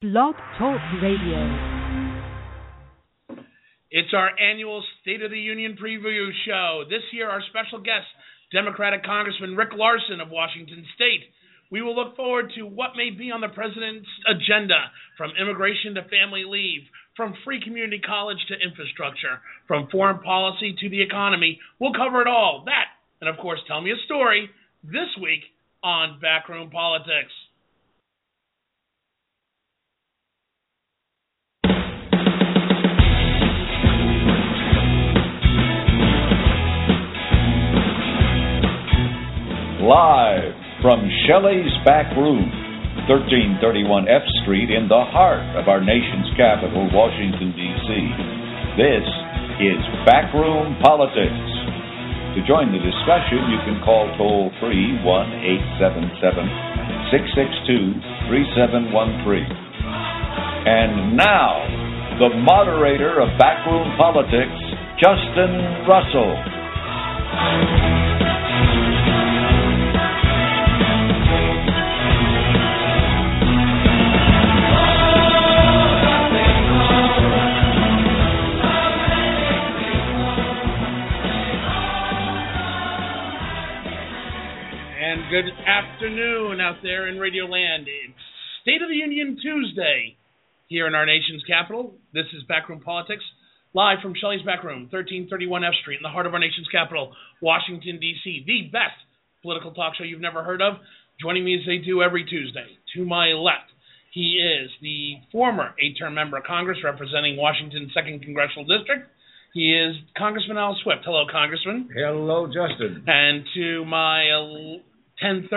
[0.00, 1.44] Blog Talk Radio.
[3.90, 6.84] It's our annual State of the Union preview show.
[6.88, 8.08] This year, our special guest,
[8.50, 11.28] Democratic Congressman Rick Larsen of Washington State.
[11.70, 16.08] We will look forward to what may be on the president's agenda from immigration to
[16.08, 16.80] family leave,
[17.14, 21.60] from free community college to infrastructure, from foreign policy to the economy.
[21.78, 22.62] We'll cover it all.
[22.64, 22.88] That,
[23.20, 24.48] and of course, tell me a story
[24.82, 25.44] this week
[25.84, 27.36] on Backroom Politics.
[39.80, 40.52] Live
[40.84, 42.52] from Shelley's Back Room,
[43.08, 47.88] 1331 F Street, in the heart of our nation's capital, Washington, D.C.
[48.76, 49.08] This
[49.56, 51.48] is Backroom Politics.
[52.36, 55.08] To join the discussion, you can call toll free 1
[55.80, 59.48] 877 662 3713.
[60.68, 61.56] And now,
[62.20, 64.60] the moderator of Backroom Politics,
[65.00, 66.36] Justin Russell.
[85.30, 87.86] Good afternoon out there in Radio Land.
[87.86, 88.18] It's
[88.62, 90.16] State of the Union Tuesday
[90.66, 91.94] here in our nation's capital.
[92.12, 93.22] This is Backroom Politics,
[93.72, 97.14] live from Shelley's Back Room, 1331 F Street, in the heart of our nation's capital,
[97.40, 98.98] Washington, D.C., the best
[99.40, 100.82] political talk show you've never heard of.
[101.22, 102.66] Joining me as they do every Tuesday.
[102.96, 103.70] To my left,
[104.10, 109.06] he is the former eight term member of Congress representing Washington's 2nd Congressional District.
[109.54, 111.02] He is Congressman Al Swift.
[111.04, 111.88] Hello, Congressman.
[111.94, 113.04] Hello, Justin.
[113.06, 114.82] And to my
[115.22, 115.52] 1030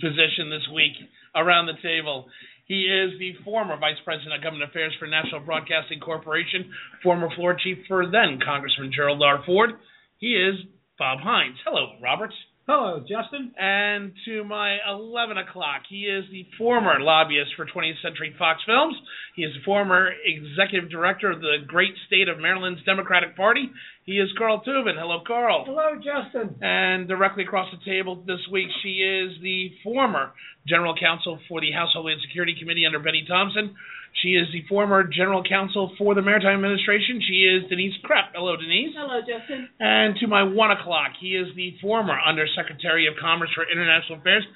[0.00, 0.92] position this week
[1.34, 2.26] around the table,
[2.68, 6.70] he is the former Vice President of Government Affairs for National Broadcasting Corporation,
[7.02, 9.42] former floor chief for then Congressman Gerald R.
[9.46, 9.70] Ford.
[10.18, 10.54] He is
[10.98, 11.56] Bob Hines.
[11.64, 12.32] Hello, Robert.
[12.68, 13.54] Hello, Justin.
[13.56, 18.94] And to my 11 o'clock, he is the former lobbyist for 20th Century Fox Films.
[19.34, 23.70] He is the former executive director of the great state of Maryland's Democratic Party.
[24.08, 24.96] He is Carl Tubin.
[24.96, 25.68] Hello, Carl.
[25.68, 26.56] Hello, Justin.
[26.64, 30.32] And directly across the table this week, she is the former
[30.66, 33.76] general counsel for the House Homeland Security Committee under Benny Thompson.
[34.24, 37.20] She is the former general counsel for the Maritime Administration.
[37.20, 38.32] She is Denise Krepp.
[38.32, 38.96] Hello, Denise.
[38.96, 39.68] Hello, Justin.
[39.78, 44.48] And to my one o'clock, he is the former Undersecretary of Commerce for International Affairs,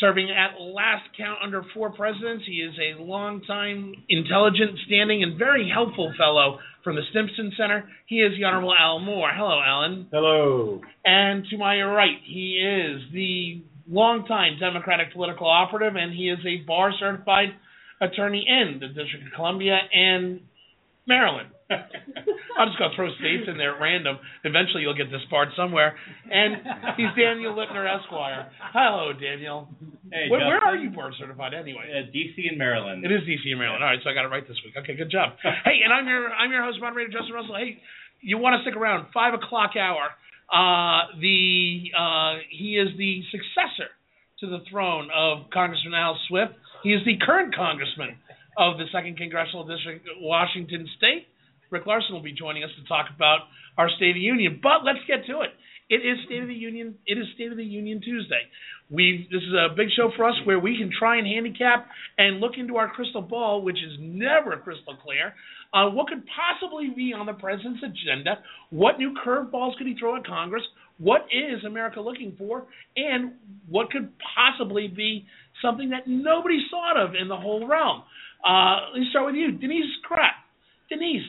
[0.00, 2.44] serving at last count under four presidents.
[2.46, 7.88] He is a longtime, intelligent, standing, and very helpful fellow from the Stimson Center.
[8.06, 9.30] He is the Honorable Al Moore.
[9.34, 10.08] Hello, Alan.
[10.12, 10.80] Hello.
[11.04, 16.64] And to my right, he is the longtime Democratic political operative, and he is a
[16.66, 17.48] bar certified
[18.00, 20.40] attorney in the District of Columbia and
[21.06, 21.48] Maryland.
[22.56, 24.18] I'm just going to throw states in there at random.
[24.44, 25.98] Eventually, you'll get this disbarred somewhere.
[26.30, 26.62] And
[26.96, 28.48] he's Daniel Lipner, Esquire.
[28.72, 29.68] Hello, Daniel.
[30.10, 31.90] Hey, where, where are you board certified anyway?
[31.90, 33.04] Uh, DC and Maryland.
[33.04, 33.82] It is DC and Maryland.
[33.82, 34.74] All right, so I got it right this week.
[34.78, 35.34] Okay, good job.
[35.42, 37.56] hey, and I'm your I'm your host, moderator Justin Russell.
[37.56, 37.82] Hey,
[38.20, 39.08] you want to stick around?
[39.12, 40.14] Five o'clock hour.
[40.46, 43.90] Uh, the uh, he is the successor
[44.40, 46.54] to the throne of Congressman Al Swift.
[46.84, 48.16] He is the current congressman
[48.56, 51.26] of the Second Congressional District, Washington State.
[51.70, 53.40] Rick Larsen will be joining us to talk about
[53.78, 54.60] our State of the Union.
[54.62, 55.50] But let's get to it.
[55.88, 56.96] It is State of the Union.
[57.06, 58.42] It is State of the Union Tuesday.
[58.90, 61.86] We this is a big show for us where we can try and handicap
[62.18, 65.34] and look into our crystal ball, which is never crystal clear,
[65.72, 68.38] on what could possibly be on the president's agenda.
[68.70, 70.62] What new curveballs could he throw at Congress?
[70.98, 72.66] What is America looking for?
[72.96, 73.32] And
[73.68, 75.26] what could possibly be
[75.62, 78.02] something that nobody thought of in the whole realm?
[78.44, 80.34] Uh, let me start with you, Denise Krepp.
[80.88, 81.26] Denise,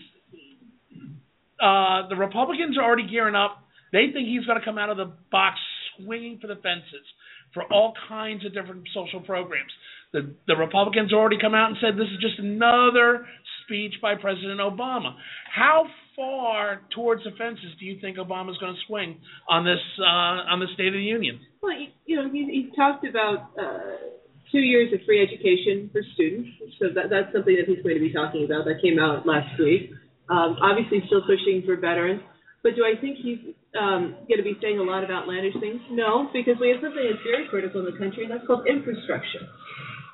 [1.62, 3.63] uh, the Republicans are already gearing up.
[3.91, 5.57] They think he's going to come out of the box
[5.97, 7.06] swinging for the fences
[7.53, 9.72] for all kinds of different social programs.
[10.13, 13.25] The the Republicans already come out and said this is just another
[13.63, 15.15] speech by President Obama.
[15.54, 19.19] How far towards the fences do you think Obama's going to swing
[19.50, 21.39] on this uh, on the State of the Union?
[21.62, 21.74] Well,
[22.06, 24.15] you, know, he, he talked about uh,
[24.51, 26.50] two years of free education for students,
[26.80, 28.65] so that, that's something that he's going to be talking about.
[28.65, 29.92] That came out last week.
[30.29, 32.21] Um, obviously, still pushing for veterans.
[32.63, 33.39] But do I think he's
[33.79, 35.79] um, going to be saying a lot of outlandish things?
[35.91, 39.45] No, because we have something that's very critical in the country, and that's called infrastructure.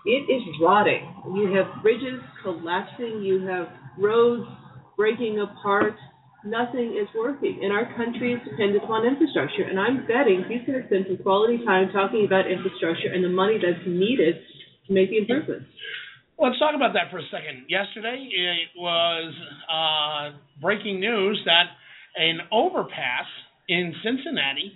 [0.05, 1.07] It is rotting.
[1.33, 3.23] You have bridges collapsing.
[3.23, 3.67] You have
[3.97, 4.45] roads
[4.97, 5.95] breaking apart.
[6.45, 9.63] Nothing is working, and our country is dependent upon infrastructure.
[9.63, 13.31] And I'm betting he's going to spend some quality time talking about infrastructure and the
[13.31, 14.43] money that's needed
[14.87, 15.71] to make the improvements.
[16.39, 17.65] Let's talk about that for a second.
[17.69, 19.33] Yesterday, it was
[19.69, 21.65] uh, breaking news that
[22.15, 23.25] an overpass
[23.69, 24.73] in Cincinnati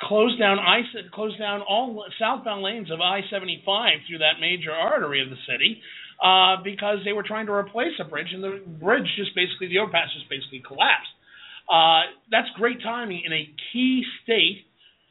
[0.00, 0.80] closed down I
[1.12, 3.64] closed down all southbound lanes of I-75
[4.08, 5.80] through that major artery of the city
[6.22, 9.78] uh, because they were trying to replace a bridge, and the bridge just basically the
[9.78, 11.12] overpass just basically collapsed.
[11.68, 14.64] Uh, that's great timing in a key state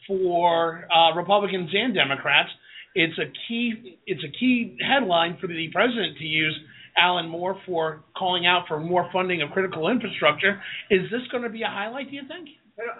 [0.07, 2.49] for uh, Republicans and Democrats.
[2.95, 6.57] It's a key it's a key headline for the president to use
[6.97, 10.61] Alan Moore for calling out for more funding of critical infrastructure.
[10.91, 12.09] Is this going to be a highlight?
[12.09, 12.49] Do you think?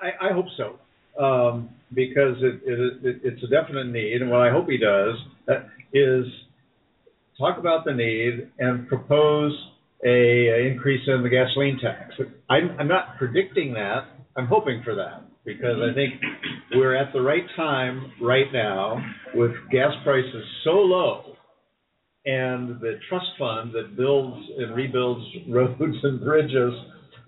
[0.01, 4.41] I, I hope so, um, because it, it, it, it's a definite need, and what
[4.41, 5.15] I hope he does
[5.47, 6.25] uh, is
[7.37, 9.51] talk about the need and propose
[10.05, 12.13] a, a increase in the gasoline tax.
[12.49, 14.05] I'm, I'm not predicting that.
[14.35, 16.13] I'm hoping for that because I think
[16.75, 18.97] we're at the right time right now
[19.35, 21.33] with gas prices so low
[22.25, 26.73] and the trust fund that builds and rebuilds roads and bridges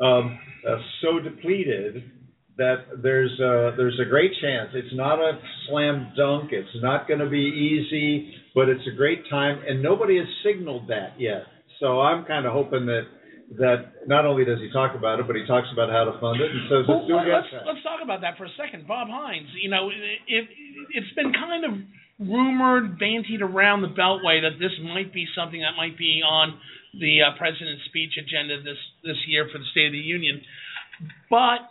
[0.01, 2.03] um, uh, so depleted
[2.57, 4.69] that there's a, there's a great chance.
[4.73, 6.51] It's not a slam dunk.
[6.53, 10.87] It's not going to be easy, but it's a great time, and nobody has signaled
[10.89, 11.43] that yet.
[11.81, 13.01] So I'm kind of hoping that
[13.57, 16.41] that not only does he talk about it, but he talks about how to fund
[16.41, 18.87] it and says let's well, let's, let's talk about that for a second.
[18.87, 20.49] Bob Hines, you know, it,
[20.91, 21.73] it's been kind of
[22.19, 26.57] rumored, bantied around the Beltway that this might be something that might be on
[26.99, 30.41] the uh, president's speech agenda this this year for the State of the Union,
[31.29, 31.69] but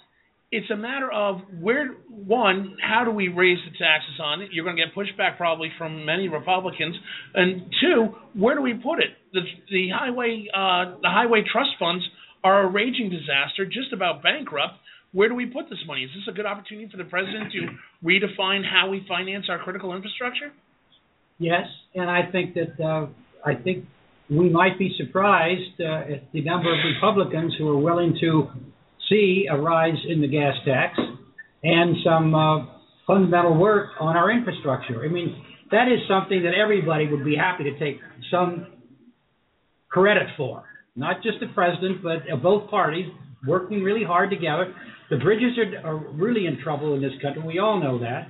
[0.50, 4.50] it's a matter of where one, how do we raise the taxes on it?
[4.52, 6.96] You're going to get pushback probably from many Republicans,
[7.34, 9.10] and two, where do we put it?
[9.32, 12.04] The the highway uh, the highway trust funds
[12.44, 14.74] are a raging disaster, just about bankrupt.
[15.12, 16.02] Where do we put this money?
[16.02, 17.68] Is this a good opportunity for the president to
[18.04, 20.52] redefine how we finance our critical infrastructure?
[21.38, 23.06] Yes, and I think that uh,
[23.44, 23.86] I think
[24.30, 28.48] we might be surprised uh, at the number of Republicans who are willing to
[29.08, 30.98] see a rise in the gas tax
[31.62, 32.66] and some uh,
[33.06, 35.04] fundamental work on our infrastructure.
[35.04, 38.66] I mean, that is something that everybody would be happy to take some
[39.88, 40.64] credit for.
[40.96, 43.06] Not just the president, but uh, both parties
[43.46, 44.74] working really hard together.
[45.10, 47.42] The bridges are, are really in trouble in this country.
[47.42, 48.28] We all know that.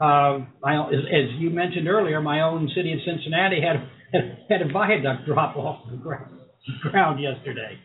[0.00, 3.88] Uh, I, as, as you mentioned earlier, my own city of Cincinnati had
[4.48, 6.38] had, a viaduct drop off the ground,
[6.82, 7.78] ground yesterday.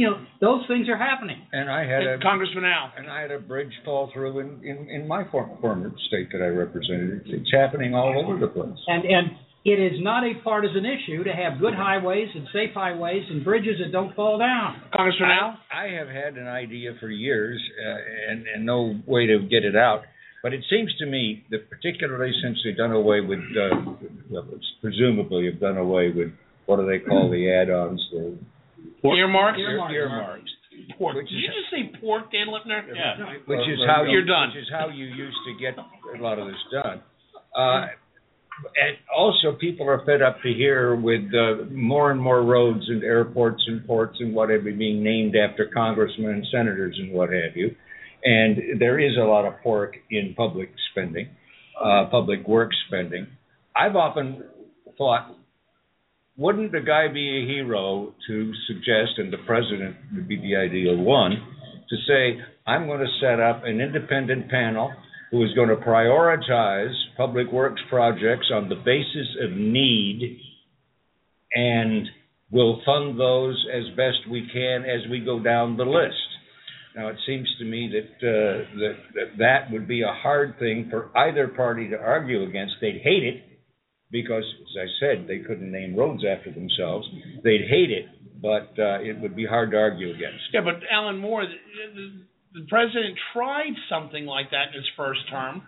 [0.00, 1.36] You know, those things are happening.
[1.52, 2.90] And I had a Congressman Al.
[2.96, 6.40] and I had a bridge fall through in, in, in my former, former state that
[6.40, 7.20] I represented.
[7.20, 8.80] It's, it's happening all over the place.
[8.86, 13.24] And and it is not a partisan issue to have good highways and safe highways
[13.28, 14.80] and bridges that don't fall down.
[14.96, 15.58] Congressman Al.
[15.70, 19.64] I, I have had an idea for years uh, and, and no way to get
[19.64, 20.04] it out.
[20.42, 23.92] But it seems to me that particularly since they've done away with, uh,
[24.30, 24.48] well,
[24.80, 26.32] presumably have done away with
[26.64, 28.38] what do they call the add-ons, the
[29.04, 29.58] Earmarks.
[29.58, 29.94] Earmarks.
[29.94, 30.50] earmarks,
[30.98, 31.14] Pork.
[31.16, 32.82] Did you just say pork, Dan Lipner?
[32.94, 33.38] Yeah.
[33.46, 34.48] which is how You're done.
[34.48, 37.02] Which is how you used to get a lot of this done.
[37.56, 37.86] Uh,
[38.76, 43.02] and also, people are fed up to hear with uh, more and more roads and
[43.02, 47.74] airports and ports and whatever being named after congressmen and senators and what have you.
[48.22, 51.28] And there is a lot of pork in public spending,
[51.82, 53.28] uh, public works spending.
[53.74, 54.44] I've often
[54.98, 55.34] thought,
[56.40, 60.96] wouldn't the guy be a hero to suggest, and the president would be the ideal
[60.96, 61.32] one,
[61.90, 64.90] to say, I'm going to set up an independent panel
[65.30, 70.40] who is going to prioritize public works projects on the basis of need
[71.52, 72.08] and
[72.50, 76.16] will fund those as best we can as we go down the list.
[76.96, 80.88] Now, it seems to me that, uh, that, that that would be a hard thing
[80.90, 82.76] for either party to argue against.
[82.80, 83.49] They'd hate it
[84.10, 87.08] because, as I said, they couldn't name roads after themselves.
[87.44, 88.06] They'd hate it,
[88.40, 90.44] but uh, it would be hard to argue against.
[90.52, 95.20] Yeah, but Alan Moore, the, the, the president tried something like that in his first
[95.30, 95.62] term,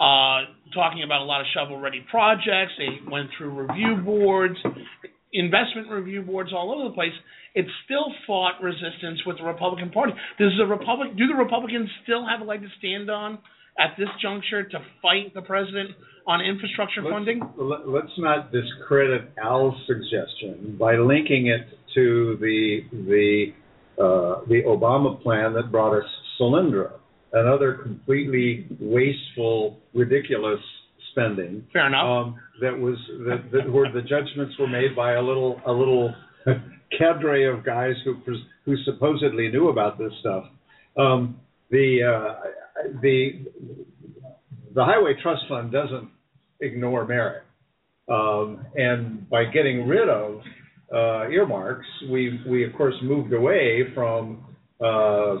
[0.00, 2.72] uh, talking about a lot of shovel-ready projects.
[2.78, 4.56] They went through review boards,
[5.32, 7.12] investment review boards all over the place.
[7.54, 10.12] It still fought resistance with the Republican Party.
[10.38, 11.16] Does the Republic?
[11.16, 13.38] Do the Republicans still have a leg to stand on
[13.78, 15.90] at this juncture to fight the president
[16.28, 17.40] on infrastructure Let's- funding?
[17.56, 23.52] let- Let's not discredit Al's suggestion by linking it to the the
[24.00, 26.08] uh, the Obama plan that brought us
[26.38, 26.92] Solyndra,
[27.32, 30.60] another completely wasteful, ridiculous
[31.10, 31.66] spending.
[31.72, 32.04] Fair enough.
[32.06, 36.14] um, that was that, that where the judgments were made by a little a little
[36.98, 40.44] cadre of guys who pres- who supposedly knew about this stuff.
[40.96, 43.46] Um, the uh, the
[44.74, 46.08] the Highway Trust Fund doesn't
[46.60, 47.42] ignore merit.
[48.08, 50.40] Um, and by getting rid of
[50.92, 54.46] uh, earmarks, we we of course moved away from
[54.80, 55.36] uh, uh,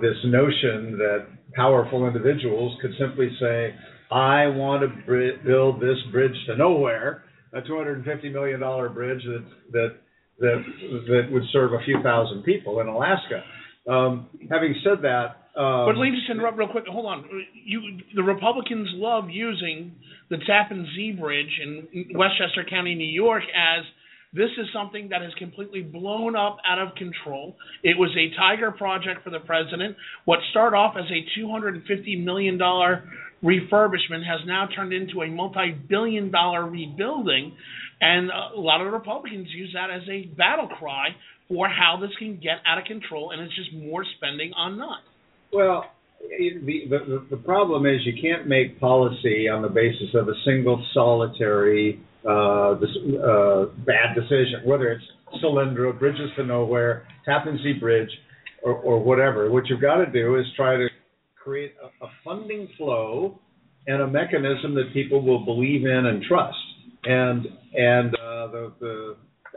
[0.00, 3.74] this notion that powerful individuals could simply say,
[4.12, 9.44] "I want to br- build this bridge to nowhere, a 250 million dollar bridge that
[9.72, 9.96] that
[10.38, 10.64] that
[11.08, 13.42] that would serve a few thousand people in Alaska."
[13.88, 16.84] Um, having said that, um, But let me just interrupt real quick.
[16.86, 17.28] Hold on.
[17.52, 19.92] You, the Republicans love using
[20.30, 23.84] the Tappan Zee Bridge in Westchester County, New York, as
[24.32, 27.56] this is something that has completely blown up out of control.
[27.82, 29.96] It was a tiger project for the president.
[30.26, 36.66] What started off as a $250 million refurbishment has now turned into a multi-billion dollar
[36.66, 37.56] rebuilding.
[38.00, 41.08] And a lot of Republicans use that as a battle cry
[41.48, 45.00] for how this can get out of control, and it's just more spending on none.
[45.52, 45.84] Well,
[46.20, 50.84] the, the the problem is you can't make policy on the basis of a single
[50.92, 55.04] solitary uh, dis- uh, bad decision, whether it's
[55.42, 58.10] Solyndra, Bridges to Nowhere, Tappan Zee Bridge,
[58.62, 59.50] or, or whatever.
[59.50, 60.88] What you've got to do is try to
[61.42, 63.38] create a, a funding flow
[63.86, 66.56] and a mechanism that people will believe in and trust.
[67.04, 69.16] And and uh, the, the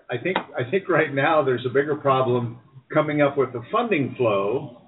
[0.10, 2.60] I think I think right now there's a bigger problem
[2.94, 4.81] coming up with the funding flow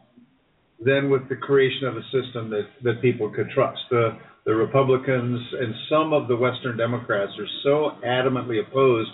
[0.80, 3.80] than with the creation of a system that, that people could trust.
[3.90, 9.12] The the Republicans and some of the Western Democrats are so adamantly opposed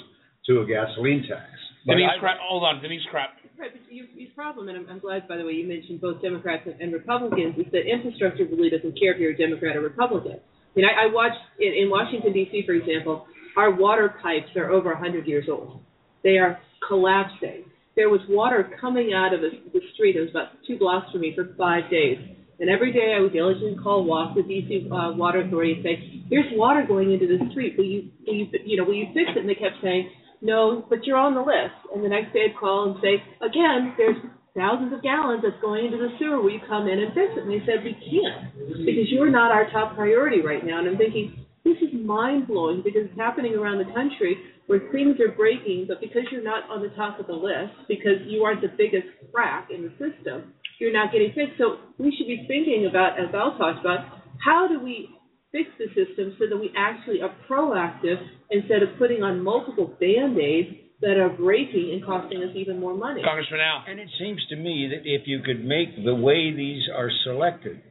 [0.47, 1.45] to a gasoline tax.
[1.85, 3.37] But Denise, I- Krepp, hold on, Denise Krepp.
[3.59, 6.21] Right, but your, your problem, and I'm, I'm glad, by the way, you mentioned both
[6.21, 9.81] Democrats and, and Republicans, is that infrastructure really doesn't care if you're a Democrat or
[9.81, 10.39] Republican.
[10.39, 14.71] I mean, I, I watched in, in Washington D.C., for example, our water pipes are
[14.71, 15.81] over 100 years old.
[16.23, 17.65] They are collapsing.
[17.95, 19.51] There was water coming out of the
[19.93, 20.15] street.
[20.15, 22.17] It was about two blocks from me for five days.
[22.59, 26.23] And every day I would diligently call WAF, the DC uh, Water Authority, and say,
[26.29, 27.77] "There's water going into the street.
[27.77, 30.85] Will you, will you, you know, will you fix it?" And they kept saying, "No,
[30.89, 34.19] but you're on the list." And the next day I'd call and say, "Again, there's
[34.55, 36.41] thousands of gallons that's going into the sewer.
[36.41, 38.51] Will you come in and fix it?" And they said, "We can't
[38.83, 42.81] because you're not our top priority right now." And I'm thinking, this is mind blowing
[42.83, 44.35] because it's happening around the country
[44.69, 48.21] where things are breaking, but because you're not on the top of the list, because
[48.27, 51.57] you aren't the biggest crack in the system, you're not getting fixed.
[51.57, 55.09] So we should be thinking about, as Al talked about, how do we
[55.51, 58.21] fix the system so that we actually are proactive
[58.51, 60.69] instead of putting on multiple band-aids
[61.01, 63.23] that are breaking and costing us even more money.
[63.23, 63.85] Congressman Al.
[63.89, 67.81] And it seems to me that if you could make the way these are selected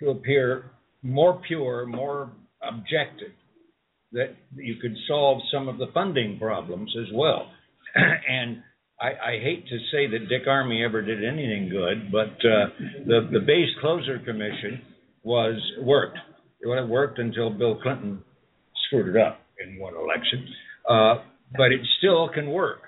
[0.00, 3.32] to appear more pure, more objective,
[4.12, 7.50] that you could solve some of the funding problems as well.
[7.94, 8.62] and
[9.00, 12.66] I, I hate to say that Dick Armey ever did anything good, but uh,
[13.06, 14.82] the the base closer commission
[15.22, 16.18] was worked.
[16.64, 18.22] Well, it worked until Bill Clinton
[18.86, 20.46] screwed it up in one election,
[20.88, 21.14] uh,
[21.56, 22.80] but it still can work.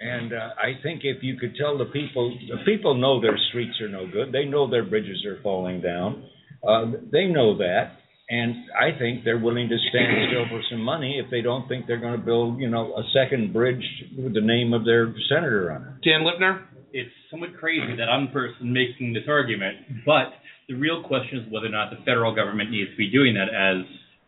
[0.00, 3.78] And uh, I think if you could tell the people, the people know their streets
[3.82, 4.32] are no good.
[4.32, 6.24] They know their bridges are falling down.
[6.66, 7.99] Uh, they know that,
[8.30, 11.86] and I think they're willing to stand still for some money if they don't think
[11.86, 13.82] they're going to build, you know, a second bridge
[14.16, 16.08] with the name of their senator on it.
[16.08, 16.62] Dan Lipner.
[16.92, 20.30] it's somewhat crazy that I'm the person making this argument, but
[20.68, 23.50] the real question is whether or not the federal government needs to be doing that,
[23.50, 23.82] as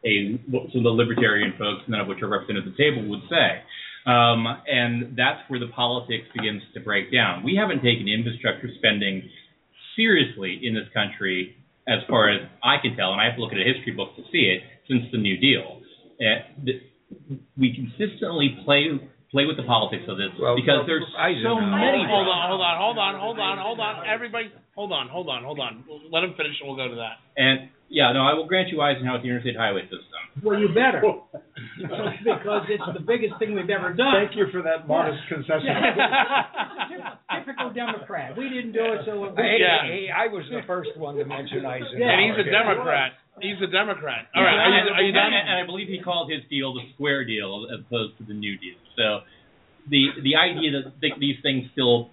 [0.04, 3.08] a what some of the libertarian folks, none of which are represented at the table,
[3.08, 3.62] would say.
[4.04, 7.44] Um, and that's where the politics begins to break down.
[7.44, 9.22] We haven't taken infrastructure spending
[9.94, 11.54] seriously in this country,
[11.88, 14.14] as far as I can tell, and I have to look at a history book
[14.16, 15.80] to see it, since the New Deal.
[16.20, 16.80] Uh, the,
[17.58, 18.88] we consistently play
[19.32, 21.08] play with the politics of this Well, because well, there's
[21.42, 22.04] so many.
[22.04, 24.06] Hold on, hold on, hold on, hold on, hold on.
[24.06, 25.84] Everybody, hold on, hold on, hold on.
[26.12, 27.16] Let him finish, and we'll go to that.
[27.36, 30.44] And yeah, no, I will grant you Eisenhower with the interstate highway system.
[30.44, 31.00] Well, you better,
[32.24, 34.14] because it's the biggest thing we've ever done.
[34.14, 35.68] Thank you for that modest concession.
[37.32, 38.36] Typical Democrat.
[38.36, 39.34] We didn't do it, so.
[39.36, 39.82] Hey, Yeah.
[39.86, 42.10] hey, I was the first one to mention Eisenhower.
[42.10, 42.50] And he's a.
[42.50, 43.12] Democrat.
[43.40, 44.28] He's a Democrat.
[44.36, 45.32] All right, are you, are you done?
[45.32, 48.34] And, and I believe he called his deal the square deal as opposed to the
[48.34, 48.76] new deal.
[48.96, 49.20] So
[49.88, 52.10] the the idea that th- these things still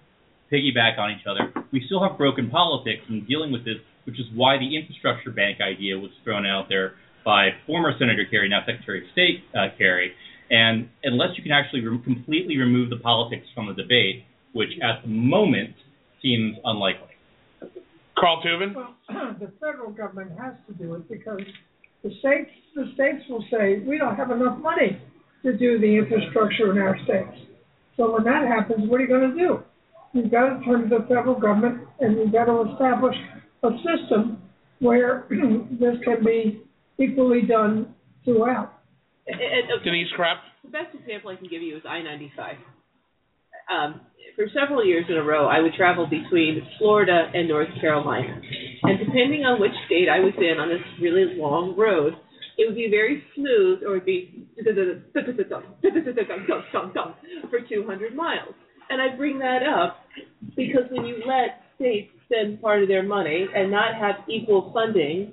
[0.50, 4.26] piggyback on each other, we still have broken politics in dealing with this, which is
[4.34, 9.04] why the infrastructure bank idea was thrown out there by former Senator Kerry, now Secretary
[9.04, 10.12] of State uh, Kerry.
[10.50, 15.02] And unless you can actually re- completely remove the politics from the debate, which at
[15.02, 15.74] the moment
[16.22, 17.08] seems unlikely.
[18.18, 18.74] Carl Tubin.
[18.74, 18.94] Well,
[19.40, 21.40] the federal government has to do it because
[22.02, 25.00] the states, the states will say, we don't have enough money
[25.44, 27.46] to do the infrastructure in our states.
[27.96, 29.60] So when that happens, what are you gonna do?
[30.12, 33.14] You've got to turn to the federal government and you've got to establish
[33.62, 34.42] a system
[34.80, 36.62] where this can be
[37.00, 38.80] equally done throughout.
[39.26, 40.38] And, and, Denise Krepp.
[40.64, 42.56] The best example I can give you is I-95.
[43.72, 44.00] Um,
[44.36, 48.40] for several years in a row, I would travel between Florida and North Carolina.
[48.82, 52.14] And depending on which state I was in on this really long road,
[52.58, 54.46] it would be very smooth or it would be
[57.50, 58.54] for 200 miles.
[58.90, 60.04] And I bring that up
[60.56, 65.32] because when you let states spend part of their money and not have equal funding,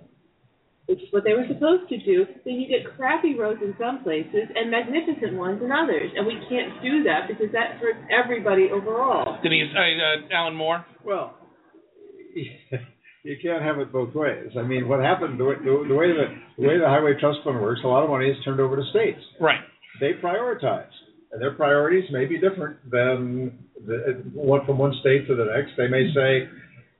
[0.88, 4.03] which is what they were supposed to do, then you get crappy roads in some
[4.03, 6.10] places and magnificent ones in others.
[6.15, 9.38] And we can't do that because that hurts everybody overall.
[9.44, 10.86] Denise, uh, uh, Alan Moore.
[11.03, 11.36] Well,
[13.24, 14.51] you can't have it both ways.
[14.58, 16.25] I mean, what happened the way the, the way the,
[16.58, 18.84] the way the highway trust fund works, a lot of money is turned over to
[18.89, 19.20] states.
[19.41, 19.62] Right.
[20.00, 20.94] They prioritize,
[21.34, 25.72] and their priorities may be different than the, one from one state to the next.
[25.75, 26.48] They may say,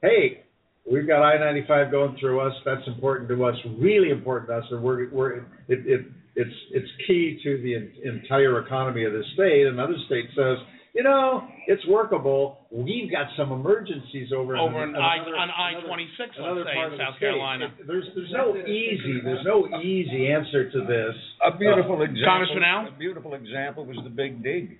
[0.01, 0.44] "Hey,
[0.91, 2.53] we've got I-95 going through us.
[2.65, 3.56] That's important to us.
[3.79, 6.01] Really important to us, and we're we're it, it
[6.36, 10.58] it's it's key to the entire economy of the state." Another state says
[10.98, 12.65] you know, it's workable.
[12.72, 16.74] We've got some emergencies over over in, in I, on I twenty six, let's say,
[16.74, 17.65] in South Carolina.
[17.65, 21.13] It, there's there's no easy there's no easy answer to this.
[21.46, 22.25] A beautiful uh, example.
[22.25, 22.88] Congressman Al?
[22.88, 24.79] A beautiful example was the Big Dig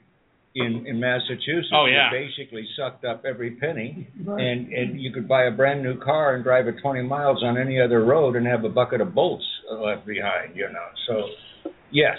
[0.56, 1.70] in in Massachusetts.
[1.74, 2.08] Oh yeah.
[2.12, 4.42] It basically sucked up every penny, Right.
[4.44, 7.58] and and you could buy a brand new car and drive it 20 miles on
[7.58, 10.56] any other road and have a bucket of bolts left behind.
[10.56, 12.18] You know, so yes.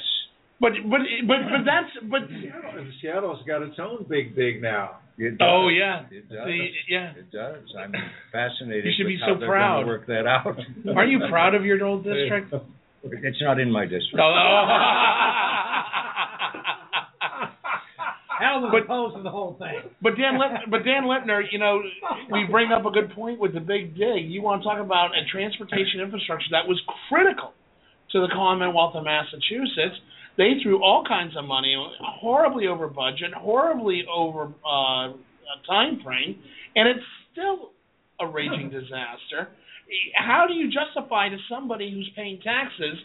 [0.60, 4.98] But but but but that's but Seattle, Seattle's got its own big big now.
[5.20, 5.48] It oh, does.
[5.50, 6.46] oh yeah, It does.
[6.46, 7.10] the, yeah.
[7.16, 7.64] It does.
[7.76, 7.92] I'm
[8.30, 8.84] fascinated.
[8.84, 9.80] You should with be how so proud.
[9.80, 10.56] gonna Work that out.
[10.96, 12.54] Aren't you proud of your old district?
[13.02, 14.14] It's not in my district.
[14.14, 14.22] No.
[14.22, 16.04] Oh.
[18.40, 19.82] Al was But- opposed to the whole thing.
[20.02, 21.82] But Dan, Lip, but Dan Lipner, you know,
[22.30, 24.30] we bring up a good point with the big dig.
[24.30, 27.52] You want to talk about a transportation infrastructure that was critical
[28.12, 29.96] to the Commonwealth of Massachusetts.
[30.36, 35.12] They threw all kinds of money, horribly over budget, horribly over uh,
[35.66, 36.38] time frame,
[36.76, 37.70] and it's still
[38.20, 39.48] a raging disaster.
[40.14, 42.98] How do you justify to somebody who's paying taxes,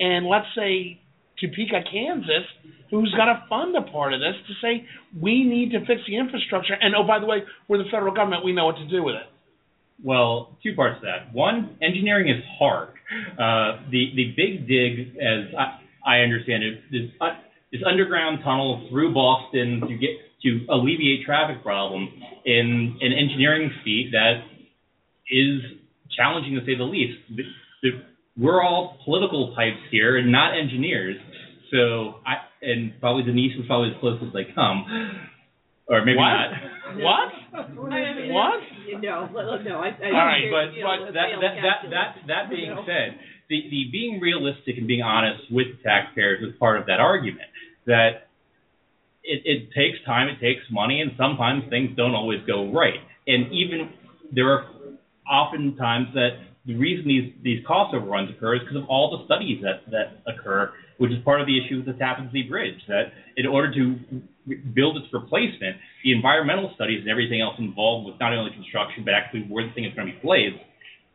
[0.00, 1.00] and let's say
[1.40, 2.44] Topeka, Kansas,
[2.90, 4.86] who's got to fund a part of this, to say
[5.18, 8.44] we need to fix the infrastructure, and oh by the way, we're the federal government,
[8.44, 9.26] we know what to do with it.
[10.02, 11.34] Well, two parts to that.
[11.34, 12.88] One, engineering is hard.
[13.32, 17.36] Uh, the the big dig, as I, I understand it, is uh,
[17.72, 20.10] this underground tunnel through Boston to get
[20.42, 22.08] to alleviate traffic problems
[22.46, 24.40] in an engineering feat that
[25.30, 25.60] is
[26.16, 27.18] challenging to say the least.
[27.36, 27.42] The,
[27.82, 27.90] the,
[28.38, 31.16] we're all political types here and not engineers,
[31.72, 34.84] so I and probably Denise is probably as close as they come,
[35.88, 36.30] or maybe What?
[36.30, 36.50] not.
[36.90, 37.30] What?
[37.92, 38.60] I mean, What?
[39.00, 39.26] No,
[39.62, 39.94] no, I.
[39.94, 42.84] I All right, but you know, but that that that that that being You know.
[42.84, 43.16] said,
[43.48, 47.46] the the being realistic and being honest with taxpayers is part of that argument.
[47.86, 48.26] That
[49.22, 53.00] it it takes time, it takes money, and sometimes things don't always go right.
[53.26, 53.90] And even
[54.32, 54.64] there are
[55.28, 56.30] often times that
[56.66, 60.22] the reason these these cost overruns occur is because of all the studies that that
[60.26, 62.76] occur, which is part of the issue with the Tappan Zee Bridge.
[62.86, 63.96] That in order to
[64.76, 69.14] build its replacement, the environmental studies and everything else involved with not only construction but
[69.14, 70.60] actually where the thing is going to be placed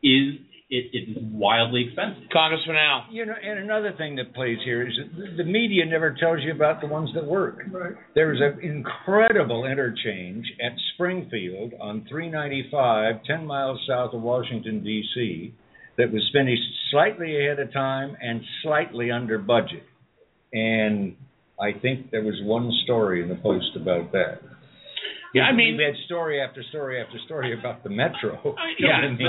[0.01, 2.23] is it, it is wildly expensive.
[2.33, 3.05] Congressman Al.
[3.11, 6.51] You know, and another thing that plays here is that the media never tells you
[6.51, 7.59] about the ones that work.
[7.69, 7.93] Right.
[8.15, 15.53] There's an incredible interchange at Springfield on 395, 10 miles south of Washington, D.C.,
[15.97, 19.83] that was finished slightly ahead of time and slightly under budget.
[20.53, 21.15] And
[21.59, 24.41] I think there was one story in the Post about that.
[25.33, 29.05] Yeah, I mean, We've had story after story after story about the metro yeah.
[29.05, 29.19] in.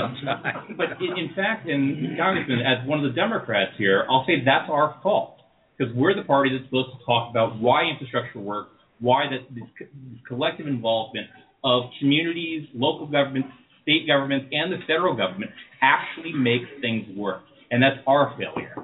[0.77, 4.69] But in, in fact, and Congressman, as one of the Democrats here, I'll say that's
[4.71, 5.39] our fault
[5.77, 9.87] because we're the party that's supposed to talk about why infrastructure works, why that this
[10.27, 11.27] collective involvement
[11.65, 13.49] of communities, local governments,
[13.83, 18.75] state governments, and the federal government actually makes things work, and that's our failure.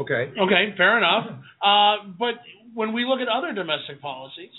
[0.00, 0.32] Okay.
[0.40, 1.26] Okay, fair enough.
[1.62, 2.34] Uh, but
[2.74, 4.50] when we look at other domestic policies,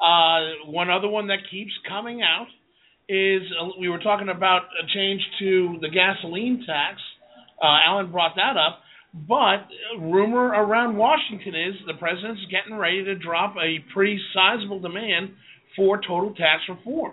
[0.00, 2.48] uh, one other one that keeps coming out
[3.08, 7.00] is uh, we were talking about a change to the gasoline tax.
[7.62, 8.80] Uh, Alan brought that up,
[9.14, 9.68] but
[10.00, 15.30] rumor around Washington is the president's getting ready to drop a pretty sizable demand
[15.76, 17.12] for total tax reform.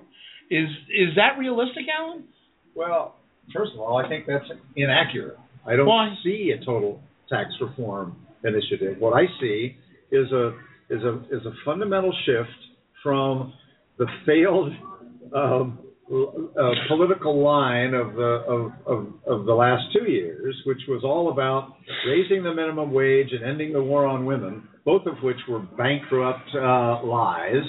[0.50, 2.24] Is is that realistic, Alan?
[2.76, 3.16] Well,
[3.54, 5.38] first of all, I think that's inaccurate.
[5.66, 6.14] I don't Why?
[6.24, 8.98] see a total tax reform initiative.
[9.00, 9.76] What I see
[10.12, 10.58] is a
[10.90, 12.50] is a is a fundamental shift
[13.04, 13.54] from
[13.98, 14.72] the failed
[15.36, 15.80] um,
[16.12, 21.32] uh, political line of the of, of of the last two years, which was all
[21.32, 21.76] about
[22.08, 26.50] raising the minimum wage and ending the war on women, both of which were bankrupt
[26.56, 27.64] uh, lies,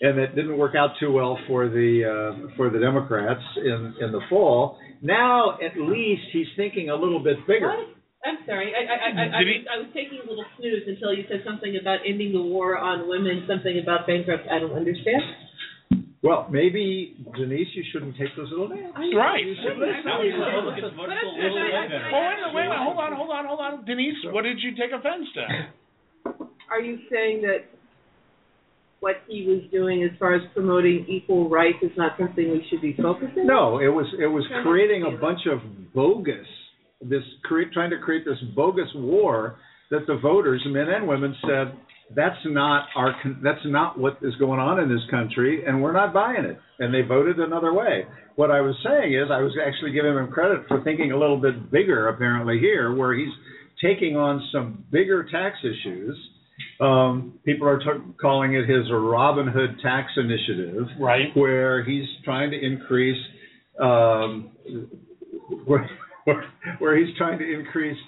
[0.00, 4.10] and that didn't work out too well for the uh, for the Democrats in in
[4.10, 4.78] the fall.
[5.04, 7.68] Now, at least he's thinking a little bit bigger.
[7.68, 7.92] What?
[8.24, 8.72] I'm sorry.
[8.72, 11.44] I I, I, I, Did was, I was taking a little snooze until you said
[11.44, 14.48] something about ending the war on women, something about bankrupt.
[14.48, 15.20] I don't understand.
[16.24, 18.96] Well, maybe Denise, you shouldn't take those little names.
[18.96, 19.44] Right.
[19.44, 20.08] You should listen.
[20.08, 22.08] Now we look, it's much But a I'm- little bit better.
[22.08, 23.84] Well, wait a minute, wait a minute, hold on, hold on, hold on.
[23.84, 25.44] Denise, what did you take offense to?
[26.72, 27.68] Are you saying that
[29.04, 32.80] what he was doing as far as promoting equal rights is not something we should
[32.80, 33.46] be focusing on?
[33.46, 35.60] No, it was it was creating a bunch of
[35.92, 36.48] bogus
[37.08, 39.56] this create trying to create this bogus war
[39.90, 41.76] that the voters, men and women, said
[42.14, 46.12] that's not our that's not what is going on in this country, and we're not
[46.12, 48.04] buying it, and they voted another way.
[48.36, 51.40] What I was saying is, I was actually giving him credit for thinking a little
[51.40, 53.32] bit bigger, apparently here, where he's
[53.82, 56.16] taking on some bigger tax issues.
[56.80, 57.84] Um, people are t-
[58.20, 61.28] calling it his Robin Hood tax initiative Right.
[61.36, 63.20] where he's trying to increase
[63.80, 64.50] um,
[65.64, 65.88] where,
[66.24, 66.44] where,
[66.78, 67.98] where he's trying to increase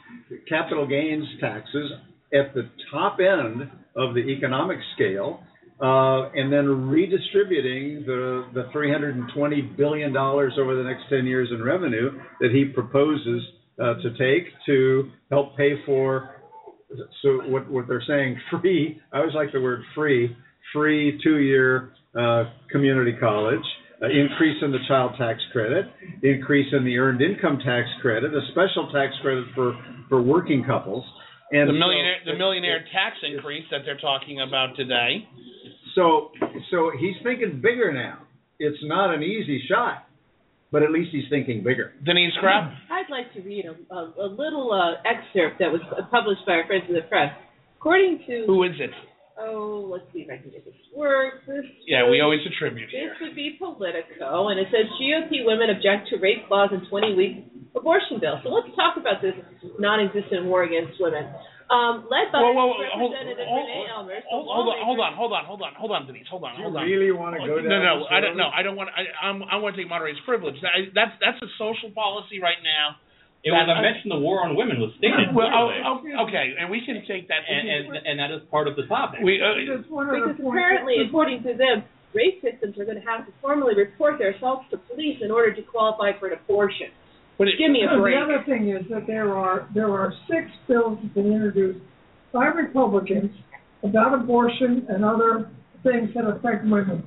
[0.49, 1.93] capital gains taxes
[2.33, 5.41] at the top end of the economic scale,
[5.81, 11.63] uh, and then redistributing the the 320 billion dollars over the next 10 years in
[11.63, 13.43] revenue that he proposes
[13.81, 16.36] uh, to take to help pay for.
[17.23, 19.01] So what what they're saying free.
[19.13, 20.35] I always like the word free.
[20.73, 23.63] Free two year uh, community college,
[24.03, 25.87] uh, increase in the child tax credit,
[26.23, 29.75] increase in the earned income tax credit, a special tax credit for,
[30.09, 31.05] for working couples.
[31.53, 35.29] And The so- millionaire, the millionaire tax increase that they're talking about today.
[35.95, 36.33] So,
[36.71, 38.19] so he's thinking bigger now.
[38.59, 40.06] It's not an easy shot,
[40.73, 41.93] but at least he's thinking bigger.
[42.05, 42.73] Denise Krepp?
[42.91, 46.67] I'd like to read a, a, a little uh, excerpt that was published by our
[46.67, 47.33] friends of the press.
[47.79, 48.91] According to, Who is it?
[49.39, 51.45] oh, let's see if I can get this to work.
[51.47, 52.93] This Yeah, we was- always attribute it.
[52.93, 53.29] This here.
[53.29, 57.45] would be Politico, and it says GOP women object to rape laws and 20-week
[57.77, 58.41] abortion bill.
[58.43, 59.35] So let's talk about this
[59.79, 61.29] non-existent war against women.
[61.67, 64.23] Um, led by Whoa, whoa, whoa, hold, Representative hold, Renee Ellmers.
[64.31, 66.63] hold, hold on, hold on, hold on, hold on, hold on, Denise, hold on, Do
[66.63, 66.87] you hold on.
[66.87, 67.67] really want to go down?
[67.67, 68.37] no, no, I don't.
[68.39, 68.87] No, I don't want.
[68.95, 69.43] I, I'm.
[69.51, 70.55] I want to take moderator's privilege.
[70.63, 73.03] That, that's that's a social policy right now.
[73.43, 76.67] It was a mention the war on women was stated Well, oh, oh, okay, and
[76.71, 77.47] we can take that.
[77.47, 79.23] and, and and that is part of the topic.
[79.27, 79.39] we.
[79.43, 81.83] Uh, Just one other Because apparently, according to them,
[82.15, 85.55] rape victims are going to have to formally report their assaults to police in order
[85.55, 86.91] to qualify for an abortion.
[87.39, 88.15] But it, Give me a break.
[88.17, 91.81] The other thing is that there are, there are six bills that have been introduced
[92.33, 93.31] by Republicans
[93.83, 95.51] about abortion and other
[95.83, 97.07] things that affect women.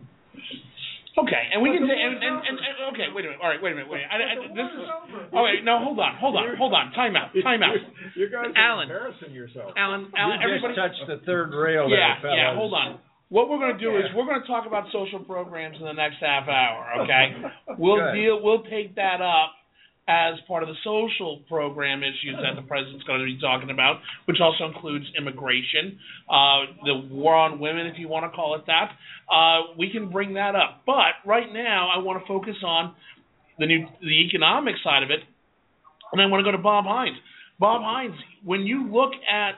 [1.18, 2.00] okay, and we But can the say.
[2.00, 3.42] And, and, and, and okay, wait a minute.
[3.44, 3.92] All right, wait a minute.
[3.92, 4.06] Wait.
[4.08, 4.88] I, I, this is.
[4.88, 5.28] over.
[5.36, 6.92] Oh wait, no, hold on, hold on, hold on.
[6.94, 7.34] Time out.
[7.44, 7.76] Time out.
[8.16, 8.88] You guys are Alan.
[8.88, 9.74] embarrassing yourself.
[9.76, 10.76] Alan, You Alan, just everybody.
[10.80, 12.38] touched the third rail there, Yeah, fellas.
[12.38, 12.56] yeah.
[12.56, 13.00] Hold on.
[13.30, 15.94] What we're going to do is we're going to talk about social programs in the
[15.94, 17.04] next half hour.
[17.06, 17.26] Okay,
[17.78, 18.14] we'll Good.
[18.16, 18.40] deal.
[18.42, 19.54] We'll take that up
[20.10, 24.02] as part of the social program issues that the president's going to be talking about,
[24.26, 28.66] which also includes immigration, uh, the war on women, if you want to call it
[28.66, 28.90] that.
[29.32, 32.96] Uh, we can bring that up, but right now I want to focus on
[33.60, 35.20] the new the economic side of it,
[36.12, 37.18] and I want to go to Bob Hines.
[37.60, 39.54] Bob Hines, when you look at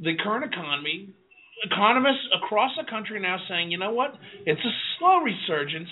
[0.00, 1.14] the current economy,
[1.62, 4.14] economists across the country are now saying, you know what,
[4.46, 5.88] it's a slow resurgence,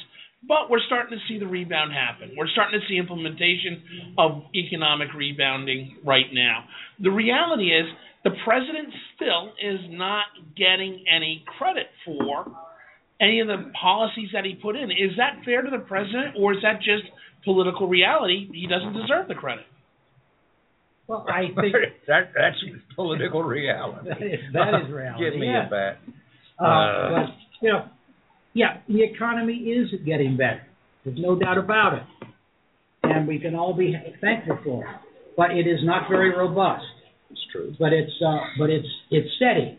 [0.48, 2.34] but we're starting to see the rebound happen.
[2.36, 6.64] We're starting to see implementation of economic rebounding right now.
[7.02, 7.86] The reality is,
[8.24, 10.24] the president still is not
[10.56, 12.46] getting any credit for
[13.20, 14.90] any of the policies that he put in.
[14.90, 17.04] Is that fair to the president, or is that just
[17.44, 18.48] political reality?
[18.52, 19.64] He doesn't deserve the credit.
[21.06, 21.74] Well, I think
[22.08, 22.56] that that's
[22.96, 24.08] political reality.
[24.08, 25.66] That is- that is reality, Give me yeah.
[25.66, 25.98] a bat.
[26.58, 27.84] Uh, Uh, but, you know,
[28.56, 30.62] yeah, the economy is getting better.
[31.04, 32.28] There's no doubt about it.
[33.02, 34.90] And we can all be thankful for it.
[35.36, 36.86] But it is not very robust.
[37.30, 37.74] It's true.
[37.78, 39.78] But it's, uh, but it's, it's steady.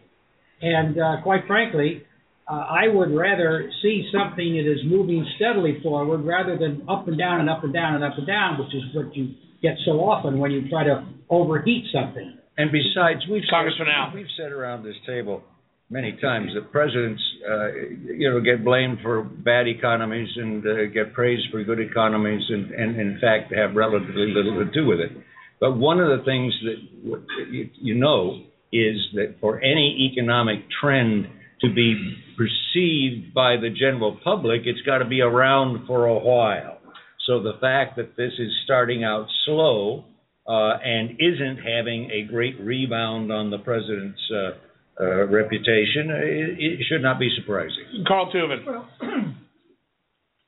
[0.62, 2.04] And, uh, quite frankly,
[2.48, 7.18] uh, I would rather see something that is moving steadily forward rather than up and
[7.18, 9.94] down and up and down and up and down, which is what you get so
[10.06, 12.38] often when you try to overheat something.
[12.60, 14.14] And besides, we've Congressman said, Al.
[14.14, 15.42] we've said around this table
[15.90, 21.14] many times that presidents, uh, you know, get blamed for bad economies and uh, get
[21.14, 25.12] praised for good economies, and, and in fact have relatively little to do with it.
[25.60, 31.28] But one of the things that you, know is that for any economic trend
[31.62, 31.96] to be
[32.38, 36.78] perceived by the general public, it's got to be around for a while.
[37.26, 40.06] So the fact that this is starting out slow
[40.48, 44.52] uh, and isn't having a great rebound on the president's uh,
[45.00, 48.04] uh, reputation, it, it should not be surprising.
[48.08, 48.66] Carl Tubin.
[48.66, 48.88] Well,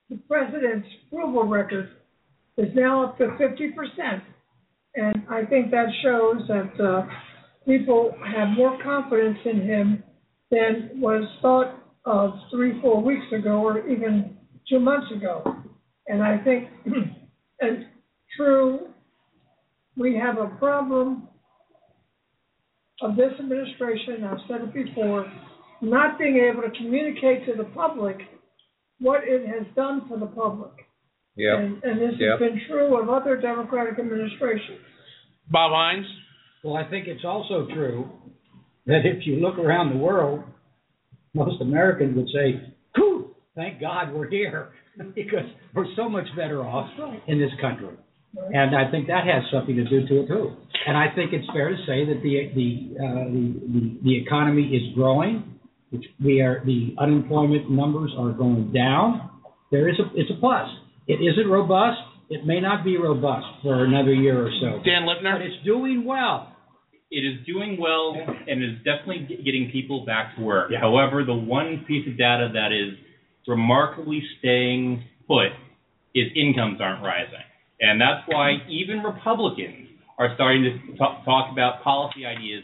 [0.10, 1.90] the president's approval record
[2.58, 4.24] is now up to fifty percent.
[4.96, 7.08] And I think that shows that, uh,
[7.70, 10.04] people have more confidence in him
[10.50, 14.36] than was thought of three, four weeks ago, or even
[14.68, 15.44] two months ago.
[16.08, 16.70] And I think,
[17.60, 17.86] and
[18.36, 18.88] true,
[19.96, 21.28] we have a problem
[23.02, 25.26] of this administration, I've said it before,
[25.82, 28.18] not being able to communicate to the public
[29.00, 30.72] what it has done for the public.
[31.36, 31.58] Yeah.
[31.58, 32.40] And, and this Yep.
[32.40, 34.80] has been true of other Democratic administrations.
[35.50, 36.06] Bob Hines.
[36.64, 38.10] Well, I think it's also true
[38.86, 40.44] that if you look around the world,
[41.34, 44.70] most Americans would say, "Whew, thank God we're here,"
[45.16, 46.90] because we're so much better off
[47.28, 47.96] in this country.
[48.36, 50.56] And I think that has something to do to it too.
[50.86, 54.68] And I think it's fair to say that the the uh, the, the the economy
[54.68, 59.30] is growing, which we are the unemployment numbers are going down.
[59.72, 60.70] There is a it's a plus.
[61.08, 62.00] It isn't robust.
[62.30, 64.84] It may not be robust for another year or so.
[64.86, 65.34] Dan Lipner.
[65.34, 66.56] But it's doing well.
[67.12, 68.15] It is doing well
[68.48, 70.70] and is definitely getting people back to work.
[70.72, 70.80] Yeah.
[70.80, 72.94] However, the one piece of data that is
[73.48, 75.50] remarkably staying put
[76.13, 77.49] is incomes aren't rising.
[77.82, 79.88] And that's why even Republicans
[80.18, 82.63] are starting to talk, talk about policy ideas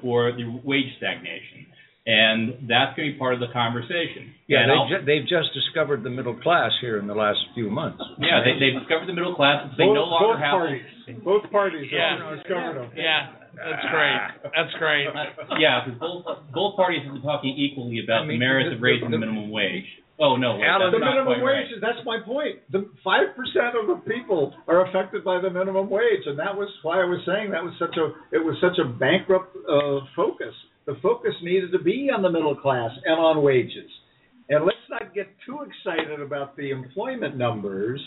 [0.00, 1.66] for the wage stagnation.
[2.06, 4.32] And that's going to be part of the conversation.
[4.48, 7.38] Yeah, And they I'll- ju- they've just discovered the middle class here in the last
[7.54, 8.02] few months.
[8.18, 9.68] yeah, they, they've discovered the middle class.
[9.78, 10.82] They no Both- longer both have parties.
[11.24, 12.18] Both parties Yeah.
[12.18, 12.90] have discovered them.
[12.96, 14.20] Yeah, that's great.
[14.56, 15.06] That's great.
[15.60, 18.76] yeah, because both both parties have been talking equally about I mean, the merits the-
[18.76, 19.86] of raising the- the, minimum wage.
[20.20, 21.64] Oh no, wait, Alan, that's The not minimum quite right.
[21.64, 22.60] wage, that's my point.
[22.70, 26.68] The five percent of the people are affected by the minimum wage, and that was
[26.82, 30.52] why I was saying that was such a, it was such a bankrupt, uh, focus.
[30.84, 33.88] The focus needed to be on the middle class and on wages.
[34.50, 38.02] And let's not get too excited about the employment numbers.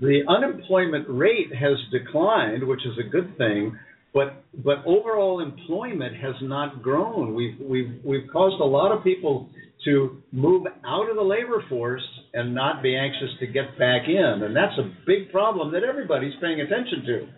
[0.00, 3.76] The unemployment rate has declined, which is a good thing,
[4.14, 7.34] but but overall employment has not grown.
[7.34, 9.48] We've we've we've caused a lot of people
[9.86, 14.42] to move out of the labor force and not be anxious to get back in,
[14.42, 17.28] and that's a big problem that everybody's paying attention to.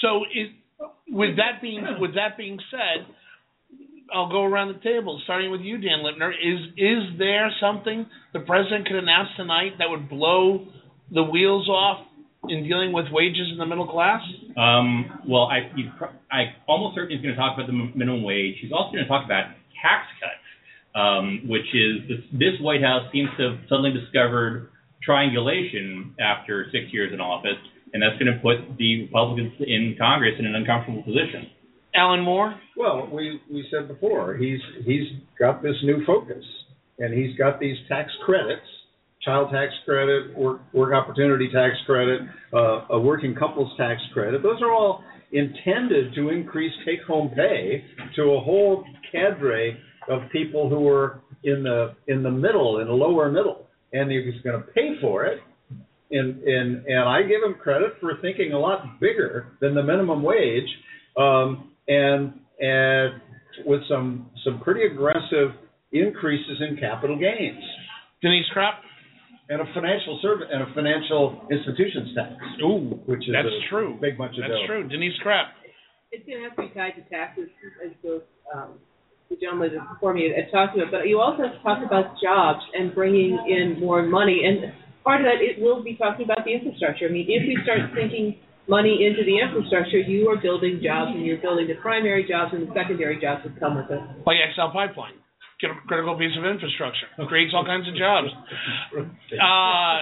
[0.00, 0.48] So, is,
[1.08, 3.06] with that being with that being said,
[4.12, 6.30] I'll go around the table, starting with you, Dan Lipner.
[6.30, 10.66] Is is there something the president could announce tonight that would blow
[11.10, 12.06] the wheels off
[12.48, 14.20] in dealing with wages in the middle class?
[14.56, 15.70] Um, well, I
[16.30, 18.56] I almost certain he's going to talk about the minimum wage.
[18.60, 19.50] He's also going to talk about
[19.82, 20.43] tax cuts,
[20.94, 24.70] um, which is this, this White House seems to have suddenly discovered
[25.02, 27.58] triangulation after six years in office,
[27.92, 31.50] and that's going to put the Republicans in Congress in an uncomfortable position.
[31.94, 32.58] Alan Moore.
[32.76, 35.06] Well, we we said before he's he's
[35.38, 36.44] got this new focus,
[36.98, 38.66] and he's got these tax credits,
[39.22, 44.42] child tax credit, work work opportunity tax credit, uh, a working couples tax credit.
[44.42, 47.84] Those are all intended to increase take home pay
[48.16, 49.76] to a whole cadre
[50.08, 54.40] of people who are in the in the middle, in the lower middle, and he's
[54.42, 55.40] going to pay for it.
[56.10, 60.22] And and and I give him credit for thinking a lot bigger than the minimum
[60.22, 60.68] wage.
[61.16, 63.20] Um, and and
[63.64, 65.50] with some some pretty aggressive
[65.92, 67.62] increases in capital gains
[68.20, 68.74] Denise Krepp.
[69.48, 72.32] and a financial service and a financial institutions tax.
[72.62, 73.96] Ooh, which is that's a true.
[74.00, 74.66] big bunch of That's dough.
[74.66, 74.88] true.
[74.88, 75.48] Denise Krepp.
[76.10, 77.48] It's gonna have to be tied to taxes,
[77.84, 78.22] as both,
[78.54, 78.78] um,
[79.30, 82.60] the gentleman before me had talked about, but you also have to talk about jobs
[82.74, 86.52] and bringing in more money, and part of that, it will be talking about the
[86.52, 87.06] infrastructure.
[87.06, 88.36] I mean, if we start sinking
[88.68, 92.68] money into the infrastructure, you are building jobs, and you're building the primary jobs and
[92.68, 94.00] the secondary jobs that come with it.
[94.26, 95.23] Like XL Pipeline.
[95.64, 97.08] Get a critical piece of infrastructure.
[97.26, 98.28] Creates all kinds of jobs.
[99.34, 99.98] Uh,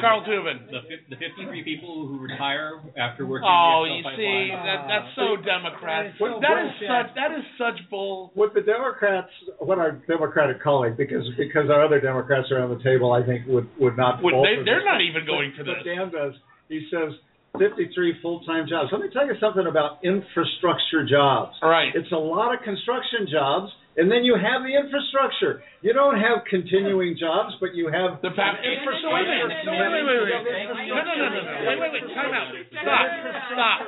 [0.00, 0.70] Carl Tubin.
[0.70, 3.48] The, the 53 people who retire after working.
[3.48, 6.12] Oh, in the you see, that that's so Democrat.
[6.14, 8.30] That is so That is such that is such bull.
[8.34, 13.12] What the Democrats, what our Democratic colleague, because because our other Democrats around the table,
[13.12, 14.22] I think would would not.
[14.22, 14.86] Would fall they- for they're this.
[14.86, 15.90] not even going for But this.
[15.90, 16.34] Dan does.
[16.68, 17.10] He says
[17.58, 18.90] 53 full-time jobs.
[18.92, 21.56] Let me tell you something about infrastructure jobs.
[21.62, 21.90] All right.
[21.94, 25.62] It's a lot of construction jobs, and then you have the infrastructure.
[25.82, 29.66] You don't have continuing jobs, but you have The pa- so wait a minute.
[29.66, 30.44] Wait, wait, wait, wait.
[30.86, 31.52] No, no, no, no, no.
[31.66, 32.04] Wait, wait, wait.
[32.14, 32.48] Time out.
[32.70, 33.06] Stop.
[33.50, 33.78] Stop.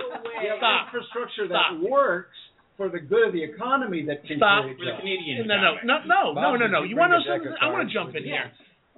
[0.43, 0.81] You have Stop.
[0.91, 1.79] infrastructure Stop.
[1.79, 2.35] that works,
[2.77, 4.65] for the good of the economy that can Stop.
[4.65, 5.01] create For the jobs.
[5.05, 5.87] Canadian No, no, economy.
[5.87, 6.83] no, no, no, Bob, no, did no.
[6.83, 7.53] you You bring want to a know deck something?
[7.53, 8.35] of I want cards to jump with in you?
[8.35, 8.49] here.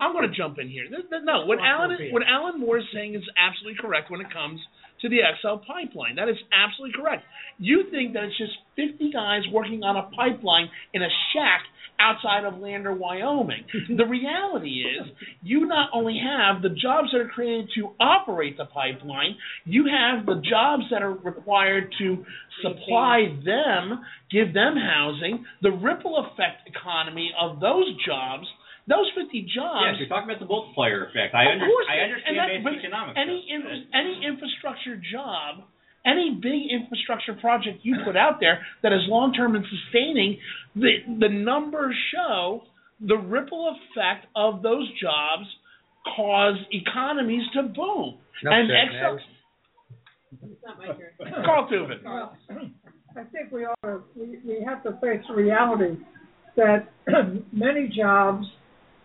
[0.01, 0.87] I'm going to jump in here.
[0.91, 4.19] Th- th- No, what Alan is, what Alan Moore is saying is absolutely correct when
[4.23, 4.59] it comes
[5.05, 6.17] to the XL pipeline.
[6.17, 7.25] That is absolutely correct.
[7.59, 11.61] You think that it's just 50 guys working on a pipeline in a shack
[12.01, 13.65] outside of Lander, Wyoming.
[13.97, 15.07] the reality is,
[15.43, 19.37] you not only have the jobs that are created to operate the pipeline,
[19.67, 22.25] you have the jobs that are required to
[22.63, 28.47] supply them, give them housing, the ripple effect economy of those jobs.
[28.87, 31.33] Those 50 jobs Yes, you're talking about the multiplier effect.
[31.35, 33.17] I, of under, course, I understand that- basic economics.
[33.17, 33.63] Any in,
[33.97, 35.65] any infrastructure job,
[36.05, 40.39] any big infrastructure project you put out there that is long term and sustaining,
[40.77, 42.65] the the numbers show
[43.01, 45.47] the ripple effect of those jobs
[46.17, 48.19] cause economies to boom.
[48.43, 49.25] Enough and said, Excel, next.
[50.43, 51.45] It's not my turn.
[51.45, 52.01] Carl Tubin.
[52.05, 52.37] Well,
[53.17, 55.97] I think we ought to, we, we have to face the reality
[56.57, 56.93] that
[57.53, 58.45] many jobs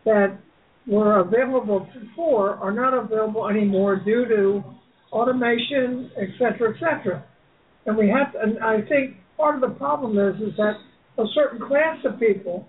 [0.05, 0.37] that
[0.87, 4.63] were available before are not available anymore due to
[5.11, 7.25] automation, et cetera, et cetera.
[7.85, 10.73] And we have, to, and I think part of the problem is, is that
[11.17, 12.67] a certain class of people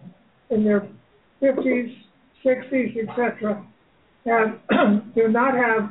[0.51, 0.88] in their
[1.40, 1.90] fifties,
[2.45, 3.66] sixties, et cetera,
[4.27, 4.61] have,
[5.14, 5.90] do not have,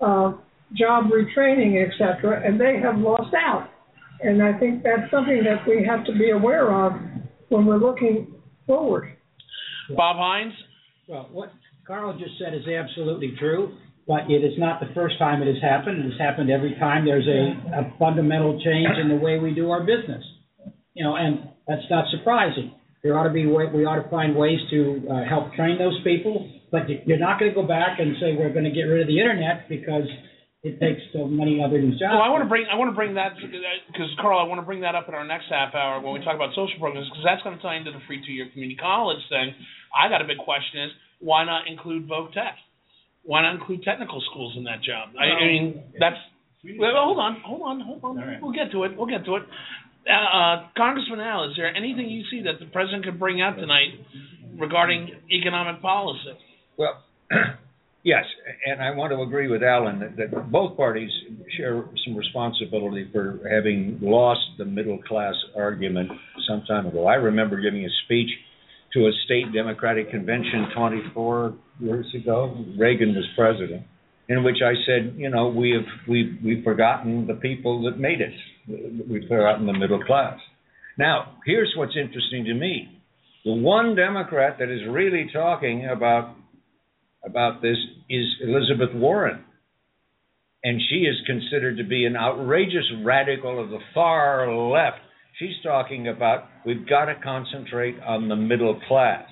[0.00, 0.36] uh,
[0.74, 3.68] job retraining, et cetera, and they have lost out.
[4.20, 6.92] And I think that's something that we have to be aware of
[7.48, 8.34] when we're looking
[8.66, 9.16] forward.
[9.94, 10.54] Bob Hines.
[11.08, 11.52] Well, what
[11.86, 13.76] Carl just said is absolutely true,
[14.08, 16.04] but it is not the first time it has happened.
[16.04, 19.70] It has happened every time there's a, a fundamental change in the way we do
[19.70, 20.24] our business.
[20.94, 22.72] You know, and that's not surprising.
[23.02, 25.98] There ought to be way, we ought to find ways to uh, help train those
[26.02, 28.82] people, but you- you're not going to go back and say we're going to get
[28.82, 30.08] rid of the internet because
[30.66, 32.10] it takes so many other jobs.
[32.10, 34.66] Well, I want to bring I want to bring that because Carl, I want to
[34.66, 37.22] bring that up in our next half hour when we talk about social programs because
[37.22, 39.54] that's going to tie into the free two-year community college thing.
[39.94, 42.58] I got a big question: is why not include Voc Tech?
[43.22, 45.14] Why not include technical schools in that job?
[45.14, 46.18] I, I mean, that's.
[46.66, 48.18] Well, hold on, hold on, hold on.
[48.18, 48.42] All right.
[48.42, 48.98] We'll get to it.
[48.98, 49.46] We'll get to it.
[50.02, 53.54] Uh, uh, Congressman Al, is there anything you see that the president could bring out
[53.54, 53.94] tonight
[54.58, 56.34] regarding economic policy?
[56.76, 57.02] Well,
[58.06, 58.24] yes,
[58.64, 61.10] and I want to agree with Alan that, that both parties
[61.56, 66.10] share some responsibility for having lost the middle class argument
[66.48, 67.06] some time ago.
[67.06, 68.30] I remember giving a speech
[68.94, 72.64] to a state Democratic convention 24 years ago.
[72.78, 73.82] Reagan was president,
[74.28, 78.20] in which I said, you know, we have we've we've forgotten the people that made
[78.20, 78.32] it.
[79.10, 80.38] We've forgotten the middle class.
[80.96, 83.02] Now, here's what's interesting to me.
[83.44, 86.34] The one Democrat that is really talking about
[87.26, 87.76] about this
[88.08, 89.44] is Elizabeth Warren.
[90.64, 94.98] And she is considered to be an outrageous radical of the far left.
[95.38, 99.28] She's talking about we've got to concentrate on the middle class.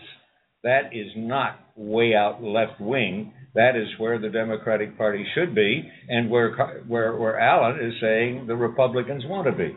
[0.63, 3.33] That is not way out left wing.
[3.55, 6.55] That is where the Democratic Party should be, and where
[6.87, 9.77] where where Alan is saying the Republicans want to be.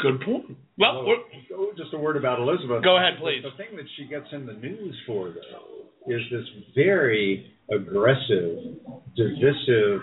[0.00, 0.56] Good point.
[0.78, 1.16] Well, we're,
[1.58, 2.84] Oh, just a word about Elizabeth.
[2.84, 3.42] Go ahead, please.
[3.42, 6.44] The, the thing that she gets in the news for, though, is this
[6.74, 8.58] very aggressive,
[9.16, 10.00] divisive,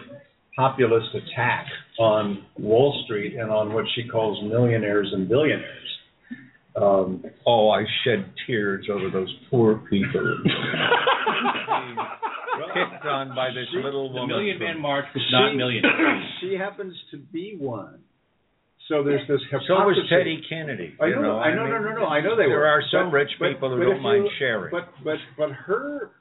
[0.55, 1.65] populist attack
[1.99, 5.71] on Wall Street and on what she calls millionaires and billionaires.
[6.75, 10.37] Um, Oh, I shed tears over those poor people
[12.73, 14.27] picked on by this little The woman.
[14.35, 15.83] Million Man from- March was not She- million.
[16.41, 17.99] she happens to be one.
[18.87, 19.67] So there's this hypocrisy.
[19.67, 20.93] So was Teddy Kennedy.
[21.01, 22.05] I you know, I know, mean, no, no, no.
[22.05, 22.67] I know they there were.
[22.67, 24.71] are some But- rich but- people who but don't mind you- sharing.
[24.71, 26.11] But but but her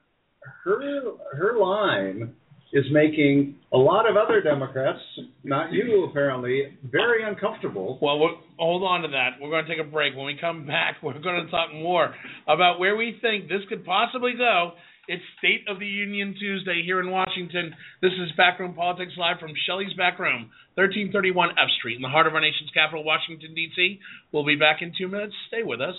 [0.64, 1.02] her
[1.36, 2.34] her line
[2.72, 4.98] is making a lot of other Democrats,
[5.44, 7.98] not you apparently, very uncomfortable.
[8.02, 9.36] Well, we're, hold on to that.
[9.40, 10.16] We're going to take a break.
[10.16, 12.12] When we come back, we're going to talk more
[12.48, 14.72] about where we think this could possibly go.
[15.06, 17.74] It's State of the Union Tuesday here in Washington.
[18.00, 22.34] This is Backroom Politics Live from Shelley's Backroom, 1331 F Street, in the heart of
[22.34, 24.00] our nation's capital, Washington, D.C.
[24.32, 25.34] We'll be back in two minutes.
[25.48, 25.94] Stay with us.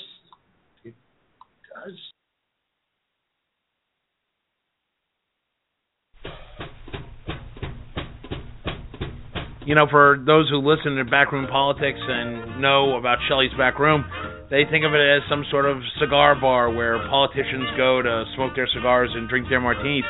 [9.67, 14.03] You know, for those who listen to Backroom Politics and know about Shelley's Backroom,
[14.49, 18.55] they think of it as some sort of cigar bar where politicians go to smoke
[18.55, 20.05] their cigars and drink their martinis.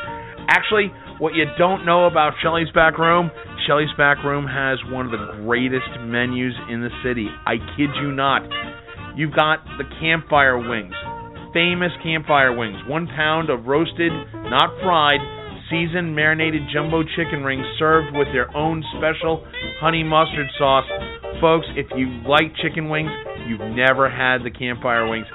[0.48, 3.30] Actually, what you don't know about Shelly's Back Room,
[3.66, 7.28] Shelly's Back Room has one of the greatest menus in the city.
[7.46, 8.42] I kid you not.
[9.16, 10.94] You've got the campfire wings,
[11.54, 14.12] famous campfire wings, one pound of roasted,
[14.52, 15.20] not fried,
[15.70, 19.42] seasoned marinated jumbo chicken rings served with their own special
[19.80, 20.86] honey mustard sauce,
[21.40, 23.10] Folks, if you like chicken wings,
[23.46, 25.26] you've never had the campfire wings.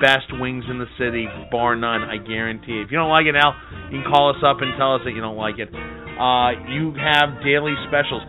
[0.00, 2.84] Best wings in the city, bar none, I guarantee.
[2.84, 3.56] If you don't like it, Al,
[3.90, 5.72] you can call us up and tell us that you don't like it.
[5.72, 8.20] Uh, you have daily specials.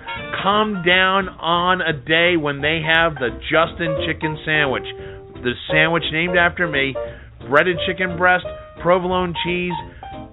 [0.44, 4.88] Come down on a day when they have the Justin Chicken Sandwich.
[5.44, 6.96] The sandwich named after me
[7.50, 8.46] breaded chicken breast,
[8.82, 9.76] provolone cheese,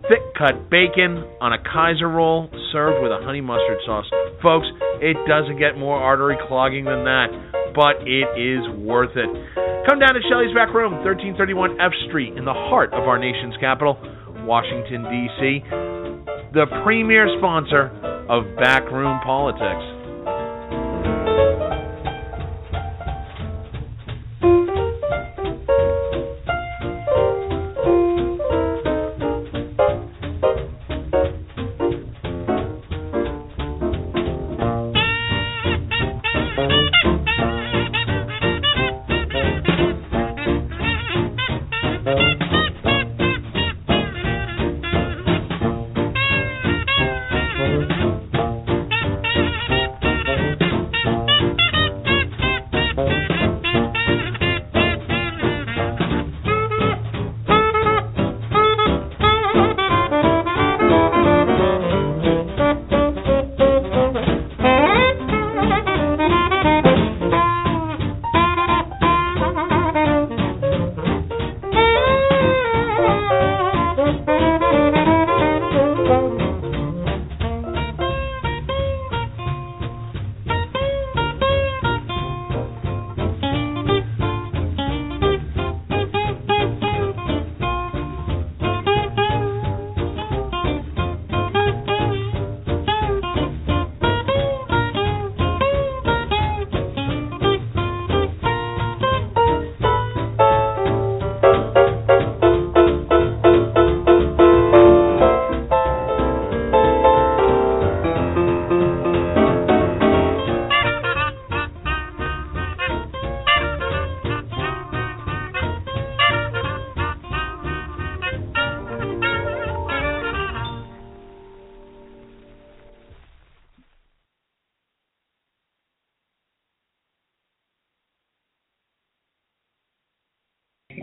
[0.08, 4.06] thick cut bacon on a Kaiser roll served with a honey mustard sauce.
[4.42, 4.66] Folks,
[5.00, 7.28] it doesn't get more artery clogging than that,
[7.74, 9.28] but it is worth it.
[9.88, 13.56] Come down to Shelley's Back Room, 1331 F Street, in the heart of our nation's
[13.60, 13.98] capital,
[14.46, 15.64] Washington, D.C.,
[16.54, 17.90] the premier sponsor
[18.30, 19.93] of Backroom Politics.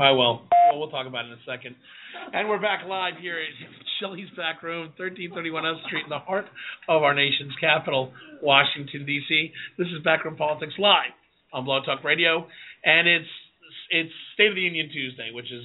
[0.02, 0.42] I will.
[0.50, 1.76] Well, we'll talk about it in a second.
[2.34, 3.54] And we're back live here at
[4.00, 6.46] Shelley's Back Room, 1331 F Street, in the heart
[6.90, 9.54] of our nation's capital, Washington, D.C.
[9.78, 11.14] This is Backroom Politics Live
[11.54, 12.48] on Blog Talk Radio,
[12.84, 13.30] and it's
[13.92, 15.62] it's State of the Union Tuesday, which is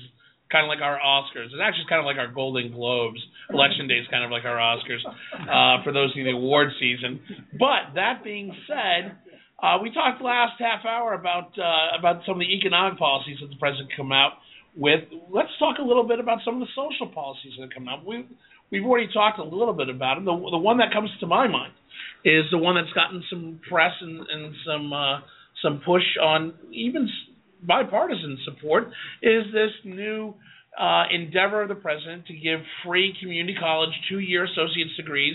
[0.53, 1.47] kind of like our Oscars.
[1.47, 3.19] It's actually kind of like our Golden Globes.
[3.49, 7.21] Election Day is kind of like our Oscars uh, for those in the award season.
[7.59, 9.17] But that being said,
[9.63, 13.49] uh, we talked last half hour about uh, about some of the economic policies that
[13.49, 14.33] the president come out
[14.77, 15.01] with.
[15.33, 18.05] Let's talk a little bit about some of the social policies that come out.
[18.05, 18.27] We
[18.71, 20.25] we've already talked a little bit about them.
[20.27, 21.73] The the one that comes to my mind
[22.25, 25.21] is the one that's gotten some press and, and some uh,
[25.63, 27.09] some push on even
[27.63, 28.89] bipartisan support
[29.23, 30.35] is this new
[30.79, 35.35] uh, endeavor of the president to give free community college two-year associate's degrees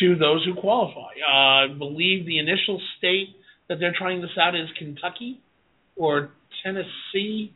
[0.00, 1.12] to those who qualify.
[1.20, 3.36] Uh, I believe the initial state
[3.68, 5.40] that they're trying this out is Kentucky
[5.96, 6.30] or
[6.64, 7.52] Tennessee.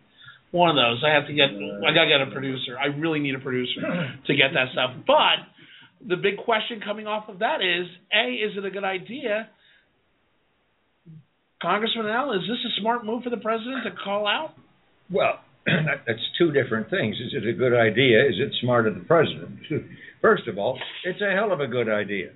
[0.53, 1.03] One of those.
[1.05, 1.51] I have to get.
[1.51, 2.79] I gotta get a producer.
[2.79, 3.81] I really need a producer
[4.27, 4.91] to get that stuff.
[5.07, 5.45] But
[6.07, 9.49] the big question coming off of that is: A, is it a good idea?
[11.61, 14.53] Congressman Al, is this a smart move for the president to call out?
[15.11, 17.17] Well, that's two different things.
[17.17, 18.21] Is it a good idea?
[18.27, 19.59] Is it smart of the president?
[20.23, 22.31] First of all, it's a hell of a good idea.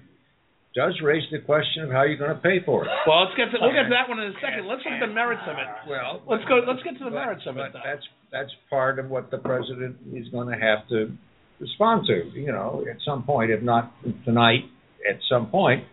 [0.74, 2.90] Does raise the question of how you're going to pay for it.
[3.06, 4.68] Well, let's get to, we'll get to that one in a second.
[4.68, 5.66] Let's look at the merits of it.
[5.90, 6.62] Well, Let's go.
[6.66, 7.72] Let's get to the but- merits of it.
[7.72, 7.80] but Though.
[7.84, 11.10] That's that's part of what the president is going to have to
[11.58, 12.30] respond to.
[12.38, 13.92] You know, at some point, if not
[14.24, 14.62] tonight,
[15.08, 15.84] at some point,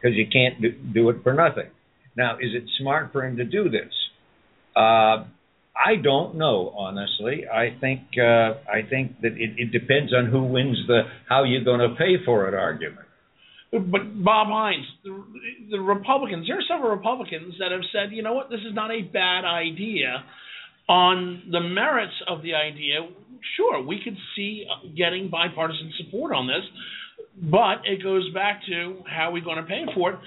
[0.00, 1.66] because you can't do, do it for nothing.
[2.16, 3.90] Now, is it smart for him to do this?
[4.76, 5.26] Uh,
[5.74, 7.48] I don't know, honestly.
[7.52, 11.64] I think uh, I think that it, it depends on who wins the how you're
[11.64, 13.06] going to pay for it argument.
[13.72, 15.24] But Bob Hines, the,
[15.70, 18.90] the Republicans, there are several Republicans that have said, you know what, this is not
[18.90, 20.24] a bad idea.
[20.88, 23.06] On the merits of the idea,
[23.56, 24.66] sure, we could see
[24.96, 26.64] getting bipartisan support on this,
[27.40, 30.18] but it goes back to how we're going to pay for it.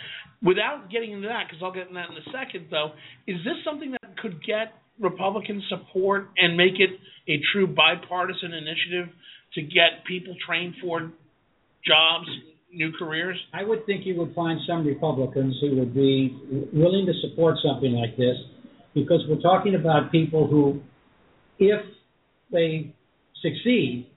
[0.42, 2.92] Without getting into that, because I'll get into that in a second, though,
[3.28, 6.92] is this something that could get Republican support and make it
[7.28, 9.14] a true bipartisan initiative
[9.56, 11.12] to get people trained for
[11.86, 12.28] jobs
[12.74, 13.38] new careers?
[13.54, 16.38] I would think you would find some Republicans who would be
[16.74, 18.36] willing to support something like this,
[18.94, 20.82] because we're talking about people who,
[21.60, 21.82] if
[22.52, 22.94] they
[23.42, 24.08] succeed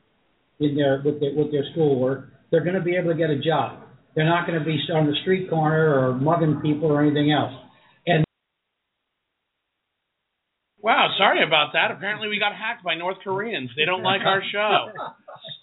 [0.60, 3.38] in their with their with their schoolwork, they're going to be able to get a
[3.38, 3.82] job.
[4.14, 7.52] They're not going to be on the street corner or mugging people or anything else.
[8.06, 8.24] And
[10.80, 11.90] Wow, sorry about that.
[11.90, 13.70] Apparently, we got hacked by North Koreans.
[13.76, 14.86] They don't like our show.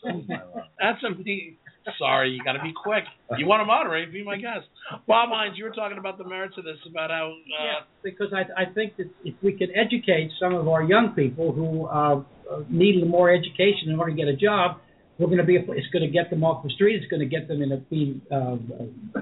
[0.80, 1.16] That's a
[1.98, 2.32] sorry.
[2.32, 3.04] You got to be quick.
[3.38, 4.12] You want to moderate?
[4.12, 4.66] Be my guest.
[5.08, 7.32] Bob Hines, you were talking about the merits of this, about how.
[7.32, 11.14] Uh, yeah, because I I think that if we can educate some of our young
[11.16, 12.24] people who uh,
[12.70, 14.78] need more education in order to get a job,
[15.18, 15.56] we're going to be.
[15.56, 16.96] It's going to get them off the street.
[16.96, 18.58] It's going to get them into being uh,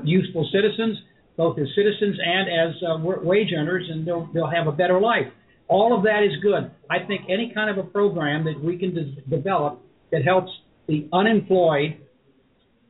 [0.03, 0.97] useful citizens,
[1.37, 5.27] both as citizens and as uh, wage earners, and they'll they'll have a better life.
[5.67, 6.69] All of that is good.
[6.89, 9.81] I think any kind of a program that we can de- develop
[10.11, 10.51] that helps
[10.87, 11.97] the unemployed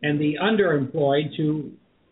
[0.01, 1.71] and the underemployed to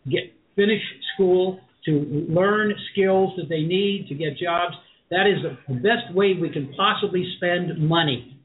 [0.10, 0.82] get finish
[1.14, 4.76] school, to learn skills that they need to get jobs.
[5.10, 8.40] That is the best way we can possibly spend money.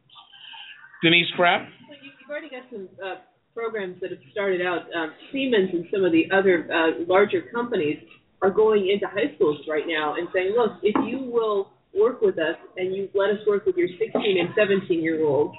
[1.02, 1.66] Denise Krepp?
[2.02, 3.16] You've already got some uh,
[3.54, 4.82] programs that have started out.
[4.96, 7.98] Um, Siemens and some of the other uh, larger companies
[8.40, 12.38] are going into high schools right now and saying, look, if you will work with
[12.38, 15.54] us and you let us work with your 16 and 17 year olds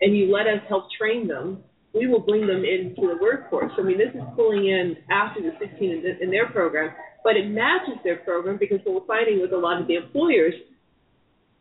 [0.00, 1.62] and you let us help train them,
[1.94, 3.72] we will bring them into the workforce.
[3.78, 6.90] I mean, this is pulling in after the 16 in, their program,
[7.22, 10.54] but it matches their program because what we're finding with a lot of the employers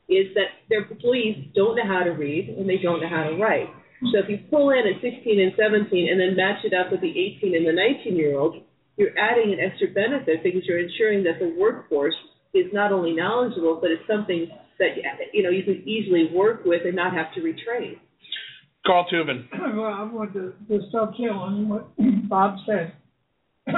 [0.09, 3.37] is that their employees don't know how to read and they don't know how to
[3.37, 3.69] write.
[4.11, 6.99] So if you pull in a 16 and 17 and then match it up with
[6.99, 8.57] the 18 and the 19 year old,
[8.97, 12.15] you're adding an extra benefit because you're ensuring that the workforce
[12.53, 14.97] is not only knowledgeable, but it's something that
[15.31, 17.97] you know you can easily work with and not have to retrain.
[18.85, 19.47] Carl Tubin.
[19.75, 21.87] Well, I want to just dovetail on what
[22.29, 22.93] Bob said.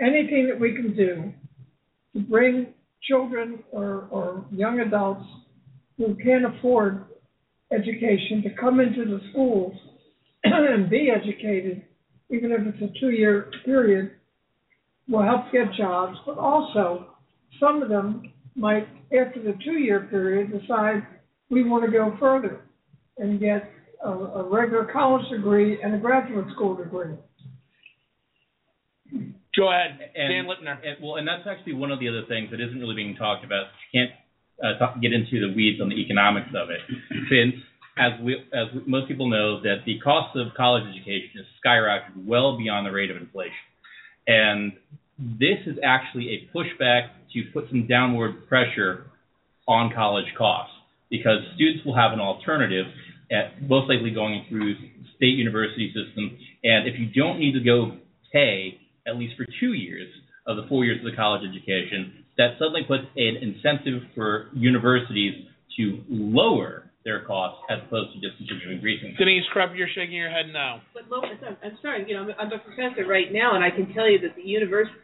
[0.00, 1.32] Anything that we can do
[2.14, 2.68] to bring
[3.02, 5.24] children or, or young adults
[5.96, 7.04] who can't afford
[7.72, 9.74] education to come into the schools
[10.44, 11.82] and be educated,
[12.30, 14.12] even if it's a two-year period,
[15.08, 17.06] will help get jobs, but also
[17.60, 21.06] some of them might, after the two-year period, decide
[21.50, 22.62] we want to go further
[23.18, 23.70] and get
[24.04, 27.14] a, a regular college degree and a graduate school degree.
[29.56, 30.76] Go ahead, and, Dan Lipner.
[30.84, 33.44] And, well, and that's actually one of the other things that isn't really being talked
[33.44, 33.66] about.
[33.92, 34.12] You can't
[34.62, 36.80] uh, talk, get into the weeds on the economics of it,
[37.30, 37.54] since
[37.96, 42.58] as we as most people know that the cost of college education has skyrocketed well
[42.58, 43.52] beyond the rate of inflation,
[44.26, 44.72] and
[45.18, 49.06] this is actually a pushback to put some downward pressure
[49.68, 50.74] on college costs
[51.10, 52.86] because students will have an alternative
[53.30, 54.74] at most likely going through
[55.16, 56.36] state university system.
[56.62, 57.96] And if you don't need to go
[58.32, 60.08] pay at least for two years
[60.46, 65.46] of the four years of the college education, that suddenly puts an incentive for universities
[65.76, 69.14] to lower their costs as opposed to just continue increasing.
[69.18, 70.80] Denise Krepp, you're shaking your head no.
[70.94, 71.04] But
[71.62, 74.18] I'm sorry, you know, I'm, I'm a professor right now, and I can tell you
[74.20, 74.96] that the university,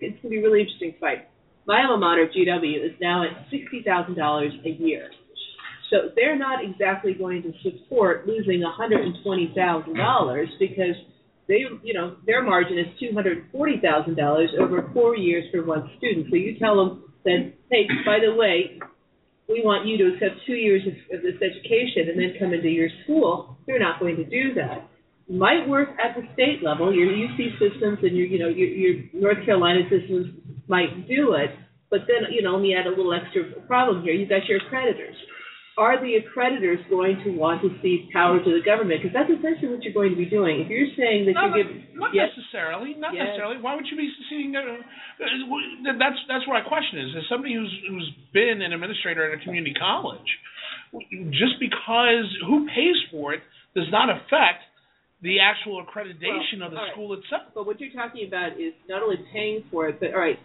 [0.00, 1.28] it's going to be a really interesting fight.
[1.66, 5.10] My alma mater, GW, is now at $60,000 a year.
[5.90, 10.94] So they're not exactly going to support losing $120,000 because
[11.48, 16.28] they, you know, their margin is $240,000 over four years for one student.
[16.30, 18.78] So you tell them that, hey, by the way,
[19.48, 22.68] we want you to accept two years of, of this education and then come into
[22.68, 23.58] your school.
[23.66, 24.88] They're not going to do that.
[25.28, 26.94] Might work at the state level.
[26.94, 30.38] Your UC systems and your, you know, your, your North Carolina systems
[30.68, 31.50] might do it.
[31.90, 34.12] But then, you know, let me add a little extra problem here.
[34.12, 35.18] You've got your accreditors
[35.80, 39.00] are the accreditors going to want to cede power to the government?
[39.00, 40.60] Because that's essentially what you're going to be doing.
[40.60, 43.32] If you're saying that no, you give, not yes, necessarily, not yes.
[43.32, 43.56] necessarily.
[43.64, 44.52] Why would you be ceding?
[44.52, 44.84] Uh,
[45.96, 47.16] that's that's what my question is.
[47.16, 50.28] As somebody who's who's been an administrator at a community college,
[51.32, 53.40] just because who pays for it
[53.72, 54.68] does not affect
[55.24, 56.92] the actual accreditation well, of the right.
[56.92, 57.56] school itself.
[57.56, 60.38] But what you're talking about is not only paying for it, but all right,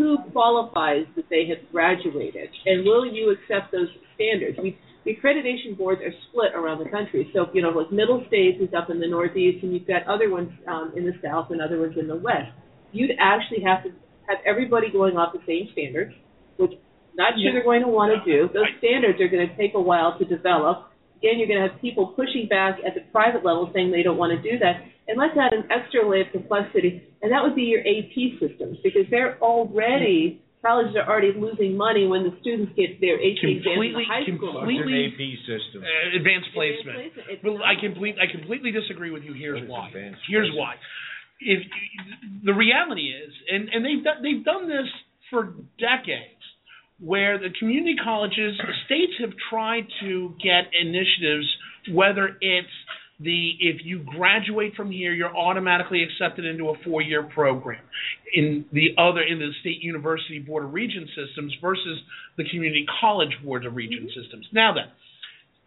[0.00, 4.58] who qualifies that they have graduated, and will you accept those standards?
[4.58, 7.30] Mean, the accreditation boards are split around the country.
[7.32, 10.30] So, you know, like Middle States is up in the Northeast, and you've got other
[10.30, 12.52] ones um, in the South and other ones in the West.
[12.92, 13.90] You'd actually have to
[14.28, 16.12] have everybody going off the same standards,
[16.56, 16.72] which
[17.16, 18.48] not sure they're going to want to do.
[18.52, 20.90] Those standards are going to take a while to develop.
[21.18, 24.16] Again, you're going to have people pushing back at the private level saying they don't
[24.16, 24.84] want to do that.
[25.10, 28.78] And let's add an extra layer of complexity, and that would be your AP systems,
[28.84, 33.80] because they're already colleges are already losing money when the students get their AP exams
[33.80, 34.60] in high school.
[34.60, 35.82] Completely, AP system.
[35.82, 37.00] Uh, advanced placement.
[37.00, 37.44] Advanced placement.
[37.44, 39.32] Well, I complete, I completely disagree with you.
[39.32, 39.90] Here's why.
[40.28, 40.76] Here's why.
[41.40, 41.64] if
[42.44, 44.88] the reality is, and and they've done, they've done this
[45.30, 46.44] for decades,
[47.00, 51.48] where the community colleges, states have tried to get initiatives,
[51.92, 52.68] whether it's
[53.22, 57.82] the if you graduate from here, you're automatically accepted into a four-year program.
[58.34, 62.00] In the other, in the state university board of regent systems versus
[62.36, 64.20] the community college board of regent mm-hmm.
[64.20, 64.46] systems.
[64.52, 64.90] Now then,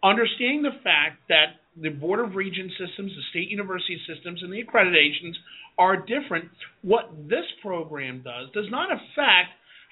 [0.02, 4.62] understanding the fact that the board of regent systems, the state university systems, and the
[4.62, 5.34] accreditations
[5.78, 6.46] are different.
[6.82, 9.50] What this program does does not affect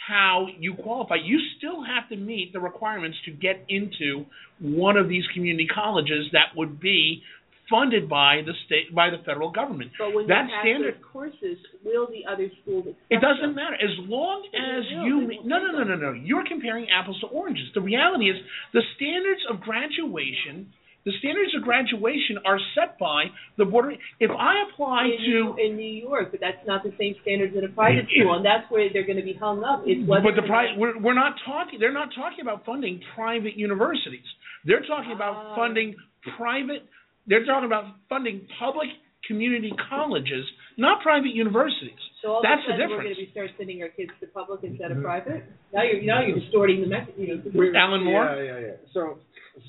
[0.08, 1.16] how you qualify.
[1.22, 4.26] You still have to meet the requirements to get into
[4.60, 7.22] one of these community colleges that would be
[7.70, 9.90] funded by the state by the federal government.
[9.98, 13.54] But when that standard courses, will the other schools accept it doesn't them?
[13.54, 15.04] matter as long as will.
[15.06, 17.68] you They meet, will no no no no no you're comparing apples to oranges.
[17.74, 18.36] The reality is
[18.72, 20.68] the standards of graduation
[21.04, 23.24] the standards of graduation are set by
[23.58, 23.94] the board.
[23.94, 27.16] of- If I apply in, to New- in New York, but that's not the same
[27.22, 29.82] standards in a private It- school, and that's where they're going to be hung up.
[29.84, 31.80] Is But the or pri- we're, we're not talking.
[31.80, 34.22] They're not talking about funding private universities.
[34.64, 35.54] They're talking about Ah.
[35.56, 35.96] funding
[36.36, 36.86] private.
[37.26, 38.88] They're talking about funding public
[39.26, 40.44] community colleges,
[40.76, 41.98] not private universities.
[42.22, 44.10] so all that's of a the sudden we're going to be start sending our kids
[44.20, 45.06] to public instead of mm-hmm.
[45.06, 45.44] private.
[45.72, 47.14] Now you're now you're distorting the message.
[47.16, 48.24] You know, We- Alan Moore?
[48.24, 48.72] Yeah, yeah, yeah.
[48.92, 49.18] So,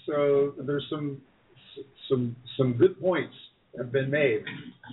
[0.07, 1.21] so there's some,
[2.09, 3.33] some, some good points
[3.77, 4.43] have been made.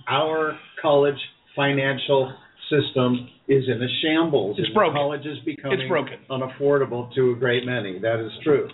[0.09, 1.19] Our college
[1.57, 2.33] financial
[2.71, 4.57] system is in a shambles.
[4.59, 4.95] It's broken.
[4.95, 6.19] College is becoming It's broken.
[6.31, 7.99] unaffordable to a great many.
[7.99, 8.69] That is true.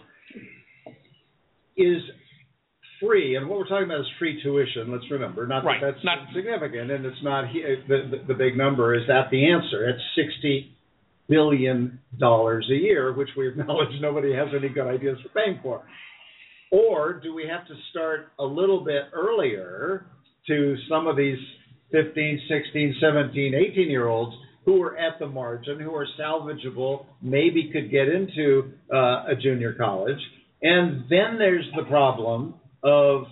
[1.77, 2.03] Is
[3.01, 4.91] free, and what we're talking about is free tuition.
[4.93, 7.77] Let's remember, not Right, that that's not- significant, and it's not the,
[8.11, 8.95] the the big number.
[8.95, 9.89] Is that the answer?
[9.89, 10.73] It's sixty
[11.29, 15.83] billion dollars a year, which we acknowledge nobody has any good ideas for paying for.
[16.71, 20.07] Or do we have to start a little bit earlier
[20.49, 21.39] to some of these
[21.93, 24.35] 15, 16, 17, 18 year olds
[24.65, 29.75] who are at the margin, who are salvageable, maybe could get into uh, a junior
[29.75, 30.19] college?
[30.63, 32.55] And then there's the problem
[32.87, 33.25] of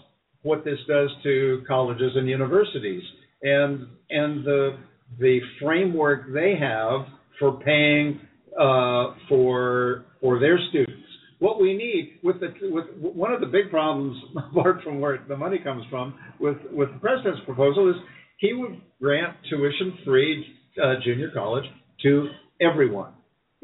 [0.43, 3.03] what this does to colleges and universities
[3.43, 4.77] and and the
[5.19, 7.07] the framework they have
[7.39, 8.21] for paying
[8.61, 10.93] uh, for for their students.
[11.39, 14.17] What we need with the with one of the big problems,
[14.51, 17.97] apart from where the money comes from, with with the president's proposal is
[18.39, 20.45] he would grant tuition free
[20.83, 21.65] uh, junior college
[22.03, 22.29] to
[22.61, 23.13] everyone.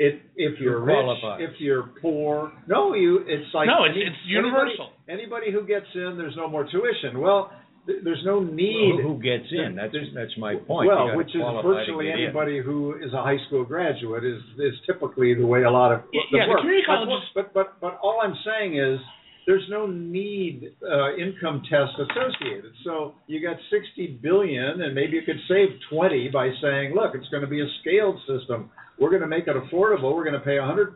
[0.00, 1.40] If if you're You're rich, qualified.
[1.42, 4.88] if you're poor, no, you it's like No, it's- any- it's universal.
[5.06, 7.20] Anybody, anybody who gets in, there's no more tuition.
[7.20, 7.52] Well,
[7.86, 9.00] th- there's no need.
[9.02, 9.74] Who gets in?
[9.76, 10.88] That's that's my point.
[10.88, 12.24] Well, which is virtually get in.
[12.32, 16.00] anybody who is a high school graduate is is typically the way a lot of
[16.14, 16.62] Yeah, the yeah, the work.
[16.64, 18.98] But- colleges- But but but all I'm saying is
[19.46, 22.72] there's no need uh, income test associated.
[22.84, 27.28] So you got 60 billion, and maybe you could save 20 by saying, look, it's
[27.28, 28.70] going to be a scaled system.
[29.00, 30.14] We're going to make it affordable.
[30.14, 30.94] We're going to pay 100%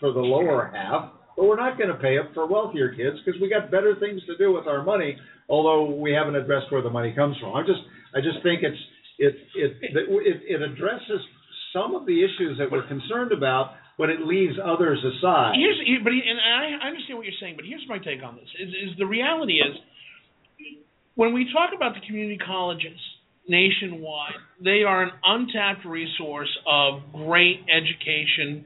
[0.00, 3.40] for the lower half, but we're not going to pay it for wealthier kids because
[3.40, 5.16] we got better things to do with our money.
[5.48, 7.56] Although we haven't addressed where the money comes from.
[7.56, 7.80] I just
[8.14, 8.76] I just think it's
[9.18, 11.24] it it it, it addresses
[11.72, 15.56] some of the issues that we're concerned about, but it leaves others aside.
[15.56, 18.48] Here's, but and I, I understand what you're saying, but here's my take on this:
[18.60, 19.72] is, is the reality is
[21.14, 23.00] when we talk about the community colleges
[23.48, 28.64] nationwide, they are an untapped resource of great education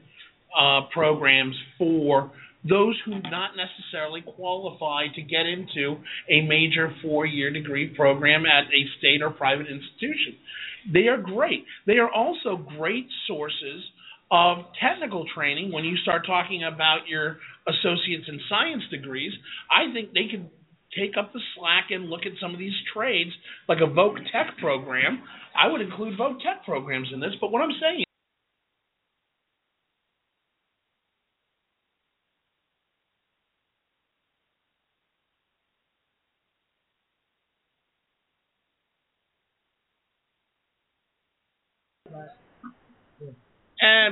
[0.57, 2.31] uh, programs for
[2.67, 5.97] those who not necessarily qualify to get into
[6.29, 10.37] a major four-year degree program at a state or private institution.
[10.91, 11.65] They are great.
[11.87, 13.83] They are also great sources
[14.31, 19.31] of technical training when you start talking about your associates in science degrees.
[19.69, 20.49] I think they could
[20.97, 23.31] take up the slack and look at some of these trades,
[23.67, 25.23] like a Voc Tech program.
[25.55, 28.03] I would include Voc Tech programs in this, but what I'm saying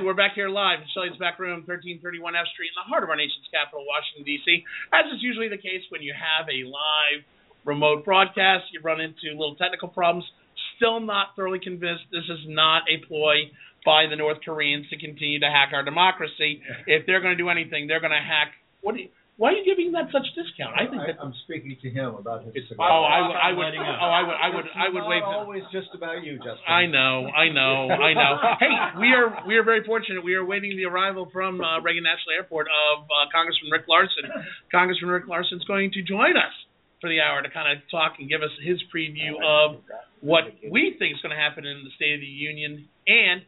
[0.02, 3.06] And we're back here live in Shelley's back room, 1331 F Street, in the heart
[3.06, 4.66] of our nation's capital, Washington, D.C.
[4.90, 7.22] As is usually the case when you have a live
[7.62, 10.26] remote broadcast, you run into little technical problems.
[10.74, 13.54] Still not thoroughly convinced this is not a ploy
[13.86, 16.58] by the North Koreans to continue to hack our democracy.
[16.90, 18.58] If they're going to do anything, they're going to hack.
[18.82, 18.98] What?
[18.98, 20.76] Do you, why are you giving that such discount?
[20.76, 21.16] I think that.
[21.16, 22.68] I'm speaking to him about his.
[22.76, 23.36] Oh, I would.
[23.36, 23.72] I would.
[23.72, 24.36] Oh, I would.
[24.36, 24.66] I would.
[24.76, 25.24] I would wait.
[25.24, 26.68] Not always just about you, Justin.
[26.68, 28.32] I know, I know, I know.
[28.60, 30.22] hey, we are we are very fortunate.
[30.22, 34.28] We are waiting the arrival from uh, Reagan National Airport of uh, Congressman Rick Larsen.
[34.70, 36.52] Congressman Rick Larsen is going to join us
[37.00, 39.80] for the hour to kind of talk and give us his preview of
[40.20, 43.42] what we think is going to happen in the State of the Union and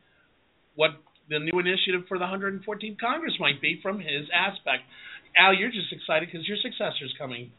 [0.74, 0.90] what
[1.30, 4.84] the new initiative for the 114th Congress might be from his aspect.
[5.36, 7.50] Al, you're just excited because your successor's coming.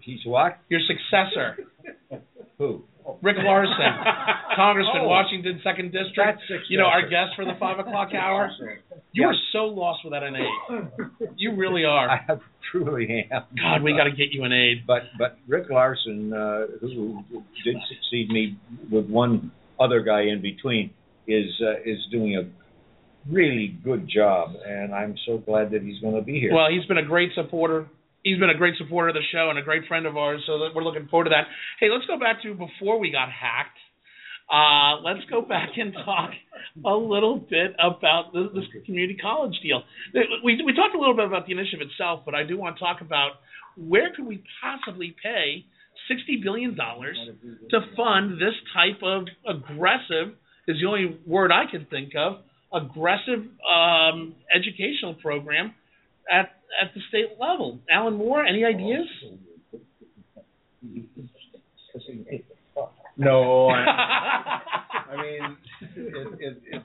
[0.00, 0.58] He's what?
[0.68, 1.56] Your successor,
[2.58, 2.84] Who?
[3.22, 3.74] Rick Larsen,
[4.56, 5.08] Congressman, Oh.
[5.08, 6.40] Washington Second District.
[6.68, 8.50] You know, our guest for the five o'clock hour.
[9.12, 9.26] You Yeah.
[9.28, 10.88] are so lost without an aide.
[11.36, 12.08] You really are.
[12.10, 12.20] I
[12.70, 13.42] truly am.
[13.60, 14.86] God, we got to get you an aide.
[14.86, 17.22] But but Rick Larsen, uh, who
[17.64, 18.56] did succeed me
[18.90, 20.90] with one other guy in between,
[21.28, 22.42] is uh, is doing a
[23.30, 26.54] really good job, and I'm so glad that he's going to be here.
[26.54, 27.86] Well, he's been a great supporter.
[28.22, 30.58] He's been a great supporter of the show and a great friend of ours, so
[30.60, 31.46] that we're looking forward to that.
[31.78, 33.78] Hey, let's go back to before we got hacked.
[34.50, 36.30] Uh, let's go back and talk
[36.84, 39.82] a little bit about this, this community college deal.
[40.44, 42.80] We we talked a little bit about the initiative itself, but I do want to
[42.80, 43.42] talk about
[43.76, 45.64] where could we possibly pay
[46.08, 47.18] sixty billion dollars
[47.70, 50.34] to fund this type of aggressive
[50.68, 55.74] is the only word I can think of aggressive um, educational program
[56.30, 56.50] at
[56.82, 57.78] at the state level.
[57.90, 59.06] Alan Moore, any ideas?
[63.16, 63.84] No, I,
[65.10, 65.56] I mean,
[65.96, 66.84] it, it, it's.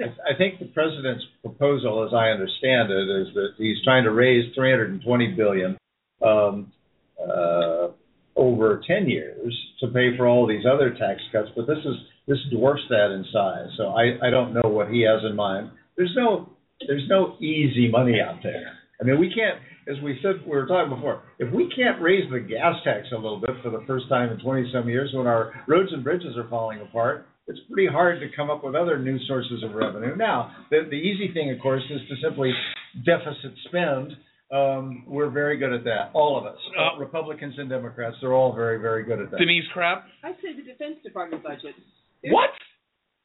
[0.00, 4.54] I think the president's proposal, as I understand it, is that he's trying to raise
[4.54, 5.76] 320 billion
[6.24, 6.72] um,
[7.20, 7.88] uh,
[8.36, 11.48] over 10 years to pay for all these other tax cuts.
[11.54, 11.96] But this is
[12.26, 13.68] this dwarfs that in size.
[13.76, 15.70] So I, I don't know what he has in mind.
[15.96, 16.50] There's no
[16.86, 18.72] there's no easy money out there.
[19.00, 19.58] I mean, we can't,
[19.88, 23.14] as we said, we were talking before, if we can't raise the gas tax a
[23.14, 26.36] little bit for the first time in 20 some years when our roads and bridges
[26.36, 30.16] are falling apart, it's pretty hard to come up with other new sources of revenue.
[30.16, 32.52] Now, the, the easy thing, of course, is to simply
[33.04, 34.12] deficit spend.
[34.52, 38.16] Um, we're very good at that, all of us, Uh, Republicans and Democrats.
[38.20, 39.38] They're all very, very good at that.
[39.38, 40.02] Denise Krepp.
[40.22, 41.74] I'd say the Defense Department budget.
[42.24, 42.50] What?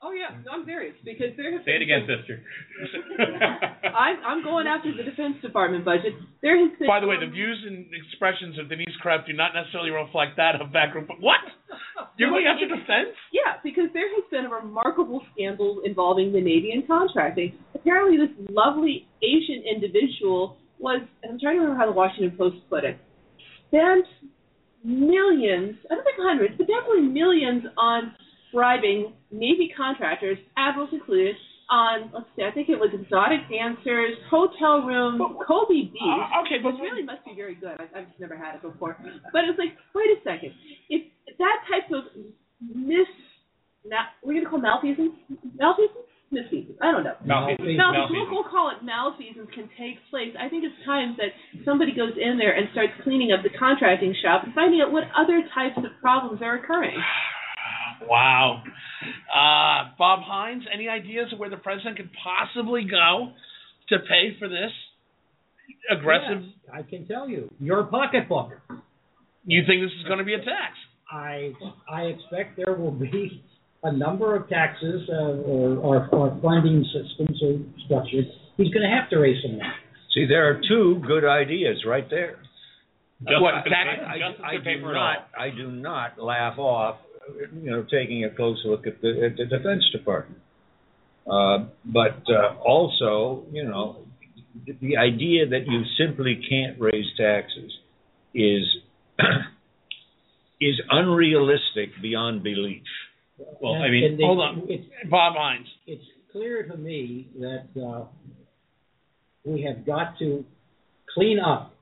[0.04, 2.42] Oh yeah, no, I'm serious because there have Say it been- again, sister.
[3.94, 6.14] I'm I'm going after the Defense Department budget.
[6.42, 6.88] There has been.
[6.88, 10.60] By the way, the views and expressions of Denise Krepp do not necessarily reflect that
[10.60, 11.08] of backroom.
[11.20, 11.40] What?
[12.18, 13.14] You're going after defense?
[13.32, 17.54] Yeah, because there has been a remarkable scandal involving the Navy and contracting.
[17.74, 22.58] Apparently, this lovely Asian individual was, and I'm trying to remember how the Washington Post
[22.70, 22.98] put it,
[23.70, 24.06] spent
[24.84, 28.14] millions, I don't think hundreds, but definitely millions on
[28.54, 31.36] bribing Navy contractors, admirals included,
[31.72, 36.04] on, let's see, I think it was exotic dancers, hotel rooms, Kobe beef.
[36.04, 37.80] Uh, okay, but which really must be very good.
[37.80, 39.00] I, I've just never had it before.
[39.32, 40.52] But it's like, wait a second.
[40.92, 41.08] If
[41.40, 42.12] that type of
[42.60, 43.08] mis,
[43.88, 45.16] ma- we're going to call malfeasance?
[45.56, 46.12] Malfeasance?
[46.28, 46.80] Misfeasance.
[46.84, 47.16] I don't know.
[47.24, 47.64] Malfeasance.
[47.64, 47.80] Malfeasance.
[47.80, 48.12] Malfeasance.
[48.12, 50.36] We'll, we'll call it malfeasance can take place.
[50.36, 51.32] I think it's time that
[51.64, 55.08] somebody goes in there and starts cleaning up the contracting shop and finding out what
[55.16, 57.00] other types of problems are occurring.
[58.08, 58.64] Wow.
[59.34, 63.32] Uh, Bob Hines, any ideas of where the president could possibly go
[63.90, 64.72] to pay for this
[65.90, 66.44] aggressive?
[66.44, 68.52] Yes, I can tell you, your pocketbook.
[69.46, 70.78] You think this is going to be a tax?
[71.12, 71.52] I
[71.92, 73.44] I expect there will be
[73.84, 78.26] a number of taxes uh, or, or or funding systems or structures.
[78.58, 79.70] He's going to have to raise some money.
[80.14, 82.38] See, there are two good ideas right there.
[83.28, 85.28] Just What, tax- pay- I, just I do not.
[85.38, 86.98] I do not laugh off,
[87.62, 90.42] you know, taking a close look at the, at the Defense Department.
[91.30, 93.98] Uh, but uh, also, you know,
[94.66, 97.72] the, the idea that you simply can't raise taxes
[98.34, 98.64] is
[100.62, 102.84] is unrealistic beyond belief.
[103.62, 104.64] Well, And- I mean, they- hold on.
[104.68, 105.68] It's, Bob Hines.
[105.88, 108.06] it's clear to me that uh,
[109.44, 110.44] we have got to
[111.14, 111.74] clean up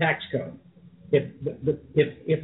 [0.00, 0.58] tax code.
[1.12, 1.24] If
[1.94, 2.40] if if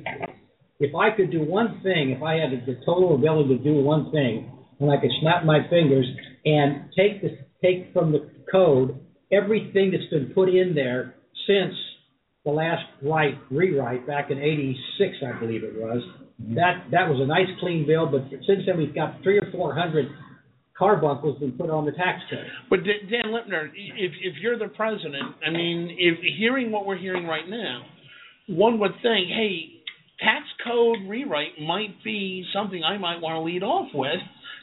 [0.81, 4.11] if I could do one thing, if I had the total ability to do one
[4.11, 4.51] thing,
[4.81, 6.07] and I could snap my fingers
[6.45, 8.99] and take the take from the code
[9.31, 11.15] everything that's been put in there
[11.47, 11.75] since
[12.45, 16.03] the last right rewrite back in '86, I believe it was.
[16.41, 16.55] Mm-hmm.
[16.55, 19.75] That that was a nice clean bill, but since then we've got three or four
[19.75, 20.07] hundred
[20.79, 22.47] carbuncles been put on the tax code.
[22.71, 27.27] But Dan Lipner, if if you're the president, I mean, if hearing what we're hearing
[27.27, 27.83] right now,
[28.49, 29.80] one would think, hey,
[30.21, 34.21] tax code rewrite might be something I might want to lead off with,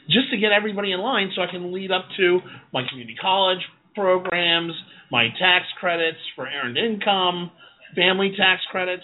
[0.08, 2.40] just to get everybody in line, so I can lead up to
[2.72, 3.60] my community college
[3.94, 4.72] programs,
[5.10, 7.50] my tax credits for earned income,
[7.94, 9.02] family tax credits.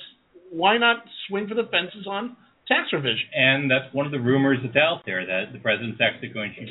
[0.50, 0.98] Why not
[1.28, 2.36] swing for the fences on
[2.68, 3.26] tax revision?
[3.34, 6.66] and that's one of the rumors that's out there that the president's actually going to,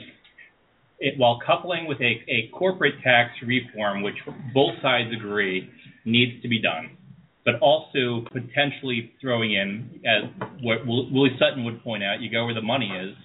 [0.99, 4.15] it, while coupling with a, a corporate tax reform, which
[4.53, 5.69] both sides agree
[6.05, 6.97] needs to be done,
[7.45, 10.29] but also potentially throwing in, as
[10.61, 13.15] what Willie Sutton would point out, you go where the money is,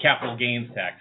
[0.00, 0.96] capital gains tax,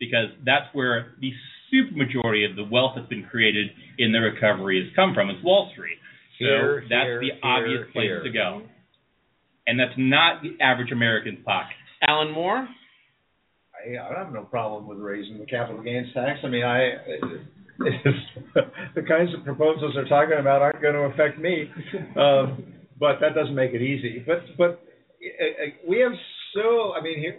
[0.00, 1.32] because that's where the
[1.72, 5.28] supermajority of the wealth that's been created in the recovery has come from.
[5.28, 5.98] It's Wall Street.
[6.38, 8.62] So Here, that's here, the here, obvious place to go.
[9.66, 11.76] And that's not the average American's pocket.
[12.06, 12.68] Alan Moore.
[13.74, 16.40] I, I have no problem with raising the capital gains tax.
[16.42, 16.92] I mean, I
[18.94, 21.68] the kinds of proposals they're talking about aren't going to affect me,
[22.16, 22.64] um,
[22.98, 24.22] but that doesn't make it easy.
[24.26, 26.12] But but uh, uh, we have
[26.54, 27.36] so I mean here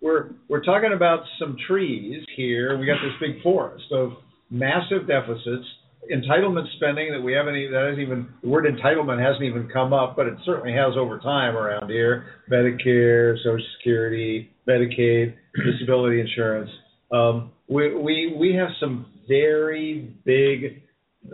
[0.00, 2.78] we're we're talking about some trees here.
[2.78, 4.12] We got this big forest of
[4.50, 5.64] massive deficits,
[6.12, 9.92] entitlement spending that we haven't even that hasn't even the word entitlement hasn't even come
[9.92, 12.26] up, but it certainly has over time around here.
[12.50, 16.70] Medicare, Social Security, Medicaid, disability insurance.
[17.12, 20.82] Um, we, we we have some very big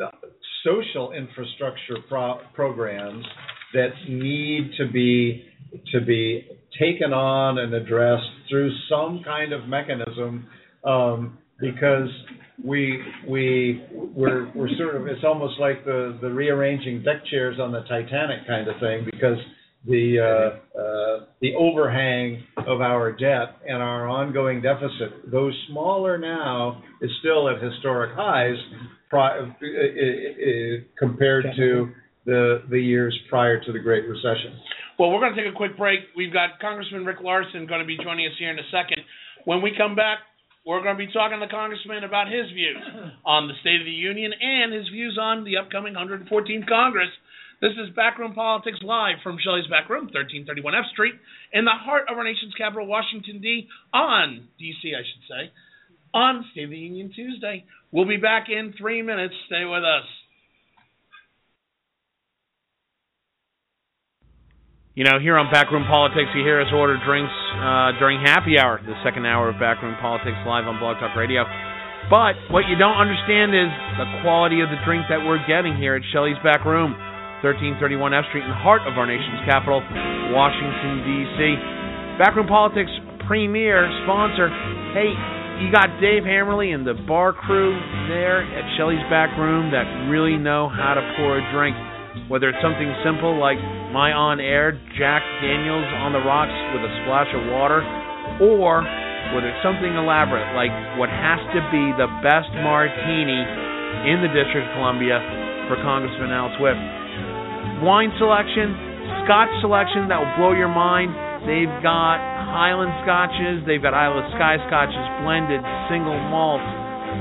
[0.03, 0.09] uh,
[0.65, 3.25] social infrastructure pro- programs
[3.75, 5.45] that need to be
[5.93, 6.47] to be
[6.79, 10.47] taken on and addressed through some kind of mechanism
[10.85, 12.09] um, because
[12.65, 17.73] we we we're we're sort of it's almost like the the rearranging deck chairs on
[17.73, 19.39] the Titanic kind of thing because
[19.89, 26.83] the uh, uh, the overhang of our debt and our ongoing deficit, though smaller now,
[27.01, 28.57] is still at historic highs
[29.09, 31.91] pri- uh, uh, uh, compared to
[32.27, 34.61] the the years prior to the Great Recession.
[34.99, 36.01] Well, we're going to take a quick break.
[36.17, 39.01] We've got Congressman Rick Larsen going to be joining us here in a second.
[39.45, 40.19] When we come back,
[40.67, 42.77] we're going to be talking to the Congressman about his views
[43.25, 47.09] on the State of the Union and his views on the upcoming 114th Congress.
[47.61, 51.19] This is Backroom Politics Live from Shelley's Backroom, 1331 F Street,
[51.51, 53.67] in the heart of our nation's capital, Washington, D.
[53.93, 55.51] On D.C., I should say,
[56.15, 57.67] on State of the Union Tuesday.
[57.91, 59.35] We'll be back in three minutes.
[59.51, 60.07] Stay with us.
[64.95, 68.79] You know, here on Backroom Politics, you hear us order drinks uh, during happy hour,
[68.79, 71.43] the second hour of Backroom Politics live on Blog Talk Radio.
[72.07, 73.67] But what you don't understand is
[73.99, 76.95] the quality of the drink that we're getting here at Shelley's Back Room,
[77.41, 79.79] 1331 F Street, in the heart of our nation's capital,
[80.35, 81.39] Washington, D.C.
[82.19, 82.91] Backroom Politics
[83.31, 84.51] premier sponsor.
[84.91, 85.15] Hey,
[85.63, 87.79] you got Dave Hammerly and the bar crew
[88.11, 91.79] there at Shelley's Back Room that really know how to pour a drink.
[92.27, 93.63] Whether it's something simple like
[93.95, 97.87] my on air Jack Daniels on the rocks with a splash of water,
[98.43, 98.83] or
[99.31, 103.47] whether it's something elaborate like what has to be the best martini
[104.11, 105.23] in the District of Columbia
[105.71, 106.98] for Congressman Al Swift.
[107.79, 108.75] Wine selection,
[109.23, 111.15] Scotch selection that will blow your mind.
[111.47, 112.19] They've got
[112.51, 116.65] Highland Scotches, they've got Isle of Skye Scotches, blended, single malt,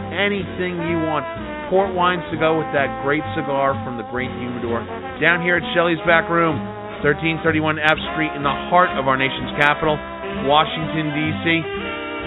[0.10, 1.28] anything you want
[1.70, 4.82] port wines to go with that great cigar from the Great Humidor.
[5.20, 6.58] Down here at Shelley's Back Room,
[7.04, 10.00] 1331 F Street, in the heart of our nation's capital,
[10.48, 11.46] Washington, D.C.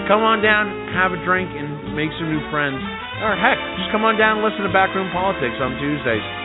[0.07, 2.79] Come on down, have a drink, and make some new friends.
[3.21, 6.40] Or heck, just come on down and listen to Backroom Politics on Tuesdays.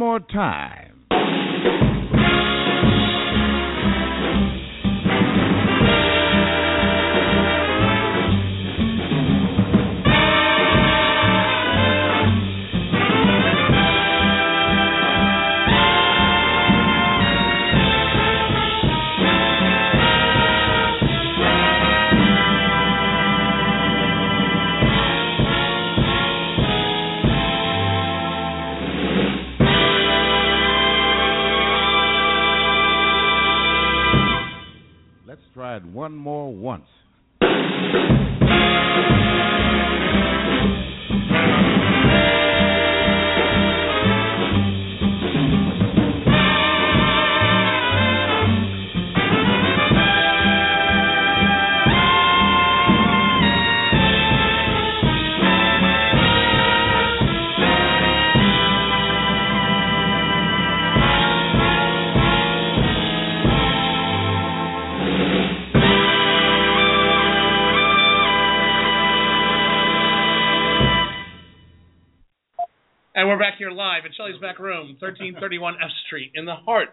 [0.00, 0.79] More time.
[74.20, 76.92] Shelley's Back Room, 1331 F Street, in the heart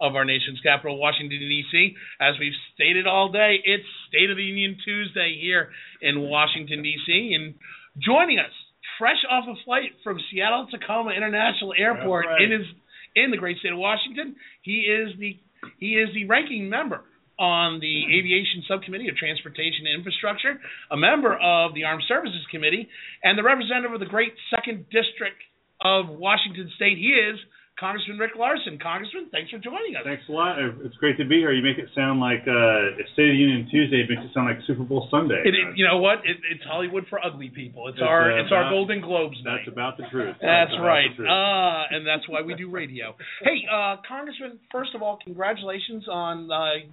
[0.00, 1.92] of our nation's capital, Washington, D.C.
[2.20, 5.68] As we've stated all day, it's State of the Union Tuesday here
[6.00, 7.36] in Washington, D.C.
[7.36, 7.54] And
[8.00, 8.52] joining us,
[8.98, 12.40] fresh off a flight from Seattle Tacoma International Airport right.
[12.40, 12.66] in his
[13.14, 15.36] in the great state of Washington, he is the
[15.78, 17.02] he is the ranking member
[17.38, 20.56] on the Aviation Subcommittee of Transportation and Infrastructure,
[20.90, 22.88] a member of the Armed Services Committee,
[23.22, 25.36] and the representative of the great Second District
[25.82, 26.98] of Washington State.
[26.98, 27.38] He is
[27.78, 28.78] Congressman Rick Larsen.
[28.78, 30.02] Congressman, thanks for joining us.
[30.06, 30.56] Thanks a lot.
[30.86, 31.50] It's great to be here.
[31.52, 34.06] You make it sound like uh, State of the Union Tuesday.
[34.06, 35.42] It makes it sound like Super Bowl Sunday.
[35.44, 36.18] It, it- you know what?
[36.22, 37.88] It, it's Hollywood for ugly people.
[37.88, 39.66] It's, It's, our uh, it's our Golden Globes night.
[39.66, 40.36] That's about the truth.
[40.40, 41.10] That's about right.
[41.16, 41.28] truth.
[41.28, 43.16] Uh, and that's why we do radio.
[43.42, 46.86] Hey, uh, Congressman, first of all, congratulations on uh,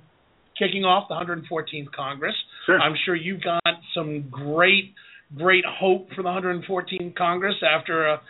[0.58, 2.36] kicking off the 114th Congress.
[2.66, 2.80] Sure.
[2.82, 3.62] I'm sure you've got
[3.94, 4.94] some great,
[5.38, 8.22] great hope for the 114th Congress after a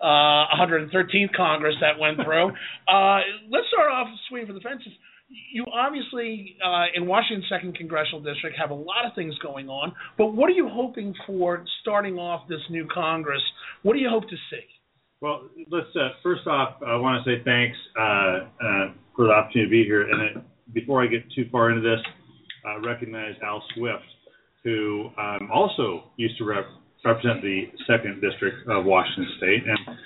[0.00, 2.48] uh, 113th Congress that went through.
[2.88, 3.20] uh,
[3.50, 4.92] let's start off swinging for the fences.
[5.52, 9.92] You obviously, uh, in Washington's second congressional district, have a lot of things going on.
[10.18, 13.42] But what are you hoping for starting off this new Congress?
[13.82, 14.66] What do you hope to see?
[15.20, 19.66] Well, let's uh, first off, I want to say thanks uh, uh, for the opportunity
[19.66, 20.02] to be here.
[20.02, 22.00] And it, before I get too far into this,
[22.66, 24.02] uh, recognize Al Swift,
[24.64, 26.64] who um, also used to rep-
[27.04, 29.62] represent the second district of Washington State.
[29.66, 29.96] And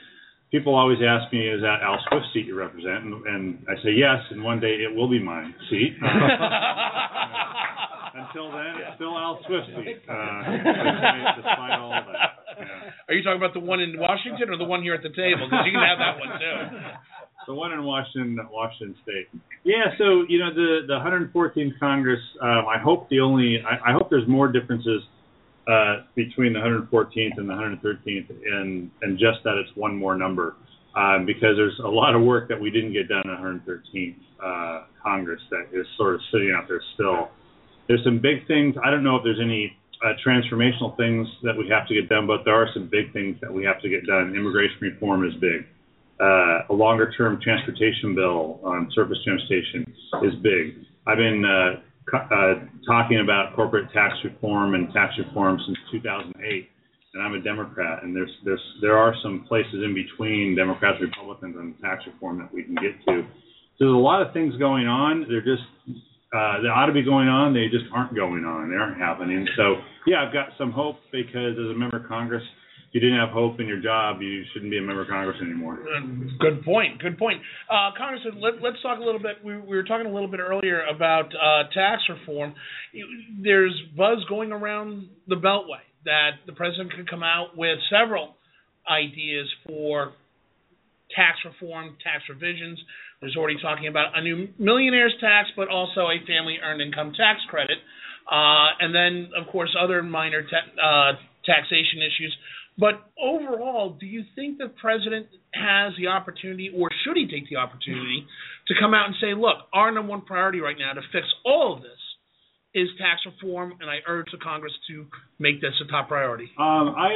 [0.51, 3.93] people always ask me, "Is that Al Swift's seat you represent?" And, and I say
[3.93, 5.97] yes, and one day it will be my seat.
[8.15, 12.45] Until then, it's still Al Swift's seat, uh, despite, despite all of that.
[12.59, 12.91] Yeah.
[13.09, 15.51] Are you talking about the one in Washington or the one here at the table?
[15.51, 16.79] Because you can have that one too.
[17.47, 19.29] The one in Washington, Washington State.
[19.65, 22.21] Yeah, so you know the the 114th Congress.
[22.41, 25.03] Um, I hope the only I, I hope there's more differences
[25.67, 30.57] uh, between the 114th and the 113th, and and just that it's one more number,
[30.95, 34.17] um, because there's a lot of work that we didn't get done in the 113th
[34.43, 37.31] uh, Congress that is sort of sitting out there still.
[37.89, 38.77] There's some big things.
[38.83, 42.27] I don't know if there's any uh, transformational things that we have to get done,
[42.27, 44.35] but there are some big things that we have to get done.
[44.37, 45.67] Immigration reform is big.
[46.21, 49.85] Uh, a longer term transportation bill on surface transportation
[50.23, 50.87] is big.
[51.07, 51.81] I've been uh,
[52.15, 52.55] uh,
[52.87, 56.69] talking about corporate tax reform and tax reform since 2008,
[57.15, 58.03] and I'm a Democrat.
[58.03, 62.39] And there's there's there are some places in between Democrats and Republicans on tax reform
[62.39, 63.23] that we can get to.
[63.79, 65.27] So there's a lot of things going on.
[65.29, 65.67] They're just
[66.35, 67.55] uh, they ought to be going on.
[67.55, 68.71] They just aren't going on.
[68.71, 69.47] They aren't happening.
[69.57, 72.43] So yeah, I've got some hope because as a member of Congress,
[72.95, 75.81] you didn't have hope in your job, you shouldn't be a member of Congress anymore.
[76.39, 77.03] Good point.
[77.03, 77.43] Good point.
[77.69, 79.43] Uh, Congressman, let, let's talk a little bit.
[79.45, 82.55] We, we were talking a little bit earlier about uh, tax reform.
[83.43, 88.37] There's buzz going around the Beltway that the president could come out with several
[88.89, 90.13] ideas for
[91.17, 92.79] tax reform, tax revisions.
[93.21, 97.41] There's already talking about a new millionaire's tax, but also a family earned income tax
[97.51, 97.79] credit.
[98.31, 101.13] Uh, and then, of course, other minor uh,
[101.45, 102.37] taxation issues.
[102.77, 107.57] But overall, do you think the president has the opportunity, or should he take the
[107.57, 108.27] opportunity,
[108.69, 111.75] to come out and say, look, our number one priority right now to fix all
[111.77, 111.91] of this
[112.75, 115.07] is tax reform, and I urge the Congress to
[115.39, 116.51] make this a top priority?
[116.59, 117.11] Um, I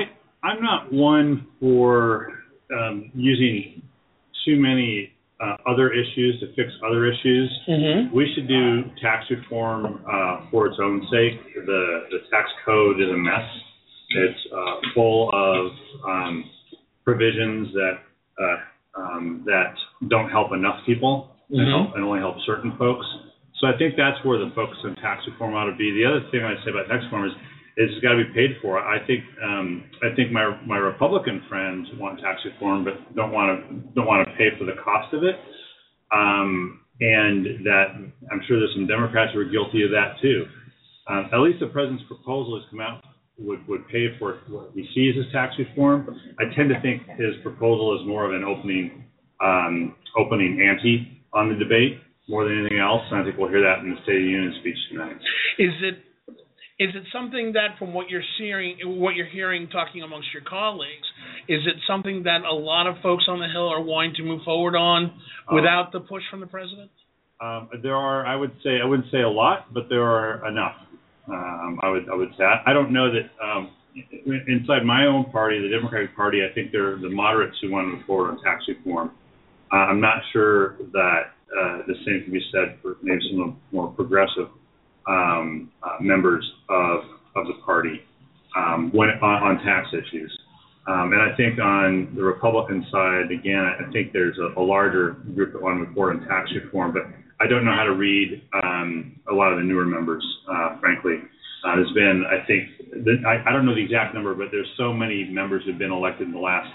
[0.44, 2.28] I'm not one for
[2.72, 3.82] um, using
[4.44, 7.50] too many uh, other issues to fix other issues.
[7.68, 8.14] Mm-hmm.
[8.14, 11.54] We should do tax reform uh, for its own sake.
[11.54, 13.48] The the tax code is a mess.
[14.10, 15.72] It's uh, full of
[16.08, 16.44] um,
[17.04, 17.98] provisions that
[18.40, 19.74] uh, um, that
[20.08, 21.70] don't help enough people and, Mhm.
[21.70, 23.06] help, and only help certain folks.
[23.60, 25.90] So I think that's where the focus on tax reform ought to be.
[25.92, 27.32] The other thing I'd say about tax reform is
[27.78, 28.78] is it's got to be paid for.
[28.78, 33.60] I think um, I think my my Republican friends want tax reform, but don't want
[33.60, 35.38] to don't want to pay for the cost of it.
[36.10, 37.94] Um, and that
[38.32, 40.46] I'm sure there's some Democrats who are guilty of that too.
[41.06, 43.02] Um, at least the president's proposal has come out
[43.38, 46.08] would would pay for what he sees as tax reform.
[46.38, 49.04] I tend to think his proposal is more of an opening
[49.40, 53.02] um, opening ante on the debate more than anything else.
[53.10, 55.16] And I think we'll hear that in the State of the Union speech tonight.
[55.58, 55.96] Is it
[56.78, 61.08] Is it something that, from what you're seeing, what you're hearing, talking amongst your colleagues,
[61.48, 64.42] is it something that a lot of folks on the Hill are wanting to move
[64.44, 65.12] forward on
[65.50, 66.90] without the push from the president?
[67.40, 70.74] Um, there are, I would say, I wouldn't say a lot, but there are enough.
[71.28, 72.44] Um, I would, I would say.
[72.44, 73.70] I, don't know that um,
[74.46, 77.96] inside my own party, the Democratic Party, I think they're the moderates who want to
[77.96, 79.10] move forward on tax reform.
[79.72, 83.48] Uh, I'm not sure that uh, the same can be said for maybe some of
[83.48, 84.48] the more progressive
[85.06, 87.00] um, uh, members of
[87.36, 88.02] of the party
[88.56, 90.36] um, when on, on tax issues.
[90.86, 95.10] Um, and I think on the Republican side, again, I think there's a, a larger
[95.34, 97.02] group that want to move on tax reform, but
[97.40, 101.16] I don't know how to read um, a lot of the newer members, uh, frankly.
[101.64, 104.68] Uh, there's been, I think, the, I, I don't know the exact number, but there's
[104.76, 106.70] so many members who've been elected in the last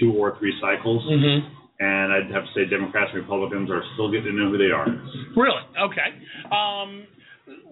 [0.00, 1.04] two or three cycles.
[1.04, 1.54] Mm-hmm.
[1.80, 4.74] And I'd have to say Democrats and Republicans are still getting to know who they
[4.74, 4.88] are.
[5.36, 5.62] Really?
[5.78, 6.10] Okay.
[6.50, 7.06] Um,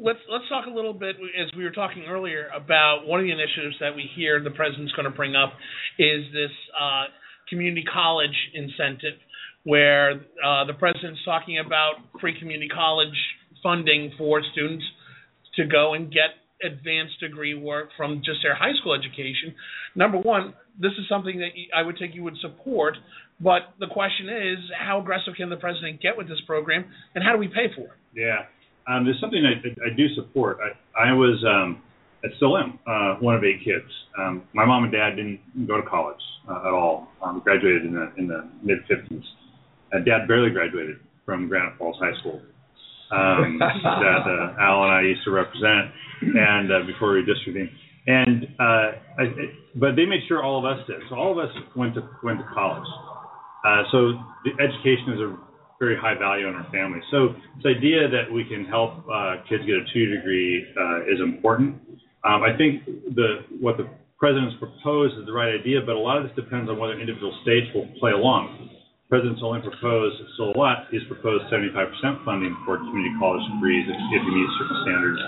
[0.00, 3.32] let's let's talk a little bit as we were talking earlier about one of the
[3.32, 5.52] initiatives that we hear the president's going to bring up
[5.98, 7.10] is this uh,
[7.48, 9.18] community college incentive,
[9.66, 13.18] where uh, the president's talking about free community college
[13.64, 14.84] funding for students
[15.56, 19.52] to go and get advanced degree work from just their high school education.
[19.96, 22.94] Number one, this is something that I would think you would support,
[23.40, 26.84] but the question is, how aggressive can the president get with this program,
[27.16, 27.98] and how do we pay for it?
[28.14, 28.46] Yeah,
[28.86, 30.58] um, there's something I, I do support.
[30.62, 31.82] I, I was, um,
[32.24, 33.90] I still am, uh, one of eight kids.
[34.16, 37.08] Um, my mom and dad didn't go to college uh, at all.
[37.20, 39.24] Um, graduated in the in the mid 50s.
[39.92, 42.40] Uh, dad barely graduated from Granite Falls High School
[43.10, 45.90] um, that uh, Al and I used to represent,
[46.22, 47.68] and uh, before redistricting.
[48.06, 49.24] And uh, I,
[49.74, 51.02] but they made sure all of us did.
[51.10, 52.86] So all of us went to went to college.
[53.66, 54.12] Uh, so
[54.44, 55.36] the education is a
[55.78, 57.00] very high value in our family.
[57.10, 61.20] So this idea that we can help uh, kids get a two degree uh, is
[61.20, 61.82] important.
[62.24, 66.16] Um, I think the what the president's proposed is the right idea, but a lot
[66.18, 68.70] of this depends on whether individual states will play along.
[69.06, 71.70] President's only proposed so what he's proposed 75%
[72.26, 75.20] funding for community college degrees if, if he meets certain standards.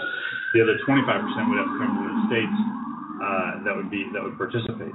[0.55, 0.99] The other 25%
[1.47, 2.59] would have to come from the states
[3.23, 4.95] uh, that would be that would participate.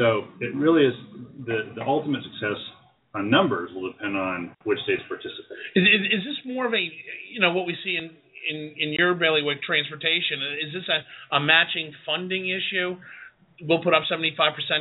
[0.00, 0.96] So it really is
[1.44, 2.60] the the ultimate success
[3.14, 5.58] on numbers will depend on which states participate.
[5.76, 6.82] Is, is, is this more of a,
[7.30, 8.10] you know, what we see in
[8.44, 10.40] in, in your bailiwick transportation?
[10.66, 12.96] Is this a, a matching funding issue?
[13.62, 14.34] We'll put up 75%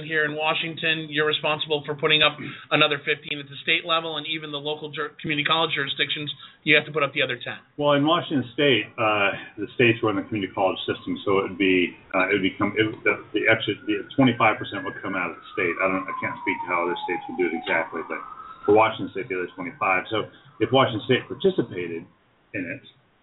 [0.06, 1.06] here in Washington.
[1.10, 2.38] You're responsible for putting up
[2.72, 6.74] another 15 at the state level, and even the local jur- community college jurisdictions, you
[6.76, 7.54] have to put up the other 10.
[7.78, 11.62] Well, in Washington State, uh, the states run the community college system, so it would
[11.62, 15.38] be uh, it would become it, the, the extra the 25% would come out of
[15.38, 15.76] the state.
[15.78, 18.18] I don't I can't speak to how other states would do it exactly, but
[18.66, 20.10] for Washington State, the other 25.
[20.10, 20.26] So
[20.60, 22.10] if Washington State participated
[22.58, 22.82] in it,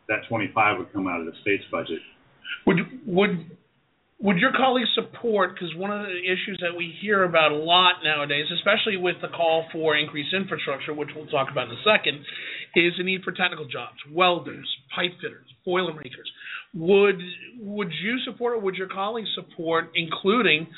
[0.09, 1.99] that 25 would come out of the state's budget.
[2.67, 3.57] Would would
[4.23, 5.55] would your colleagues support?
[5.55, 9.29] Because one of the issues that we hear about a lot nowadays, especially with the
[9.29, 12.21] call for increased infrastructure, which we'll talk about in a second,
[12.77, 16.31] is the need for technical jobs: welders, pipe fitters, boilermakers.
[16.75, 17.21] Would
[17.61, 20.69] would you support, or would your colleagues support, including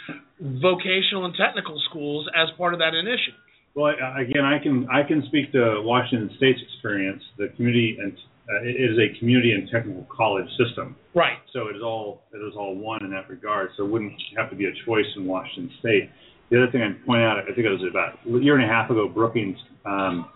[0.40, 3.40] vocational and technical schools as part of that initiative?
[3.74, 7.22] Well, again, I can I can speak to Washington State's experience.
[7.38, 8.12] The community and
[8.52, 10.96] uh, it is a community and technical college system.
[11.14, 11.38] Right.
[11.52, 13.70] So it is all it is all one in that regard.
[13.76, 16.10] So it wouldn't have to be a choice in Washington State.
[16.50, 18.68] The other thing I'd point out, I think it was about a year and a
[18.68, 19.56] half ago, Brookings
[19.86, 20.28] um,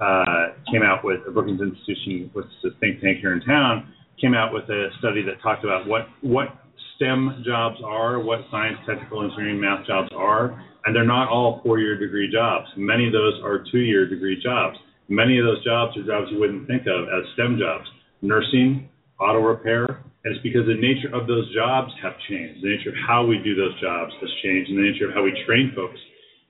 [0.00, 3.92] uh, came out with a Brookings Institution, which is a think tank here in town,
[4.20, 6.48] came out with a study that talked about what what
[6.96, 11.98] STEM jobs are, what science, technical, engineering, math jobs are, and they're not all four-year
[11.98, 12.66] degree jobs.
[12.76, 14.76] Many of those are two-year degree jobs.
[15.10, 17.84] Many of those jobs are jobs you wouldn't think of as STEM jobs.
[18.22, 18.88] Nursing,
[19.18, 22.62] auto repair, and it's because the nature of those jobs have changed.
[22.62, 25.26] The nature of how we do those jobs has changed, and the nature of how
[25.26, 25.98] we train folks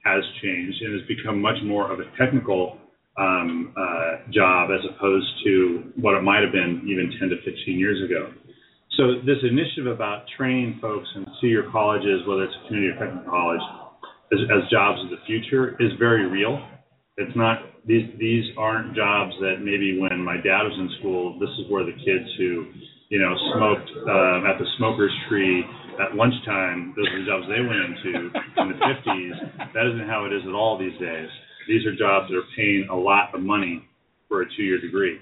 [0.05, 2.77] has changed, and has become much more of a technical
[3.17, 7.79] um, uh, job as opposed to what it might have been even 10 to 15
[7.79, 8.29] years ago.
[8.93, 13.31] So this initiative about training folks in two-year colleges, whether it's a community or technical
[13.31, 13.65] college,
[14.33, 16.61] as, as jobs of the future, is very real.
[17.21, 21.49] It's not these these aren't jobs that maybe when my dad was in school, this
[21.61, 22.65] is where the kids who,
[23.09, 25.63] you know, smoked uh, at the smoker's tree
[26.01, 28.13] at lunchtime, those are the jobs they went into
[28.57, 29.73] in the 50s.
[29.73, 31.29] That isn't how it is at all these days.
[31.67, 33.83] These are jobs that are paying a lot of money
[34.27, 35.19] for a two-year degree.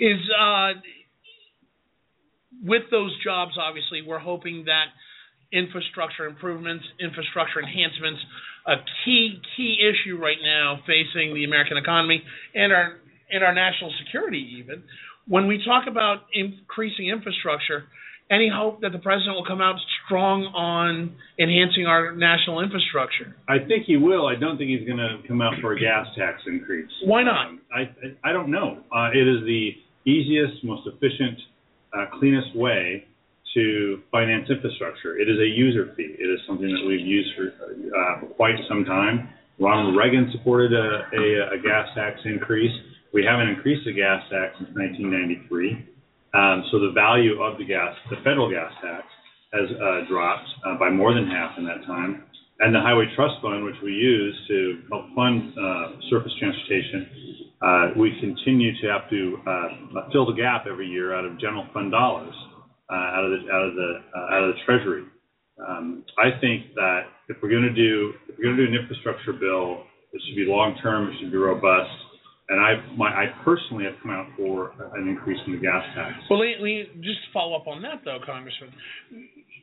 [0.00, 0.80] Is uh,
[2.62, 4.90] with those jobs, obviously, we're hoping that
[5.52, 8.20] infrastructure improvements, infrastructure enhancements,
[8.66, 12.22] a key key issue right now facing the American economy
[12.54, 12.98] and our
[13.30, 14.82] and our national security even.
[15.26, 17.84] When we talk about increasing infrastructure,
[18.30, 23.34] any hope that the president will come out strong on enhancing our national infrastructure?
[23.48, 24.26] I think he will.
[24.26, 26.90] I don't think he's going to come out for a gas tax increase.
[27.04, 27.48] Why not?
[27.48, 28.80] Um, I, I I don't know.
[28.92, 29.70] Uh, it is the
[30.04, 31.38] easiest, most efficient,
[31.92, 33.06] uh, cleanest way
[33.54, 35.18] to finance infrastructure.
[35.18, 36.14] It is a user fee.
[36.18, 39.28] It is something that we've used for uh, quite some time.
[39.58, 42.72] Ronald Reagan supported a, a, a gas tax increase.
[43.12, 45.88] We haven't increased the gas tax since 1993.
[46.34, 49.04] Um, so the value of the gas, the federal gas tax,
[49.52, 52.22] has uh, dropped uh, by more than half in that time.
[52.60, 57.86] And the Highway Trust Fund, which we use to help fund uh, surface transportation, uh,
[57.96, 61.90] we continue to have to uh, fill the gap every year out of general fund
[61.90, 62.34] dollars,
[62.90, 63.90] uh, out of the out of the
[64.32, 65.04] out of the Treasury.
[65.58, 68.78] Um, I think that if we're going to do if we're going to do an
[68.78, 71.90] infrastructure bill, it should be long term, it should be robust,
[72.48, 76.14] and I, my, I personally have come out for an increase in the gas tax.
[76.30, 78.72] Well, let me just follow up on that, though, Congressman.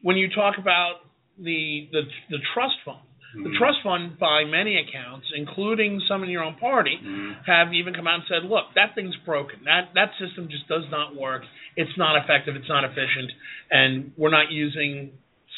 [0.03, 1.01] When you talk about
[1.37, 3.01] the the, the trust fund,
[3.35, 3.57] the Mhm.
[3.57, 7.45] trust fund, by many accounts, including some in your own party, Mhm.
[7.45, 9.59] have even come out and said, "Look, that thing's broken.
[9.65, 11.45] That that system just does not work.
[11.75, 12.55] It's not effective.
[12.55, 13.31] It's not efficient,
[13.69, 15.11] and we're not using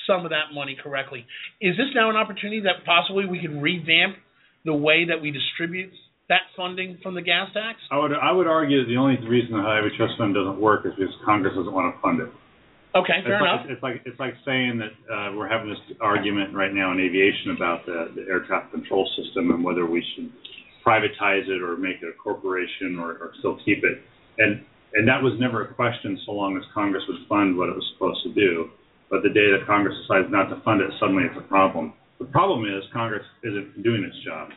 [0.06, 1.26] some of that money correctly."
[1.62, 4.18] Is this now an opportunity that possibly we can revamp
[4.66, 5.94] the way that we distribute
[6.30, 7.80] that funding from the gas tax?
[7.92, 10.86] I would I would argue that the only reason the Highway Trust Fund doesn't work
[10.86, 12.30] is because Congress doesn't want to fund it.
[12.96, 13.62] Okay, fair it's enough.
[13.66, 17.00] Like, it's like it's like saying that uh, we're having this argument right now in
[17.00, 20.32] aviation about the, the air traffic control system and whether we should
[20.86, 24.00] privatize it or make it a corporation or, or still keep it.
[24.38, 27.76] And and that was never a question so long as Congress would fund what it
[27.76, 28.70] was supposed to do.
[29.10, 31.94] But the day that Congress decides not to fund it, suddenly it's a problem.
[32.20, 34.50] The problem is Congress isn't doing its job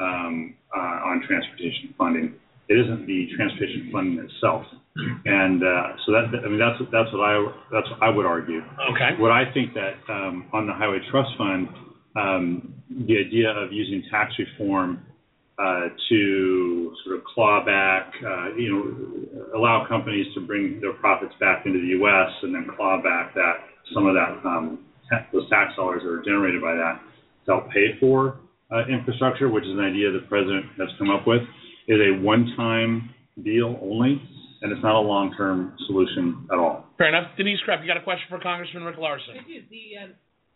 [0.00, 2.34] um, uh, on transportation funding.
[2.70, 4.62] It isn't the transportation funding itself,
[5.26, 7.34] and uh, so that I mean that's that's what I
[7.72, 8.62] that's what I would argue.
[8.94, 9.18] Okay.
[9.18, 11.66] What I think that um, on the Highway Trust Fund,
[12.14, 15.02] um, the idea of using tax reform
[15.58, 21.34] uh, to sort of claw back, uh, you know, allow companies to bring their profits
[21.40, 22.30] back into the U.S.
[22.42, 24.78] and then claw back that some of that um,
[25.32, 27.00] those tax dollars that are generated by that
[27.44, 28.38] to help pay for
[28.70, 31.42] uh, infrastructure, which is an idea the president has come up with,
[31.90, 33.10] is a one-time
[33.42, 34.22] deal only,
[34.62, 36.86] and it's not a long-term solution at all.
[36.96, 37.34] Fair enough.
[37.36, 39.34] Denise Krepp, you got a question for Congressman Rick Larsen?
[39.34, 39.58] I do.
[39.66, 40.10] The, um,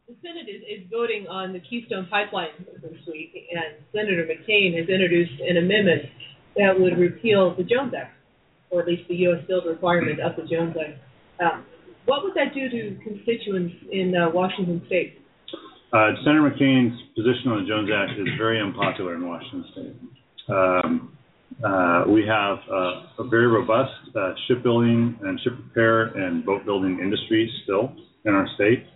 [0.07, 4.89] the Senate is, is voting on the Keystone Pipeline this week, and Senator McCain has
[4.89, 6.07] introduced an amendment
[6.55, 8.15] that would repeal the Jones Act,
[8.71, 9.43] or at least the U.S.
[9.49, 11.03] build requirement of the Jones Act.
[11.43, 11.67] Um,
[12.07, 15.19] what would that do to constituents in uh, Washington State?
[15.91, 19.97] Uh, Senator McCain's position on the Jones Act is very unpopular in Washington State.
[20.49, 21.14] Um,
[22.09, 27.51] we have uh, a very robust uh, shipbuilding and ship repair and boat building industry
[27.65, 27.93] still
[28.25, 28.87] in our state,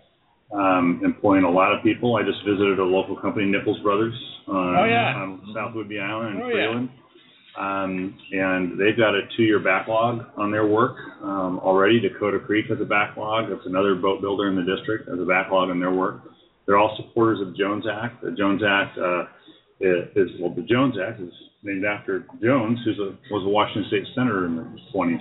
[0.53, 2.17] um, employing a lot of people.
[2.17, 4.15] I just visited a local company, Nichols Brothers,
[4.47, 5.15] on, Oh, yeah.
[5.17, 6.87] on South Whidbey Island in Oh, yeah.
[7.59, 11.99] Um, and they've got a two-year backlog on their work um, already.
[11.99, 13.51] Dakota Creek has a backlog.
[13.51, 16.23] That's another boat builder in the district has a backlog on their work.
[16.67, 18.23] They're all supporters of the Jones Act.
[18.23, 19.25] The Jones Act uh,
[19.81, 21.33] is well, the Jones Act is
[21.69, 25.21] named after Jones, who was a Washington State senator in the 20s.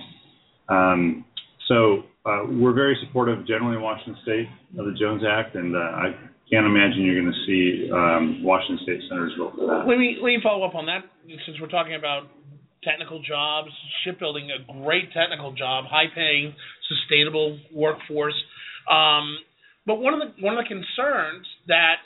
[0.68, 1.24] Um,
[1.68, 4.48] so uh, we're very supportive generally in Washington State
[4.78, 6.16] of the Jones Act, and uh, I
[6.50, 9.84] can't imagine you're going to see um, Washington State senators vote for that.
[9.84, 11.04] Let me let me follow up on that
[11.44, 12.32] since we're talking about
[12.82, 13.68] technical jobs,
[14.04, 16.54] shipbuilding, a great technical job, high paying,
[16.88, 18.36] sustainable workforce.
[18.88, 19.36] Um,
[19.84, 22.00] but one of the one of the concerns that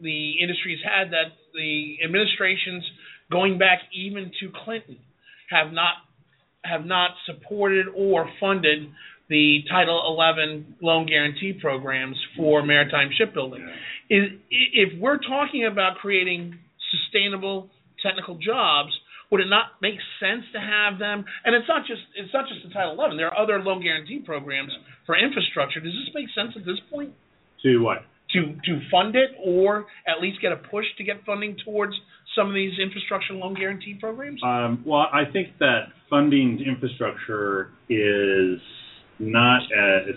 [0.00, 2.86] the industry's had that the administrations
[3.30, 4.98] going back even to Clinton
[5.50, 5.94] have not
[6.64, 8.88] have not supported or funded
[9.28, 13.68] the Title 11 loan guarantee programs for maritime shipbuilding.
[14.10, 16.58] Is if we're talking about creating
[16.90, 17.68] sustainable
[18.02, 18.90] technical jobs,
[19.30, 21.24] would it not make sense to have them?
[21.44, 23.16] And it's not just it's not just the Title 11.
[23.16, 24.72] There are other loan guarantee programs
[25.04, 25.80] for infrastructure.
[25.80, 27.12] Does this make sense at this point?
[27.62, 27.98] To what?
[28.32, 31.94] To to fund it, or at least get a push to get funding towards
[32.38, 34.40] some of these infrastructure loan guarantee programs?
[34.44, 38.60] Um, well, I think that funding infrastructure is
[39.18, 40.14] not as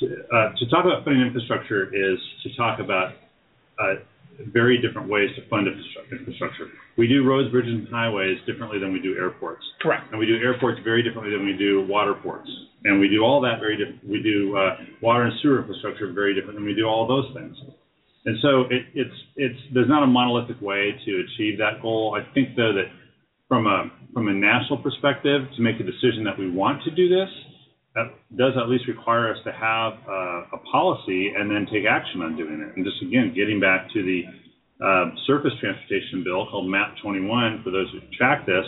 [0.00, 3.12] to, uh, to talk about funding infrastructure is to talk about
[3.78, 4.02] uh,
[4.52, 6.66] very different ways to fund infrastructure.
[6.98, 9.62] We do roads, bridges, and highways differently than we do airports.
[9.80, 10.10] Correct.
[10.10, 12.50] And we do airports very differently than we do water ports.
[12.82, 14.02] And we do all that very different.
[14.08, 17.56] We do uh, water and sewer infrastructure very different than we do all those things.
[18.26, 22.16] And so it, it's it's there's not a monolithic way to achieve that goal.
[22.18, 22.88] I think though that
[23.48, 27.08] from a from a national perspective, to make a decision that we want to do
[27.08, 27.28] this,
[27.94, 29.92] that does at least require us to have
[30.52, 32.76] a policy and then take action on doing it.
[32.76, 34.22] And just again, getting back to the
[34.84, 38.64] uh, surface transportation bill called MAP 21, for those who track this,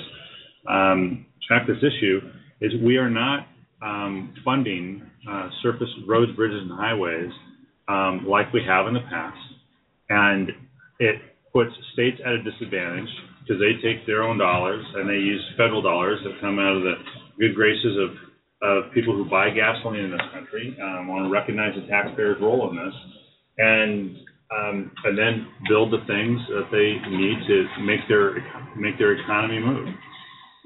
[0.68, 2.20] um, track this issue,
[2.60, 3.48] is we are not
[3.82, 7.30] um, funding uh, surface roads, bridges, and highways
[7.88, 9.38] um, like we have in the past,
[10.08, 10.50] and
[10.98, 11.16] it
[11.52, 13.08] puts states at a disadvantage
[13.40, 16.82] because they take their own dollars and they use federal dollars that come out of
[16.82, 16.94] the
[17.38, 18.10] good graces of
[18.62, 20.76] of people who buy gasoline in this country.
[20.82, 22.94] Um, want to recognize the taxpayers' role in this,
[23.58, 24.16] and
[24.50, 28.40] um, and then build the things that they need to make their
[28.76, 29.88] make their economy move.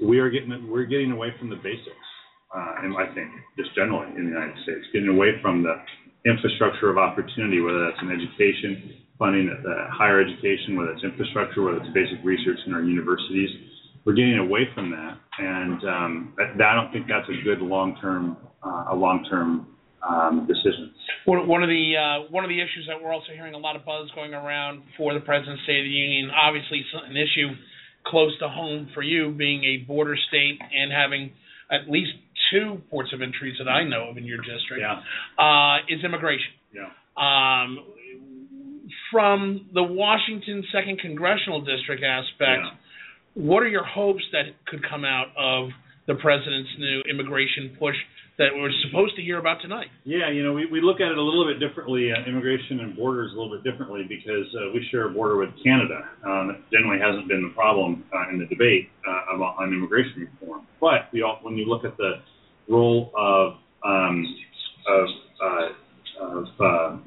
[0.01, 2.07] We are getting we're getting away from the basics,
[2.55, 5.75] uh, and I think just generally in the United States, getting away from the
[6.25, 11.77] infrastructure of opportunity, whether that's in education, funding uh, higher education, whether it's infrastructure, whether
[11.77, 13.53] it's basic research in our universities
[14.05, 18.85] we're getting away from that, and um, I don't think that's a good long-term uh,
[18.91, 19.67] a long-term
[20.07, 20.93] um, decision.
[21.25, 23.75] One, one of the uh, one of the issues that we're also hearing a lot
[23.75, 27.53] of buzz going around for the President's State of the Union, obviously an issue
[28.07, 31.31] close to home for you, being a border state and having
[31.69, 32.11] at least
[32.51, 34.97] two ports of entries that I know of in your district, yeah.
[35.37, 36.51] uh, is immigration.
[36.73, 36.89] Yeah.
[37.15, 37.85] Um,
[39.11, 42.63] from the Washington Second Congressional District aspect.
[42.63, 42.77] Yeah
[43.33, 45.69] what are your hopes that could come out of
[46.07, 47.95] the president's new immigration push
[48.37, 49.87] that we're supposed to hear about tonight?
[50.03, 52.95] Yeah, you know, we, we look at it a little bit differently, uh, immigration and
[52.95, 56.01] borders a little bit differently because uh, we share a border with Canada.
[56.25, 60.27] Um, that generally hasn't been the problem uh, in the debate uh, about, on immigration
[60.27, 60.67] reform.
[60.81, 62.19] But we all, when you look at the
[62.67, 64.25] role of um,
[64.87, 65.07] of,
[65.41, 66.97] uh, of uh,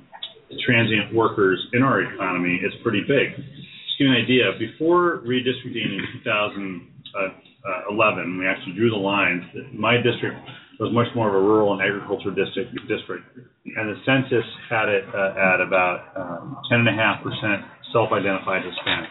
[0.67, 5.99] transient workers in our economy, it's pretty big Just give you an idea, before redistricting
[5.99, 9.43] in 2011, we actually drew the lines.
[9.73, 10.37] My district
[10.81, 13.25] was much more of a rural and agricultural district, district
[13.65, 19.11] and the census had it uh, at about um, 10.5% self-identified Hispanic.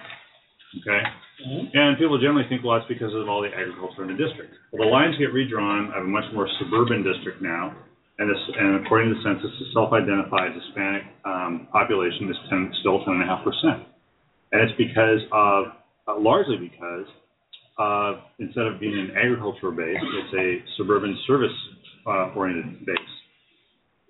[0.82, 1.02] Okay?
[1.44, 1.66] Mm-hmm.
[1.74, 4.54] And people generally think, well, that's because of all the agriculture in the district.
[4.72, 5.92] Well, the lines get redrawn.
[5.92, 7.76] I have a much more suburban district now,
[8.20, 13.04] and, this, and according to the census, the self-identified Hispanic um, population is 10, still
[13.06, 13.94] 10.5 percent
[14.54, 15.66] and it's because of
[16.08, 17.06] uh, largely because
[17.78, 21.52] uh, instead of being an agricultural base, it's a suburban service
[22.08, 22.98] uh, oriented base.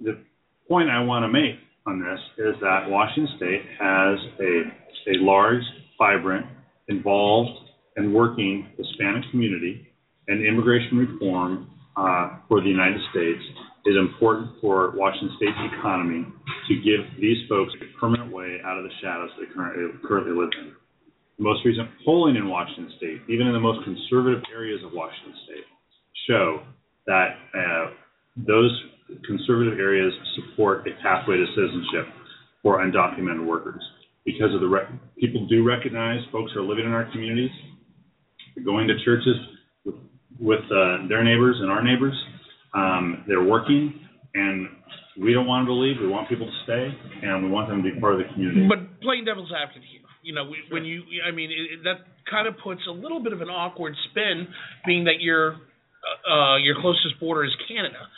[0.01, 0.19] The
[0.67, 1.55] point I want to make
[1.87, 5.63] on this is that Washington State has a, a large,
[5.97, 6.45] vibrant,
[6.89, 7.51] involved,
[7.95, 9.87] and working Hispanic community,
[10.27, 13.41] and immigration reform uh, for the United States
[13.85, 16.25] is important for Washington State's economy
[16.67, 20.49] to give these folks a permanent way out of the shadows they currently, currently live
[20.61, 20.71] in.
[21.37, 25.35] The most recent polling in Washington State, even in the most conservative areas of Washington
[25.45, 25.67] State,
[26.27, 26.63] show
[27.07, 27.85] that uh,
[28.37, 28.71] those
[29.27, 32.07] conservative areas support a pathway to citizenship
[32.61, 33.83] for undocumented workers
[34.25, 34.87] because of the re-
[35.19, 37.51] people do recognize folks are living in our communities,
[38.63, 39.35] going to churches
[39.83, 39.95] with,
[40.39, 42.15] with uh, their neighbors and our neighbors,
[42.73, 43.93] um, they're working,
[44.33, 44.67] and
[45.21, 45.97] we don't want them to leave.
[46.01, 46.89] We want people to stay,
[47.21, 48.67] and we want them to be part of the community.
[48.67, 50.73] But playing devil's advocate here, you know, sure.
[50.73, 53.93] when you, I mean, it, that kind of puts a little bit of an awkward
[54.09, 54.47] spin,
[54.85, 58.09] being that your uh, uh, your closest border is Canada.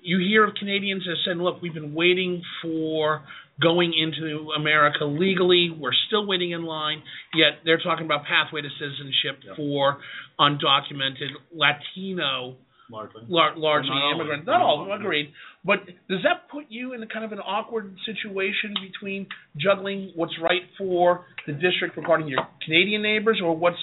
[0.00, 3.22] You hear of Canadians that said, "Look, we've been waiting for
[3.60, 5.70] going into America legally.
[5.70, 7.02] We're still waiting in line."
[7.34, 9.56] Yet they're talking about pathway to citizenship yep.
[9.56, 9.98] for
[10.38, 12.56] undocumented Latino
[12.94, 14.46] largely, lar- largely not immigrant.
[14.46, 15.32] Not all, agreed.
[15.64, 19.26] But does that put you in a kind of an awkward situation between
[19.56, 23.82] juggling what's right for the district regarding your Canadian neighbors, or what's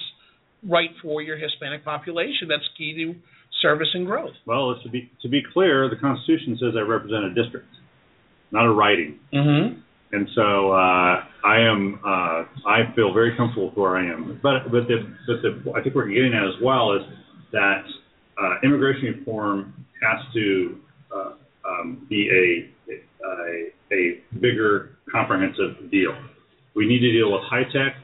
[0.68, 2.48] right for your Hispanic population?
[2.48, 3.14] That's key to
[3.60, 4.34] service and growth.
[4.46, 7.68] Well, to be to be clear, the Constitution says I represent a district,
[8.50, 9.18] not a riding.
[9.32, 9.80] Mm-hmm.
[10.14, 11.98] And so uh, I am.
[12.04, 14.40] Uh, I feel very comfortable with where I am.
[14.42, 17.02] But but the but the I think we're getting at as well is
[17.52, 17.84] that
[18.40, 20.78] uh, immigration reform has to
[21.14, 21.32] uh,
[21.68, 26.12] um, be a, a, a bigger, comprehensive deal.
[26.74, 27.96] We need to deal with high tech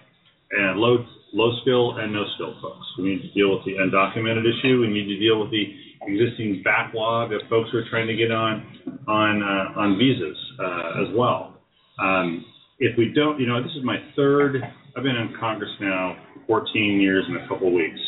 [0.50, 2.86] and low low skill and no skill folks.
[2.98, 4.80] We need to deal with the undocumented issue.
[4.80, 5.64] We need to deal with the
[6.02, 8.64] existing backlog of folks who are trying to get on
[9.06, 11.54] on uh, on visas uh, as well.
[12.00, 12.44] Um,
[12.78, 14.62] if we don't, you know, this is my third.
[14.96, 18.00] I've been in Congress now 14 years and a couple of weeks,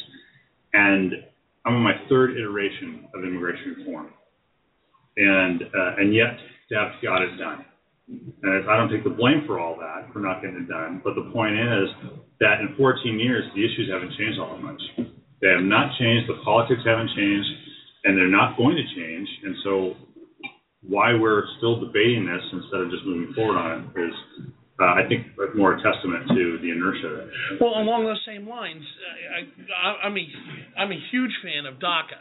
[0.72, 1.12] and
[1.66, 4.08] I'm on my third iteration of immigration reform,
[5.16, 6.36] and uh, and yet
[6.72, 7.64] have got it done.
[8.42, 11.00] And I don't take the blame for all that, for not getting it done.
[11.04, 11.88] But the point is
[12.40, 14.82] that in 14 years, the issues haven't changed all that much.
[15.40, 16.28] They have not changed.
[16.28, 17.48] The politics haven't changed.
[18.04, 19.28] and they're not going to change.
[19.44, 19.94] And so,
[20.82, 24.14] why we're still debating this instead of just moving forward on it is,
[24.80, 27.28] uh, I think, more a testament to the inertia.
[27.60, 28.82] Well, along those same lines,
[29.36, 29.44] I,
[29.76, 30.24] I, I'm a
[30.80, 32.16] I'm a huge fan of DACA,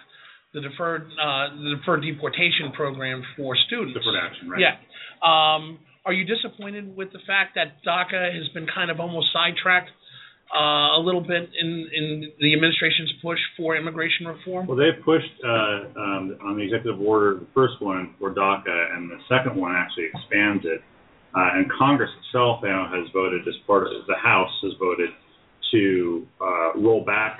[0.54, 3.94] the deferred uh, the deferred deportation program for students.
[3.96, 4.60] Deferred action, right?
[4.60, 4.76] Yeah.
[5.24, 9.92] Um, are you disappointed with the fact that DACA has been kind of almost sidetracked
[10.52, 14.68] uh, a little bit in in the administration's push for immigration reform?
[14.68, 19.10] Well, they've pushed uh, um, on the executive order, the first one for DACA, and
[19.10, 20.82] the second one actually expands it.
[21.36, 25.10] Uh, and Congress itself now has voted, as part of the House has voted
[25.72, 27.40] to uh, roll back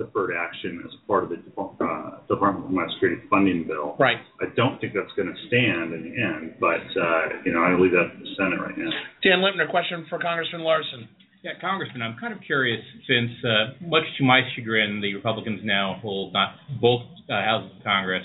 [0.00, 3.96] deferred action as part of the uh, Department of Homeland Security funding bill.
[3.98, 4.16] Right.
[4.40, 7.76] I don't think that's going to stand in the end, but uh, you know I
[7.76, 8.88] leave that to the Senate right now.
[9.22, 11.08] Dan Lipner, question for Congressman Larsen.
[11.42, 15.96] Yeah, Congressman, I'm kind of curious since, uh, much to my chagrin, the Republicans now
[16.02, 17.00] hold not both
[17.30, 18.24] uh, houses of Congress.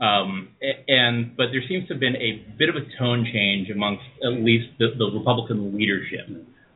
[0.00, 0.50] Um,
[0.86, 4.44] and but there seems to have been a bit of a tone change amongst at
[4.44, 6.28] least the, the Republican leadership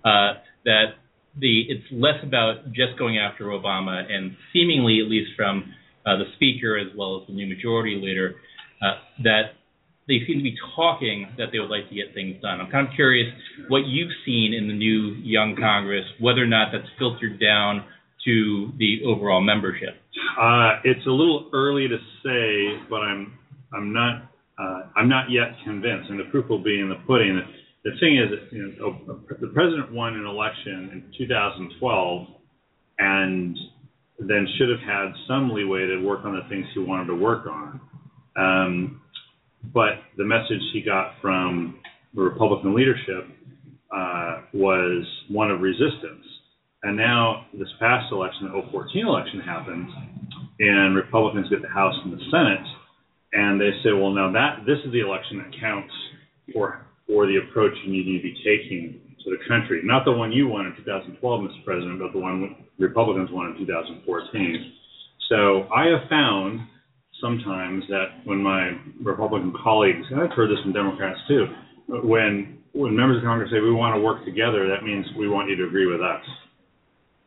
[0.04, 0.98] uh, that
[1.38, 5.72] the it's less about just going after Obama and seemingly, at least from
[6.04, 8.34] uh, the speaker as well as the new majority leader,
[8.82, 9.54] uh, that
[10.08, 12.60] they seem to be talking that they would like to get things done.
[12.60, 13.32] I'm kind of curious
[13.68, 17.84] what you've seen in the new young Congress, whether or not that's filtered down
[18.24, 20.00] to the overall membership.
[20.40, 23.38] Uh, it's a little early to say, but I'm
[23.74, 27.40] I'm not uh, I'm not yet convinced, and the proof will be in the pudding.
[27.84, 32.26] The thing is, you know, the president won an election in 2012,
[32.98, 33.56] and
[34.20, 37.46] then should have had some leeway to work on the things he wanted to work
[37.46, 37.80] on.
[38.36, 39.00] Um,
[39.72, 41.80] but the message he got from
[42.14, 43.26] the Republican leadership
[43.94, 46.24] uh, was one of resistance.
[46.82, 49.88] And now this past election, the 014 election happens,
[50.58, 52.66] and Republicans get the House and the Senate,
[53.32, 55.92] and they say, well, now that this is the election that counts
[56.52, 60.32] for for the approach you need to be taking to the country, not the one
[60.32, 61.64] you won in 2012, Mr.
[61.64, 64.72] President, but the one Republicans won in 2014.
[65.28, 66.60] So I have found
[67.20, 68.72] sometimes that when my
[69.02, 71.46] Republican colleagues, and I've heard this from Democrats too,
[72.02, 75.50] when when members of Congress say we want to work together, that means we want
[75.50, 76.24] you to agree with us.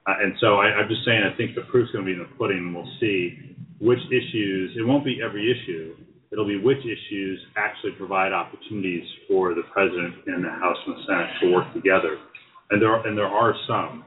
[0.08, 2.20] Uh, and so I, I'm just saying, I think the proof's going to be in
[2.20, 4.78] the pudding, and we'll see which issues.
[4.78, 5.96] It won't be every issue.
[6.32, 11.04] It'll be which issues actually provide opportunities for the president and the House and the
[11.08, 12.18] Senate to work together.
[12.70, 14.06] And there are, and there are some.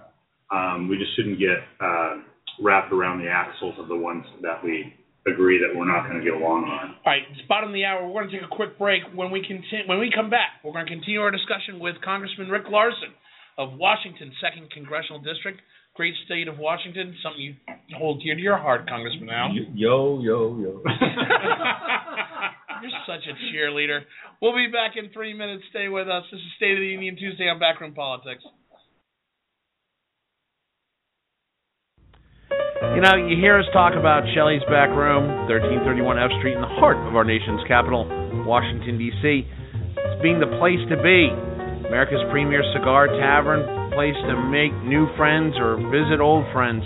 [0.50, 2.22] Um, we just shouldn't get uh,
[2.60, 4.94] wrapped around the axles of the ones that we
[5.26, 6.96] agree that we're not going to get along on.
[7.04, 8.06] All right, it's bottom of the hour.
[8.06, 9.02] We're going to take a quick break.
[9.14, 12.48] When we continue, when we come back, we're going to continue our discussion with Congressman
[12.48, 13.12] Rick Larsen
[13.58, 15.60] of Washington, Second Congressional District,
[15.98, 17.14] great state of Washington.
[17.24, 17.54] Something you
[17.98, 19.52] hold dear to your heart, Congressman Al.
[19.52, 20.82] Yo yo yo.
[22.80, 24.02] You're such a cheerleader.
[24.40, 25.64] We'll be back in three minutes.
[25.70, 26.22] Stay with us.
[26.30, 28.44] This is State of the Union Tuesday on Backroom Politics.
[32.94, 36.70] You know, you hear us talk about Shelley's Back Room, 1331 F Street, in the
[36.78, 38.06] heart of our nation's capital,
[38.46, 39.42] Washington, D.C.
[39.42, 41.57] It's being the place to be.
[41.86, 46.82] America's premier cigar tavern, place to make new friends or visit old friends,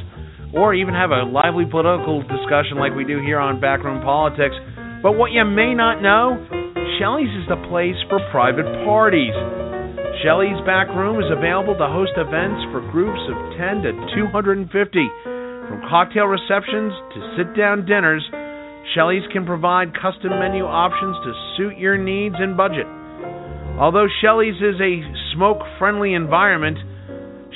[0.52, 4.55] or even have a lively political discussion like we do here on Backroom Politics.
[5.02, 6.36] But what you may not know,
[7.01, 9.35] Shelley's is the place for private parties.
[10.23, 14.70] Shelley's Back Room is available to host events for groups of 10 to 250.
[15.66, 18.23] From cocktail receptions to sit down dinners,
[18.94, 22.86] Shelley's can provide custom menu options to suit your needs and budget.
[23.78, 25.01] Although Shelley's is a
[25.35, 26.78] smoke friendly environment,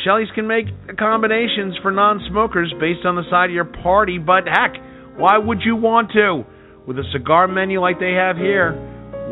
[0.05, 4.45] Shelley's can make accommodations for non smokers based on the side of your party, but
[4.47, 4.75] heck,
[5.17, 6.45] why would you want to?
[6.87, 8.73] With a cigar menu like they have here,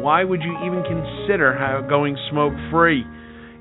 [0.03, 1.55] why would you even consider
[1.89, 3.05] going smoke free?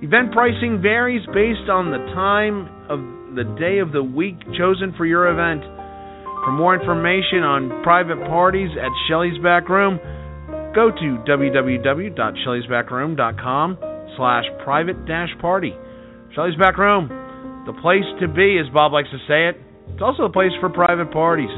[0.01, 2.99] Event pricing varies based on the time of
[3.35, 5.63] the day of the week chosen for your event.
[6.43, 9.99] For more information on private parties at Shelley's Back Room,
[10.73, 13.77] go to www.shelleysbackroom.com
[14.17, 15.73] slash private dash party.
[16.35, 17.07] Shelley's Back Room,
[17.65, 19.57] the place to be, as Bob likes to say it.
[19.93, 21.49] It's also a place for private parties.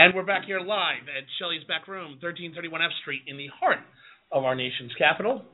[0.00, 3.84] And we're back here live at Shelley's Back Room, 1331 F Street, in the heart
[4.32, 5.44] of our nation's capital,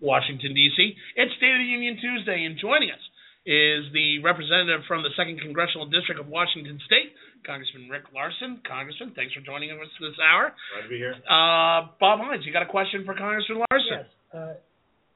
[0.00, 0.96] Washington, D.C.
[1.20, 3.04] It's State of the Union Tuesday, and joining us
[3.44, 7.12] is the representative from the 2nd Congressional District of Washington State,
[7.44, 8.64] Congressman Rick Larsen.
[8.64, 10.56] Congressman, thanks for joining us this hour.
[10.56, 11.20] Glad to be here.
[11.28, 14.00] Uh, Bob Hines, you got a question for Congressman Larsen?
[14.00, 14.08] Yes.
[14.32, 14.56] Uh,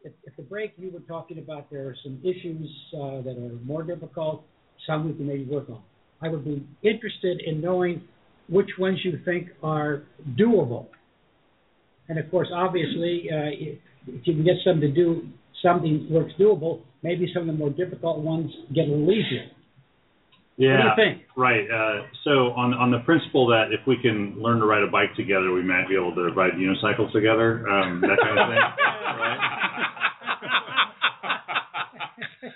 [0.04, 3.56] at, at the break, you were talking about there are some issues uh, that are
[3.64, 4.44] more difficult,
[4.84, 5.80] some we can maybe work on.
[6.20, 8.04] I would be interested in knowing
[8.48, 10.02] which ones you think are
[10.38, 10.86] doable.
[12.08, 15.28] And of course, obviously, uh, if, if you can get some to do
[15.62, 19.50] something works doable, maybe some of the more difficult ones get a little easier.
[20.56, 20.70] Yeah.
[20.70, 21.22] What do you think?
[21.36, 21.64] Right.
[21.64, 25.14] Uh, so on on the principle that if we can learn to ride a bike
[25.16, 28.62] together, we might be able to ride unicycles together, um, that kind of thing.
[29.18, 29.60] right.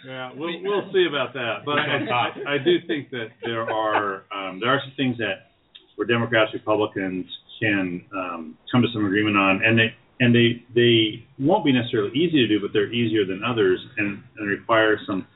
[0.05, 1.65] Yeah, we'll we'll see about that.
[1.65, 5.48] But I, I, I do think that there are um, there are some things that
[5.99, 7.27] where Democrats Republicans
[7.61, 12.17] can um, come to some agreement on, and they and they they won't be necessarily
[12.17, 15.27] easy to do, but they're easier than others, and, and require some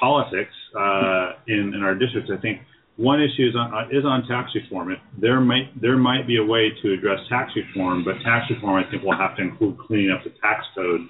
[0.00, 2.30] politics uh, in in our districts.
[2.32, 2.60] I think
[2.96, 4.90] one issue is on uh, is on tax reform.
[4.90, 8.82] It, there might there might be a way to address tax reform, but tax reform
[8.82, 11.02] I think will have to include cleaning up the tax code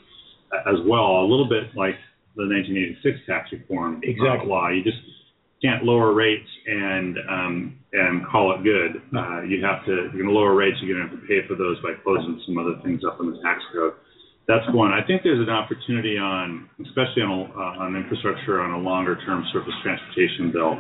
[0.66, 1.94] as well, a little bit like
[2.34, 4.48] the 1986 tax reform Exactly.
[4.50, 4.68] law.
[4.68, 4.98] You just
[5.62, 9.00] can't lower rates and um, and call it good.
[9.16, 10.76] Uh, you have to you're going to lower rates.
[10.82, 13.30] You're going to have to pay for those by closing some other things up in
[13.32, 13.94] the tax code.
[14.46, 14.92] That's one.
[14.92, 19.44] I think there's an opportunity on, especially on uh, on infrastructure on a longer term
[19.52, 20.76] surface transportation bill,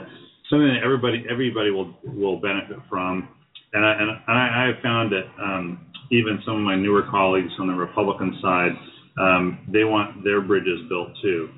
[0.50, 3.28] something that everybody everybody will will benefit from.
[3.72, 7.50] And I and I, I have found that um, even some of my newer colleagues
[7.58, 8.76] on the Republican side,
[9.18, 11.48] um, they want their bridges built too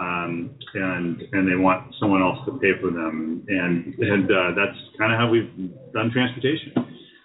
[0.00, 4.78] um, and and they want someone else to pay for them, and and uh, that's
[4.98, 5.50] kind of how we've
[5.92, 6.72] done transportation.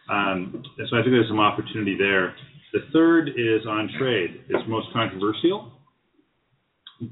[0.09, 2.35] Um, and so I think there's some opportunity there.
[2.73, 4.41] The third is on trade.
[4.49, 5.71] It's most controversial,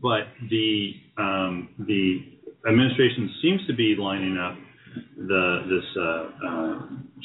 [0.02, 4.58] but the um, the administration seems to be lining up
[5.18, 6.80] the this uh, uh,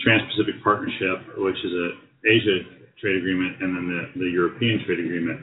[0.04, 1.88] Trans-Pacific Partnership, which is a
[2.28, 2.58] Asia
[3.00, 5.40] trade agreement, and then the, the European trade agreement.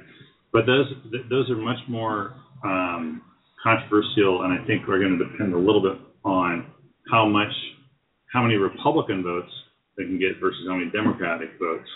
[0.52, 3.22] But those th- those are much more um,
[3.62, 6.68] controversial, and I think are going to depend a little bit on
[7.12, 7.52] how much,
[8.32, 9.52] how many Republican votes
[9.98, 11.88] they can get versus how many Democratic votes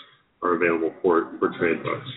[0.42, 2.08] are available for for trade votes.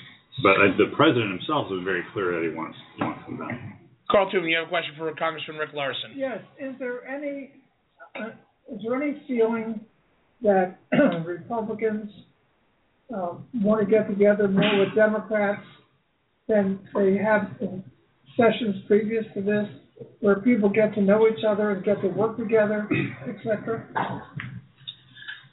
[0.43, 3.37] But uh, the president himself has been very clear that he wants he wants them
[3.37, 3.81] done.
[4.11, 6.11] Carl Toomey, you have a question for Congressman Rick Larsen.
[6.15, 7.51] Yes, is there any,
[8.15, 8.31] uh,
[8.73, 9.79] is there any feeling
[10.41, 10.77] that
[11.25, 12.11] Republicans
[13.15, 15.63] uh, want to get together more with Democrats
[16.49, 17.83] than they have in
[18.37, 19.67] sessions previous to this,
[20.19, 22.87] where people get to know each other and get to work together,
[23.27, 23.85] et cetera?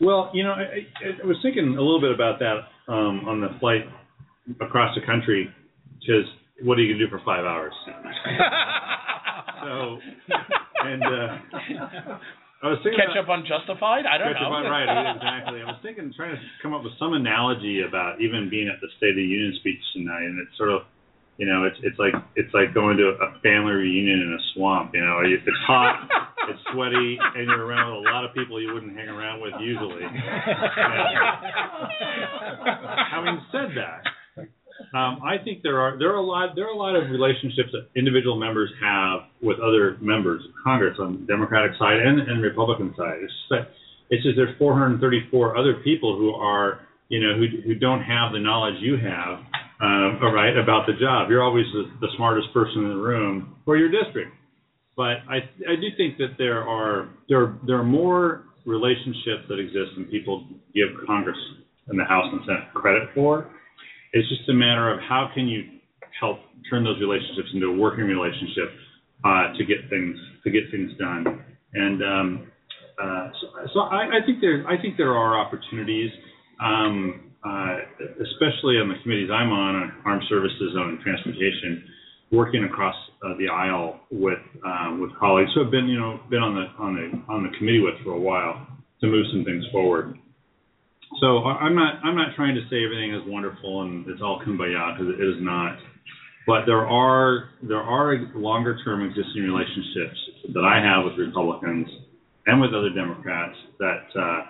[0.01, 3.41] Well, you know, I, I, I was thinking a little bit about that um, on
[3.41, 3.83] the flight
[4.61, 5.53] across the country,
[5.99, 6.25] because
[6.63, 7.75] what are you gonna do for five hours?
[9.63, 9.99] so,
[10.87, 12.19] and uh,
[12.63, 14.07] I was thinking Catch about, up on Justified?
[14.07, 14.55] I don't Catch know.
[14.55, 14.87] up on- right,
[15.17, 15.61] exactly.
[15.63, 18.89] I was thinking, trying to come up with some analogy about even being at the
[18.99, 20.83] State of the Union speech tonight, and it's sort of,
[21.39, 24.91] you know, it's it's like it's like going to a family reunion in a swamp.
[24.93, 26.11] You know, it's hot,
[26.51, 29.55] it's sweaty, and you're around with a lot of people you wouldn't hang around with
[29.61, 30.03] usually.
[33.15, 34.03] Having said that,
[34.99, 37.71] um, I think there are there are a lot there are a lot of relationships
[37.71, 42.43] that individual members have with other members of Congress on the Democratic side and, and
[42.43, 43.19] Republican side.
[43.23, 43.71] It's just that
[44.11, 48.41] it's just there's 434 other people who are you know who who don't have the
[48.41, 49.39] knowledge you have,
[49.81, 51.31] um, all right, about the job.
[51.31, 54.33] You're always the, the smartest person in the room for your district,
[54.97, 55.37] but I
[55.69, 60.47] I do think that there are there there are more relationships that exist than people
[60.75, 61.39] give Congress
[61.89, 63.51] and the House and Senate credit for.
[64.13, 65.65] It's just a matter of how can you
[66.19, 66.39] help
[66.69, 68.71] turn those relationships into a working relationship
[69.25, 71.43] uh, to get things to get things done.
[71.75, 72.53] And um,
[73.03, 76.11] uh, so, so I, I think there I think there are opportunities,
[76.63, 77.77] um, uh,
[78.23, 81.85] especially on the committees I'm on, on armed services and transportation,
[82.31, 86.43] working across uh, the aisle with um, with colleagues who have been you know been
[86.43, 88.67] on the on the on the committee with for a while
[89.01, 90.19] to move some things forward.
[91.21, 94.95] So I'm not I'm not trying to say everything is wonderful and it's all kumbaya
[94.95, 95.79] because it is not.
[96.47, 100.19] But there are there are longer term existing relationships
[100.55, 101.89] that I have with Republicans
[102.47, 104.41] and with other Democrats that uh,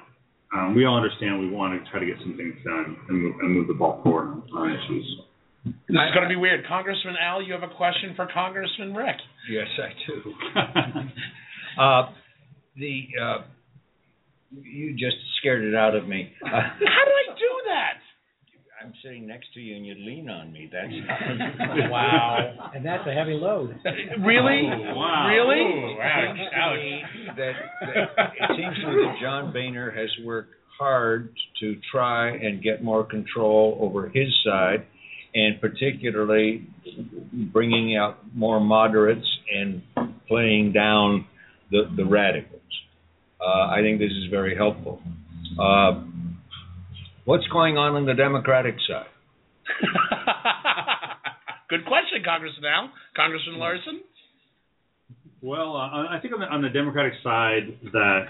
[0.54, 3.34] um, we all understand we want to try to get some things done and move,
[3.40, 5.20] and move the ball forward on, on issues.
[5.64, 6.66] This is going to be weird.
[6.66, 9.16] Congressman Al, you have a question for Congressman Rick.
[9.50, 10.32] Yes, I do.
[11.80, 12.02] uh,
[12.76, 13.38] the uh,
[14.62, 16.32] you just scared it out of me.
[16.44, 17.97] Uh, How did I do that?
[18.80, 20.70] I'm sitting next to you and you lean on me.
[20.72, 20.88] That's
[21.90, 22.70] Wow.
[22.74, 23.76] And that's a heavy load.
[24.20, 24.70] Really?
[24.72, 25.28] Oh, wow.
[25.28, 25.96] Really?
[26.00, 26.36] Ouch.
[26.36, 27.02] seems to me
[27.36, 32.62] that, that it seems to me that John Boehner has worked hard to try and
[32.62, 34.86] get more control over his side,
[35.34, 36.68] and particularly
[37.52, 39.82] bringing out more moderates and
[40.28, 41.26] playing down
[41.72, 42.60] the the radicals.
[43.40, 45.02] Uh, I think this is very helpful.
[45.60, 46.04] Uh,
[47.28, 49.04] what's going on on the Democratic side?
[51.68, 52.90] Good question, Congressman Al.
[53.14, 54.00] Congressman Larsen?
[55.42, 58.28] Well, uh, I think on the, on the Democratic side that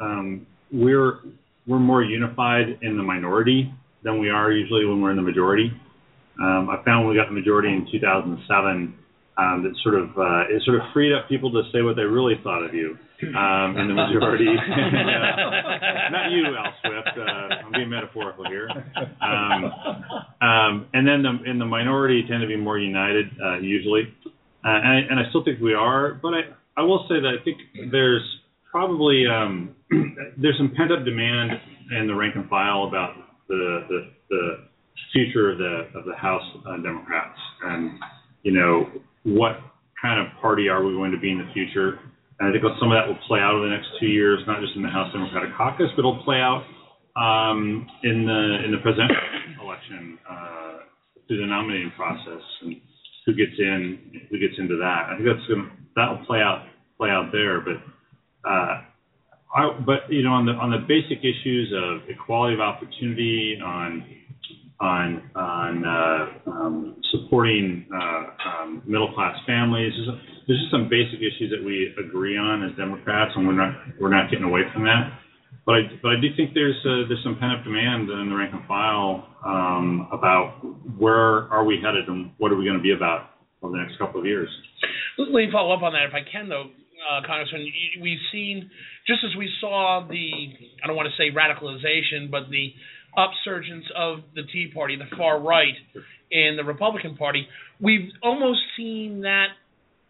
[0.00, 1.18] um, we're
[1.66, 3.70] we're more unified in the minority
[4.02, 5.70] than we are usually when we're in the majority.
[6.40, 8.94] Um, I found when we got the majority in 2007
[9.36, 12.08] um, that sort of uh, it sort of freed up people to say what they
[12.08, 14.44] really thought of you um, in the majority.
[16.10, 17.18] not you, Al Swift.
[17.18, 18.68] Uh, I'm being metaphorical here.
[19.20, 19.64] Um,
[20.40, 24.14] um, and then the, in the minority tend to be more united uh, usually,
[24.64, 26.14] uh, and, I, and I still think we are.
[26.14, 26.40] But I,
[26.76, 27.58] I will say that I think
[27.90, 28.22] there's
[28.70, 29.74] probably um,
[30.38, 31.52] there's some pent up demand
[31.98, 33.14] in the rank and file about
[33.48, 34.50] the the, the
[35.12, 37.98] future of the of the House uh, Democrats and
[38.42, 38.88] you know
[39.24, 39.58] what
[40.00, 41.98] kind of party are we going to be in the future.
[42.40, 44.60] And I think some of that will play out over the next two years, not
[44.64, 46.64] just in the House Democratic Caucus, but it'll play out
[47.14, 49.20] um, in the in the presidential
[49.60, 50.88] election uh,
[51.28, 52.80] through the nominating process and
[53.26, 55.12] who gets in, who gets into that.
[55.12, 57.76] I think that's to that'll play out play out there, but.
[58.42, 58.82] Uh,
[59.52, 64.04] I, but you know, on the on the basic issues of equality of opportunity, on
[64.80, 69.92] on on uh, um, supporting uh, um, middle class families,
[70.46, 74.12] there's, just some basic issues that we agree on as Democrats, and we're not we're
[74.12, 75.12] not getting away from that.
[75.66, 78.36] But I but I do think there's uh, there's some pent up demand in the
[78.36, 80.60] rank and file um, about
[80.98, 83.30] where are we headed and what are we going to be about
[83.62, 84.48] over the next couple of years.
[85.18, 86.70] Let me follow up on that if I can, though,
[87.04, 87.66] uh, Congressman.
[88.00, 88.70] We've seen,
[89.06, 90.30] just as we saw the,
[90.82, 92.72] I don't want to say radicalization, but the
[93.16, 95.74] upsurgence of the Tea Party, the far right,
[96.30, 97.46] in the Republican Party,
[97.80, 99.48] we've almost seen that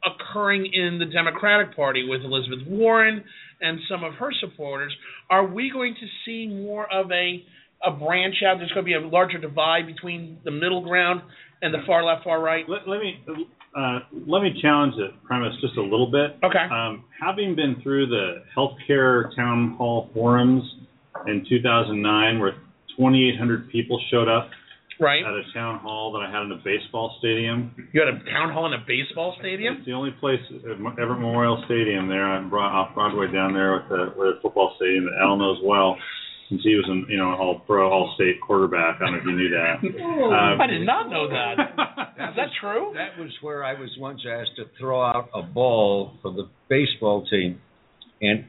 [0.05, 3.25] occurring in the Democratic Party with Elizabeth Warren
[3.61, 4.95] and some of her supporters.
[5.29, 7.45] Are we going to see more of a
[7.83, 8.59] a branch out?
[8.59, 11.23] There's going to be a larger divide between the middle ground
[11.63, 12.65] and the far left, far right.
[12.69, 13.25] Let, let me
[13.77, 16.37] uh, let me challenge the premise just a little bit.
[16.45, 16.67] Okay.
[16.73, 20.63] Um, having been through the healthcare town hall forums
[21.27, 22.53] in 2009, where
[22.97, 24.51] 2,800 people showed up
[25.01, 25.25] Right.
[25.25, 27.73] at a town hall that I had in a baseball stadium.
[27.93, 29.79] You had a town hall in a baseball stadium.
[29.79, 33.81] It's the only place, uh, Everett Memorial Stadium, there on Broad, off Broadway down there
[33.81, 35.97] with the, with the football stadium that Al knows well.
[36.51, 38.97] Since he was an you know all pro, all state quarterback.
[39.01, 39.77] I don't know if you knew that.
[40.03, 41.55] Um, I did not know that.
[42.31, 42.93] Is that true?
[42.95, 47.25] That was where I was once asked to throw out a ball for the baseball
[47.31, 47.61] team.
[48.21, 48.47] And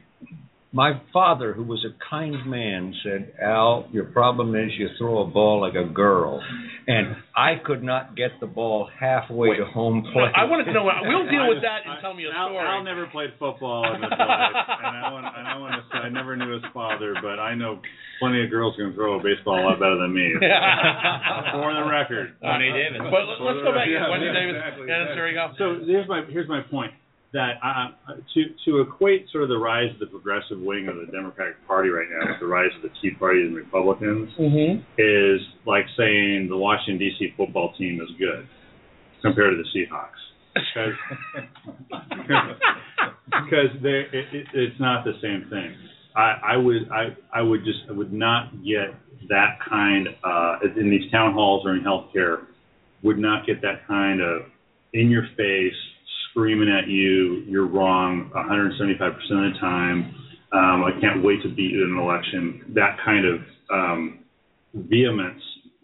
[0.74, 5.26] my father, who was a kind man, said, Al, your problem is you throw a
[5.28, 6.40] ball like a girl.
[6.88, 10.32] And I could not get the ball halfway to home plate.
[10.34, 10.88] I wanted to know.
[10.88, 12.64] We'll deal with that and tell me a Al, story.
[12.66, 15.98] Al never played football in his life, and I want, and I want to say
[16.02, 17.78] I never knew his father, but I know
[18.18, 20.32] plenty of girls can throw a baseball a lot better than me.
[20.40, 22.34] For the record.
[22.42, 22.98] Wendy Davis.
[23.12, 23.86] But let- let's go back.
[23.92, 24.56] Yeah, Wendy yeah, Davis.
[24.56, 25.16] exactly, Yes, exactly.
[25.20, 25.44] there we go.
[25.60, 26.92] So here's my here's my point
[27.32, 31.10] that uh, to to equate sort of the rise of the progressive wing of the
[31.10, 34.80] Democratic Party right now with the rise of the Tea Party and Republicans Mm-hmm.
[34.98, 37.32] is like saying the Washington D.C.
[37.36, 38.46] football team is good
[39.22, 40.20] compared to the Seahawks
[40.54, 40.94] because
[43.26, 45.74] because it, it, it's not the same thing.
[46.14, 48.94] I, I would I I would just I would not get
[49.28, 52.44] that kind uh, in these town halls or in healthcare
[53.02, 54.42] would not get that kind of
[54.92, 55.72] in your face
[56.32, 60.14] screaming at you you're wrong 175 percent of the time.
[60.52, 62.72] Um, I can't wait to beat you in an election.
[62.74, 63.40] That kind of
[63.72, 64.18] um,
[64.74, 65.40] vehemence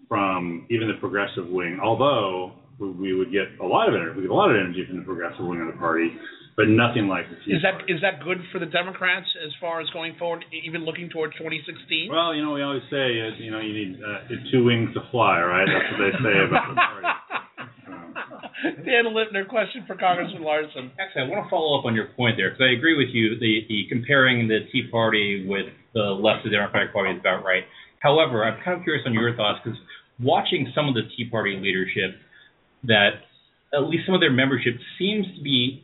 [0.08, 4.30] from even the progressive wing, although we, would get a lot of energy, we get
[4.30, 6.12] a lot of energy from the progressive wing of the party,
[6.56, 7.92] but nothing like the Tea Is that Party.
[7.92, 12.08] is that good for the Democrats as far as going forward, even looking towards 2016?
[12.10, 15.00] Well, you know, we always say, uh, you know, you need uh, two wings to
[15.10, 15.66] fly, right?
[15.66, 17.06] That's what they say about the party.
[18.84, 20.90] Dan Lipner, question for Congressman Larsen.
[20.98, 23.38] Actually, I want to follow up on your point there because I agree with you.
[23.38, 27.44] The, the comparing the Tea Party with the left of the Democratic Party is about
[27.44, 27.62] right.
[28.00, 29.78] However, I'm kind of curious on your thoughts because
[30.18, 32.18] watching some of the Tea Party leadership,
[32.84, 33.26] that
[33.74, 35.82] at least some of their membership seems to be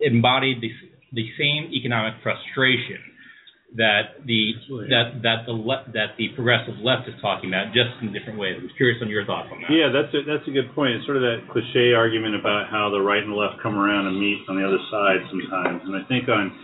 [0.00, 0.70] embodied the,
[1.12, 3.00] the same economic frustration
[3.74, 4.54] that the
[4.88, 8.54] that that the le- that the progressive left is talking about, just in different ways.
[8.58, 9.70] I was curious on your thoughts on that.
[9.74, 10.94] Yeah, that's a, that's a good point.
[10.94, 14.06] It's sort of that cliche argument about how the right and the left come around
[14.06, 15.82] and meet on the other side sometimes.
[15.82, 16.54] And I think on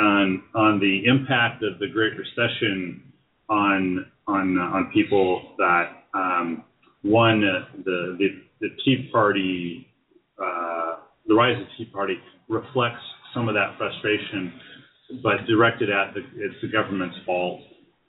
[0.00, 3.12] on on the impact of the Great Recession
[3.48, 6.64] on on uh, on people that um,
[7.02, 8.28] one uh, the, the
[8.60, 9.86] the Tea Party
[10.40, 10.96] uh,
[11.26, 12.16] the rise of the Tea Party
[12.48, 13.04] reflects
[13.34, 14.52] some of that frustration
[15.22, 17.60] but directed at the it's the government's fault.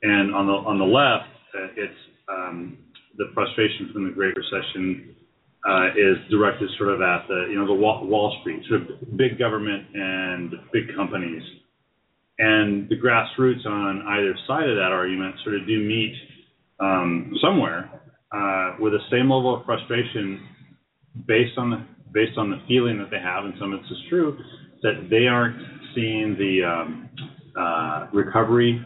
[0.02, 2.00] And on the on the left, uh, it's
[2.30, 2.78] um,
[3.18, 5.16] the frustration from the Great Recession
[5.68, 9.18] uh, is directed sort of at the you know the Wall, Wall Street, sort of
[9.18, 11.44] big government and big companies.
[12.40, 16.16] And the grassroots on either side of that argument sort of do meet
[16.80, 17.92] um, somewhere
[18.32, 20.40] uh, with the same level of frustration
[21.28, 23.98] based on the based on the feeling that they have, and some of this is
[24.10, 24.38] true,
[24.82, 25.58] that they aren't
[26.00, 27.10] seeing the um,
[27.60, 28.86] uh, recovery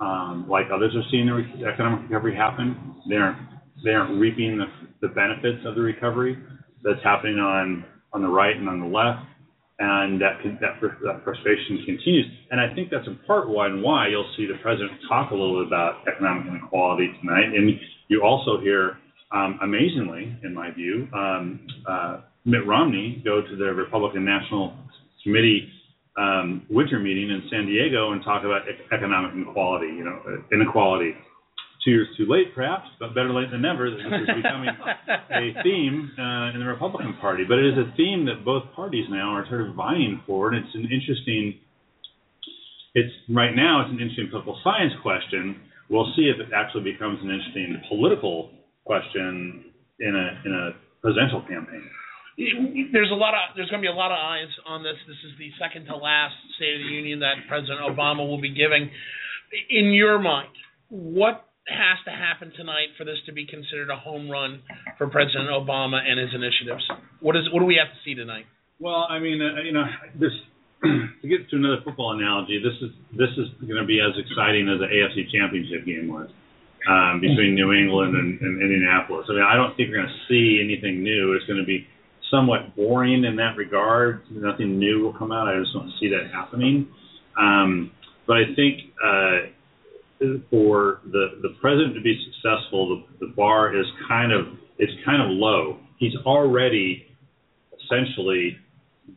[0.00, 2.96] um, like others are seeing the re- economic recovery happen.
[3.08, 3.38] They aren't
[3.84, 4.66] they aren't reaping the,
[5.00, 6.38] the benefits of the recovery
[6.82, 9.24] that's happening on on the right and on the left,
[9.78, 12.26] and that that, that frustration continues.
[12.50, 15.62] And I think that's in part why why you'll see the president talk a little
[15.62, 17.78] bit about economic inequality tonight, and
[18.08, 18.98] you also hear,
[19.32, 24.74] um, amazingly, in my view, um, uh, Mitt Romney go to the Republican National
[25.22, 25.70] Committee
[26.16, 28.62] um, winter meeting in San Diego and talk about
[28.92, 31.12] economic inequality, you know, uh, inequality.
[31.84, 33.90] Two years too late, perhaps, but better late than never.
[33.90, 38.24] This is becoming a theme uh, in the Republican Party, but it is a theme
[38.26, 41.58] that both parties now are sort of vying for, and it's an interesting.
[42.94, 45.58] It's right now it's an interesting political science question.
[45.90, 48.50] We'll see if it actually becomes an interesting political
[48.84, 49.64] question
[49.98, 50.70] in a in a
[51.02, 51.82] presidential campaign
[52.36, 54.96] there's a lot of there's going to be a lot of eyes on this.
[55.06, 58.52] This is the second to last State of the Union that President Obama will be
[58.54, 58.88] giving.
[59.68, 60.48] In your mind,
[60.88, 64.62] what has to happen tonight for this to be considered a home run
[64.96, 66.82] for President Obama and his initiatives?
[67.20, 68.46] What is what do we have to see tonight?
[68.80, 69.84] Well, I mean, uh, you know,
[70.16, 70.32] this
[70.82, 74.72] to get to another football analogy, this is this is going to be as exciting
[74.72, 76.32] as the AFC Championship game was
[76.88, 79.28] um, between New England and, and Indianapolis.
[79.28, 81.36] I mean, I don't think we're going to see anything new.
[81.36, 81.86] It's going to be
[82.32, 84.22] somewhat boring in that regard.
[84.30, 85.46] Nothing new will come out.
[85.46, 86.88] I just don't see that happening.
[87.38, 87.92] Um,
[88.26, 93.86] but I think uh, for the the president to be successful, the, the bar is
[94.08, 94.46] kind of
[94.78, 95.78] it's kind of low.
[95.98, 97.06] He's already
[97.84, 98.56] essentially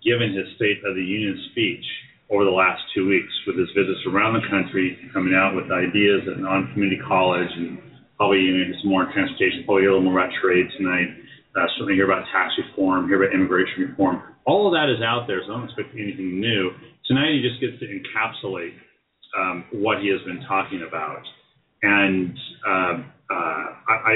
[0.04, 1.86] given his State of the Union speech
[2.30, 6.26] over the last two weeks with his visits around the country, coming out with ideas
[6.28, 7.78] at non-community college and
[8.18, 11.25] probably you some more transportation, probably a little more about trade tonight
[11.56, 14.22] uh, certainly hear about tax reform, hear about immigration reform.
[14.46, 16.72] All of that is out there, so I don't expect anything new.
[17.08, 18.76] Tonight he just gets to encapsulate
[19.38, 21.24] um, what he has been talking about,
[21.82, 22.36] and
[22.68, 22.94] uh,
[23.32, 24.14] uh, I, I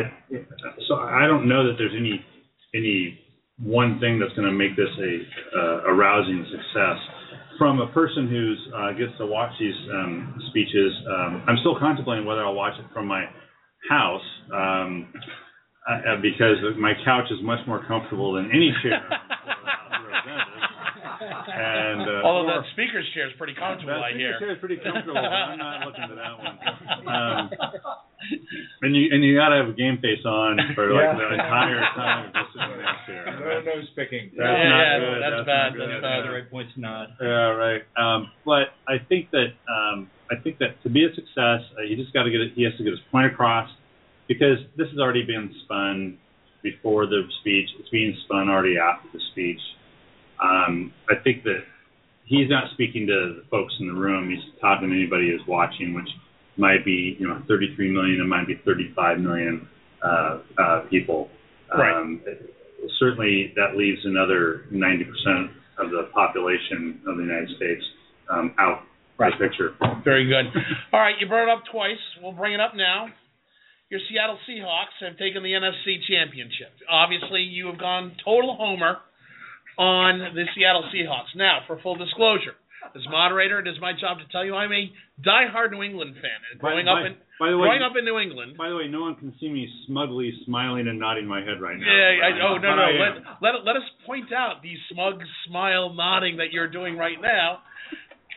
[0.87, 2.23] so I don't know that there's any
[2.75, 3.19] any
[3.61, 6.97] one thing that's going to make this a uh, a rousing success.
[7.57, 12.25] From a person who uh, gets to watch these um, speeches, um, I'm still contemplating
[12.25, 13.25] whether I'll watch it from my
[13.89, 14.21] house.
[14.53, 15.11] Um,
[15.87, 18.99] uh, because my couch is much more comfortable than any chair.
[21.19, 24.37] and uh, although that speaker's chair is pretty comfortable, that I hear.
[24.39, 26.55] chair is pretty comfortable, but I'm not looking to that one.
[27.07, 27.49] Um,
[28.83, 31.17] and you and you got to have a game face on for like Yeah.
[31.17, 33.23] the entire time of just sitting in that chair.
[33.39, 34.31] No nose picking.
[34.35, 35.19] That's yeah, not yeah, good.
[35.21, 35.67] that's, That's bad.
[35.69, 35.89] not good.
[35.89, 36.19] That's Uh, bad.
[36.27, 37.07] the right point's not.
[37.19, 37.83] Yeah, right.
[37.97, 41.95] Um, but I think that um, I think that to be a success, uh, he
[41.95, 42.53] just got to get it.
[42.55, 43.67] He has to get his point across
[44.29, 46.17] because this has already been spun
[46.63, 47.67] before the speech.
[47.79, 49.59] It's being spun already after the speech.
[50.41, 51.59] Um, I think that
[52.25, 54.29] he's not speaking to the folks in the room.
[54.29, 56.07] He's talking to anybody who's watching, which
[56.55, 58.21] might be you know 33 million.
[58.21, 59.67] It might be 35 million
[60.01, 61.27] uh, uh, people.
[61.75, 61.93] Right.
[61.99, 62.21] Um,
[62.99, 67.83] certainly, that leaves another 90% of the population of the United States
[68.29, 68.83] um, out
[69.17, 69.33] Right.
[69.33, 69.75] of the picture.
[70.05, 70.45] Very good.
[70.93, 71.99] All right, you brought it up twice.
[72.23, 73.07] We'll bring it up now.
[73.89, 76.69] Your Seattle Seahawks have taken the NFC Championship.
[76.85, 79.01] Obviously, you have gone total homer
[79.79, 81.33] on the Seattle Seahawks.
[81.35, 82.53] Now, for full disclosure,
[82.95, 84.93] as moderator, it is my job to tell you I'm a
[85.25, 86.37] diehard New England fan.
[86.51, 88.57] And growing by, up in by the way, growing up in New England.
[88.61, 91.77] By the way, no one can see me smugly smiling and nodding my head right
[91.77, 91.89] now.
[91.89, 92.89] Yeah, I, oh no But no.
[92.93, 95.17] Let, let let us point out the smug
[95.47, 97.65] smile nodding that you're doing right now.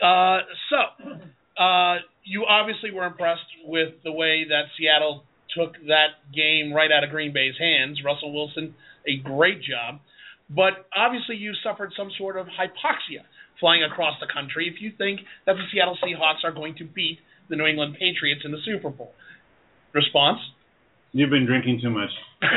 [0.01, 5.25] Uh, so, uh, you obviously were impressed with the way that Seattle
[5.57, 8.01] took that game right out of Green Bay's hands.
[8.05, 8.75] Russell Wilson,
[9.07, 10.01] a great job.
[10.49, 13.25] But obviously, you suffered some sort of hypoxia
[13.61, 17.19] flying across the country if you think that the Seattle Seahawks are going to beat
[17.49, 19.13] the New England Patriots in the Super Bowl.
[19.95, 20.39] Response?
[21.13, 22.11] You've been drinking too much.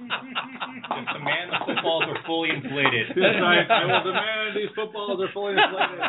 [0.00, 0.06] The
[1.12, 3.16] demand the footballs are fully inflated.
[3.16, 6.00] Yes, I, I will demand these footballs are fully inflated.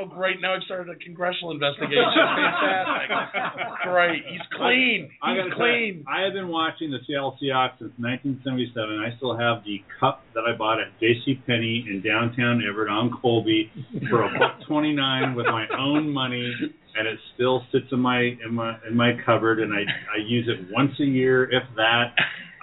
[0.00, 0.40] oh, great.
[0.40, 2.06] Now I've started a congressional investigation.
[2.14, 3.90] Fantastic.
[3.90, 4.22] Great.
[4.30, 5.10] He's clean.
[5.22, 6.04] I He's gotta clean.
[6.04, 9.02] Say, I have been watching the Seattle Seahawks since 1977.
[9.02, 11.42] I still have the cup that I bought at J.C.
[11.46, 13.70] Penney in downtown Everett on Colby
[14.10, 16.52] for a buck 29 with my own money,
[16.96, 19.82] and it still sits in my in my in my cupboard, and I
[20.14, 22.14] I use it once a year, if that.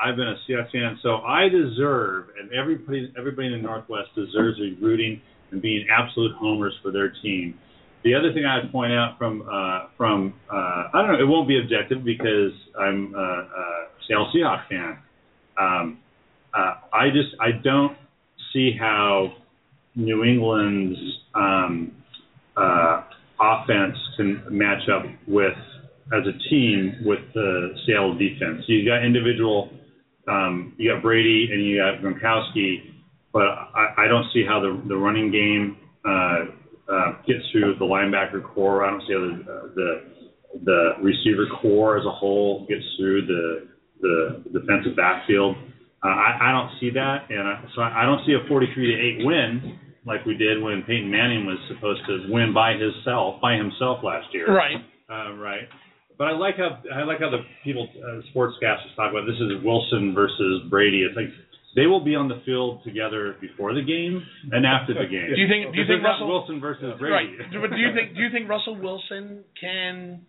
[0.04, 4.58] I've been a Seahawks fan, so I deserve, and everybody everybody in the Northwest deserves
[4.58, 7.58] be rooting and being absolute homers for their team.
[8.04, 11.48] The other thing I'd point out from uh, from uh, I don't know, it won't
[11.48, 14.98] be objective because I'm a, a Seattle Seahawks fan.
[15.60, 16.00] Um,
[16.54, 17.98] uh, I just I don't
[18.54, 19.34] see how
[19.96, 21.00] New England's
[21.34, 21.92] um,
[22.56, 23.04] uh,
[23.40, 25.54] offense can match up with
[26.14, 28.64] as a team with the Seattle defense.
[28.68, 29.72] You got individual,
[30.27, 32.93] um, you got Brady and you got Gronkowski,
[33.31, 36.45] but I, I don't see how the the running game uh,
[36.91, 38.85] uh, gets through the linebacker corps.
[38.85, 40.02] I don't see how the uh, the
[40.64, 43.68] the receiver corps as a whole gets through the
[44.02, 45.56] the defensive backfield.
[46.03, 48.93] Uh, I, I don't see that, and I, so I don't see a 43 to
[48.93, 53.56] eight win like we did when Peyton Manning was supposed to win by himself by
[53.56, 54.53] himself last year.
[54.53, 54.77] Right.
[55.10, 55.68] Uh, right.
[56.18, 59.64] But I like how I like how the people uh, sportscasters talk about this is
[59.64, 61.04] Wilson versus Brady.
[61.04, 61.28] It's like
[61.76, 65.36] they will be on the field together before the game and after the game.
[65.36, 65.76] Do you think?
[65.76, 67.36] Do you think Russell Wilson versus Brady?
[67.36, 67.52] Right.
[67.52, 68.16] But do you think?
[68.16, 70.26] Do you think Russell Wilson can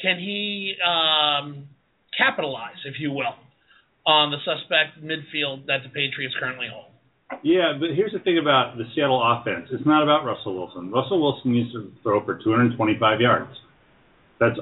[0.00, 1.68] can he um,
[2.16, 3.34] capitalize, if you will,
[4.06, 6.92] on the suspect midfield that the Patriots currently hold?
[7.42, 9.68] Yeah, but here's the thing about the Seattle offense.
[9.70, 10.90] It's not about Russell Wilson.
[10.90, 13.52] Russell Wilson needs to throw for 225 yards.
[14.40, 14.58] That's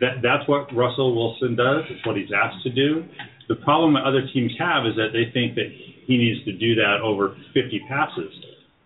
[0.00, 1.84] that, that's what Russell Wilson does.
[1.88, 3.04] It's what he's asked to do.
[3.48, 5.68] The problem that other teams have is that they think that
[6.06, 8.32] he needs to do that over 50 passes.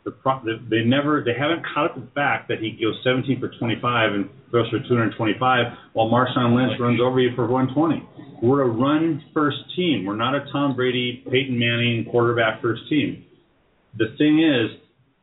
[0.05, 0.41] The pro,
[0.71, 4.69] they never they haven't caught the fact that he goes 17 for 25 and throws
[4.71, 8.09] for 225 while Marshawn Lynch runs over you for 120.
[8.43, 10.07] We're a run first team.
[10.07, 13.25] We're not a Tom Brady, Peyton Manning quarterback first team.
[13.99, 14.81] The thing is,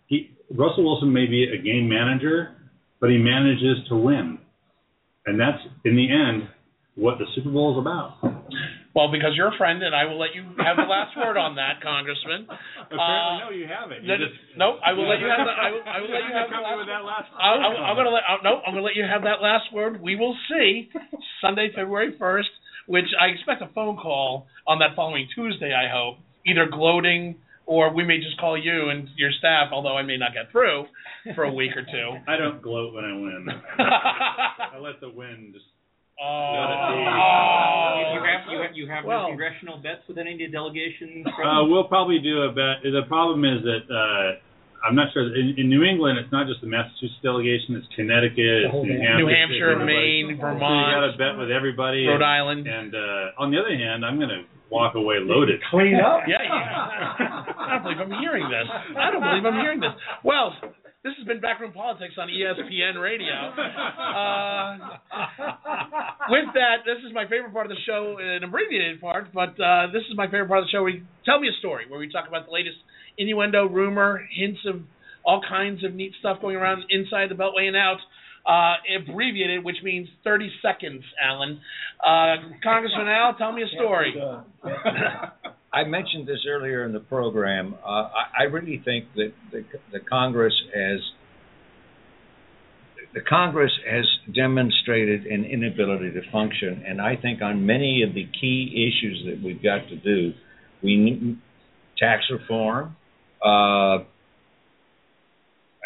[0.08, 2.56] he Russell Wilson may be a game manager,
[3.00, 4.38] but he manages to win,
[5.26, 6.50] and that's in the end
[6.96, 8.16] what the Super Bowl is about.
[8.96, 11.56] Well, because you're a friend, and I will let you have the last word on
[11.60, 12.48] that, Congressman.
[12.88, 14.06] Apparently, no, you haven't.
[14.08, 15.52] You just- no, I will let you have the.
[15.52, 16.78] I will, I will let you have the last.
[16.80, 17.28] with that last.
[17.36, 18.24] I, I, I'm gonna let.
[18.24, 20.00] Uh, no, I'm gonna let you have that last word.
[20.02, 20.88] We will see
[21.42, 22.48] Sunday, February first,
[22.88, 25.74] which I expect a phone call on that following Tuesday.
[25.76, 27.36] I hope either gloating
[27.66, 30.86] or we may just call you and your staff, although I may not get through
[31.34, 32.18] for a week or two.
[32.28, 33.48] I don't gloat when I win.
[33.80, 35.66] I let the win just.
[36.22, 38.12] Oh.
[38.14, 41.26] You have you have you have Well- no congressional bets with any of the delegations.
[41.28, 42.84] Uh, we'll probably do a bet.
[42.84, 44.40] The problem is that uh,
[44.88, 45.28] I'm not sure.
[45.36, 49.18] In, in New England, it's not just the Massachusetts delegation; it's Connecticut, it's New Hampshire,
[49.18, 50.24] New Hampshire, it's everybody.
[50.24, 52.06] Maine, So you got Vermont, to bet with everybody.
[52.08, 52.64] Rhode and, Island.
[52.68, 55.60] And uh, on the other hand, I'm going to walk away loaded.
[55.70, 56.24] Clean up.
[56.32, 57.52] Yeah, yeah.
[57.60, 58.68] I don't believe I'm hearing this.
[58.96, 59.94] I don't believe I'm hearing this.
[60.24, 60.54] Well,
[61.06, 63.54] this has been Backroom Politics on ESPN Radio.
[64.16, 64.78] Uh,
[66.30, 69.88] with that, this is my favorite part of the show, an abbreviated part, but uh,
[69.94, 70.82] this is my favorite part of the show.
[70.82, 72.78] Where we tell me a story, where we talk about the latest
[73.18, 74.82] innuendo, rumor, hints of
[75.26, 78.00] all kinds of neat stuff going around inside the Beltway and out.
[78.46, 81.60] Uh, abbreviated, which means 30 seconds, Alan.
[82.00, 84.14] Uh, Congressman Al, tell me a story.
[85.76, 87.76] I mentioned this earlier in the program.
[87.86, 91.00] Uh, I, I really think that the, the Congress has
[93.14, 98.26] the Congress has demonstrated an inability to function, and I think on many of the
[98.40, 100.34] key issues that we've got to do,
[100.82, 101.38] we need
[101.98, 102.96] tax reform.
[103.44, 104.04] Uh,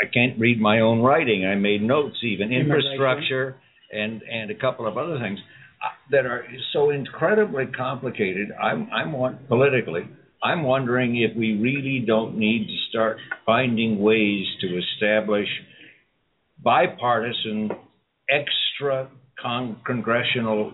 [0.02, 1.46] I can't read my own writing.
[1.46, 3.58] I made notes, even infrastructure
[3.92, 5.40] and and a couple of other things
[6.12, 8.50] that are so incredibly complicated.
[8.62, 9.14] I'm I'm
[9.48, 10.08] politically.
[10.42, 15.48] I'm wondering if we really don't need to start finding ways to establish
[16.64, 17.70] bipartisan
[18.30, 19.10] extra
[19.42, 20.74] con- congressional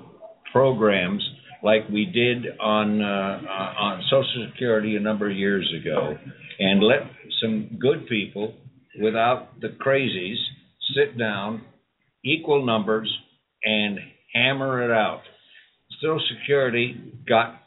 [0.52, 1.23] programs
[1.64, 3.40] like we did on uh,
[3.80, 6.15] on Social Security a number of years ago,
[6.60, 6.99] and let
[7.41, 8.53] some good people,
[9.02, 10.38] without the crazies,
[10.95, 11.64] sit down
[12.23, 13.11] equal numbers
[13.64, 13.99] and
[14.36, 15.22] hammer it out.
[16.02, 16.95] Social Security
[17.28, 17.62] got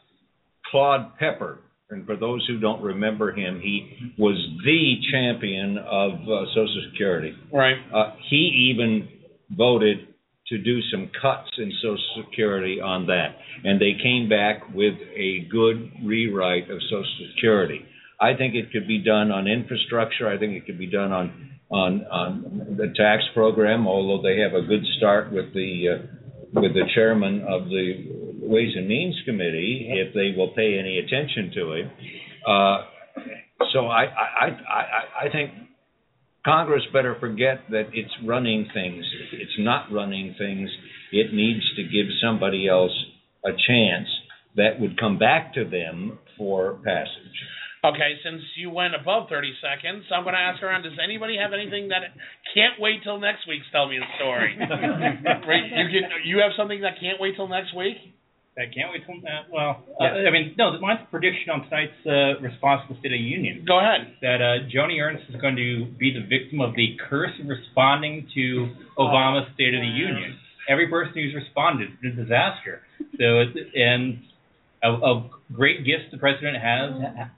[0.71, 1.59] Claude Pepper,
[1.91, 7.33] and for those who don't remember him, he was the champion of uh, Social Security.
[7.53, 7.77] Right.
[7.95, 9.09] Uh, he even
[9.57, 10.09] voted
[10.49, 15.47] to do some cuts in Social Security on that, and they came back with a
[15.51, 17.81] good rewrite of Social Security.
[18.21, 20.29] I think it could be done on infrastructure.
[20.29, 23.87] I think it could be done on on on the tax program.
[23.87, 26.18] Although they have a good start with the uh,
[26.53, 31.51] with the chairman of the Ways and Means Committee, if they will pay any attention
[31.55, 31.87] to it.
[32.47, 32.79] Uh,
[33.73, 35.51] so I I, I I think
[36.45, 39.05] Congress better forget that it's running things.
[39.33, 40.71] It's not running things,
[41.13, 42.93] it needs to give somebody else
[43.45, 44.09] a chance
[44.57, 47.39] that would come back to them for passage.
[47.85, 50.83] Okay, since you went above 30 seconds, I'm going to ask around.
[50.83, 52.11] Does anybody have anything that
[52.55, 53.63] can't wait till next week?
[53.71, 54.59] Tell me a story.
[54.59, 55.67] right?
[55.71, 56.03] You can.
[56.25, 57.97] You have something that can't wait till next week.
[58.59, 59.47] I can't wait till that.
[59.55, 60.75] Well, uh, I mean, no.
[60.81, 63.63] Mine's a prediction on tonight's uh, response to the State of the Union.
[63.63, 64.19] Go ahead.
[64.23, 68.27] That uh, Joni Ernst is going to be the victim of the curse of responding
[68.35, 70.35] to Obama's State of the Union.
[70.69, 72.83] Every person who's responded is a disaster.
[73.23, 74.19] So, it's, and
[74.83, 77.31] of, of great gifts the president has,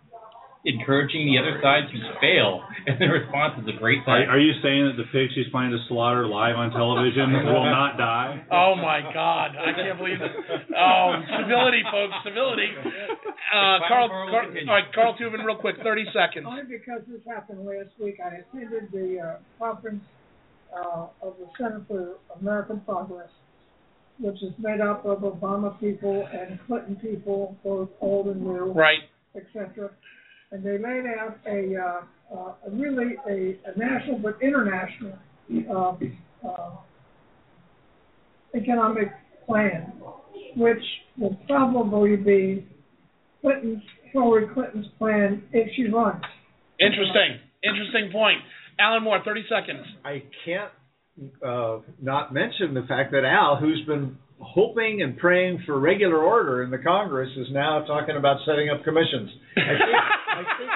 [0.64, 4.52] encouraging the other side to fail, and the response is a great Are, are you
[4.62, 8.44] saying that the pig she's planning to slaughter live on television will not die?
[8.52, 9.56] Oh my God!
[9.56, 10.32] I can't believe it.
[10.76, 12.68] Oh, civility, folks, civility.
[13.50, 16.46] Uh, Carl, Carl, all right, Carl Tubin, real quick, 30 seconds.
[16.48, 20.04] Only because this happened last week, I attended the uh, conference
[20.72, 23.28] uh, of the Center for American Progress,
[24.20, 29.00] which is made up of Obama people and Clinton people, both old and new, Right.
[29.34, 29.90] etc.
[30.52, 35.16] And they laid out a, uh, uh, really a, a national but international
[35.70, 36.70] uh, uh,
[38.54, 39.08] economic
[39.46, 39.92] plan,
[40.56, 40.82] which
[41.18, 42.66] will probably be
[43.40, 43.82] Clinton's
[44.12, 46.22] Hillary Clinton's plan if she runs.
[46.80, 47.38] Interesting.
[47.62, 48.38] Interesting point.
[48.78, 49.86] Alan Moore, 30 seconds.
[50.04, 50.72] I can't
[51.46, 56.62] uh, not mention the fact that Al, who's been hoping and praying for regular order
[56.62, 59.30] in the Congress, is now talking about setting up commissions.
[59.56, 59.96] I think,
[60.30, 60.70] I think,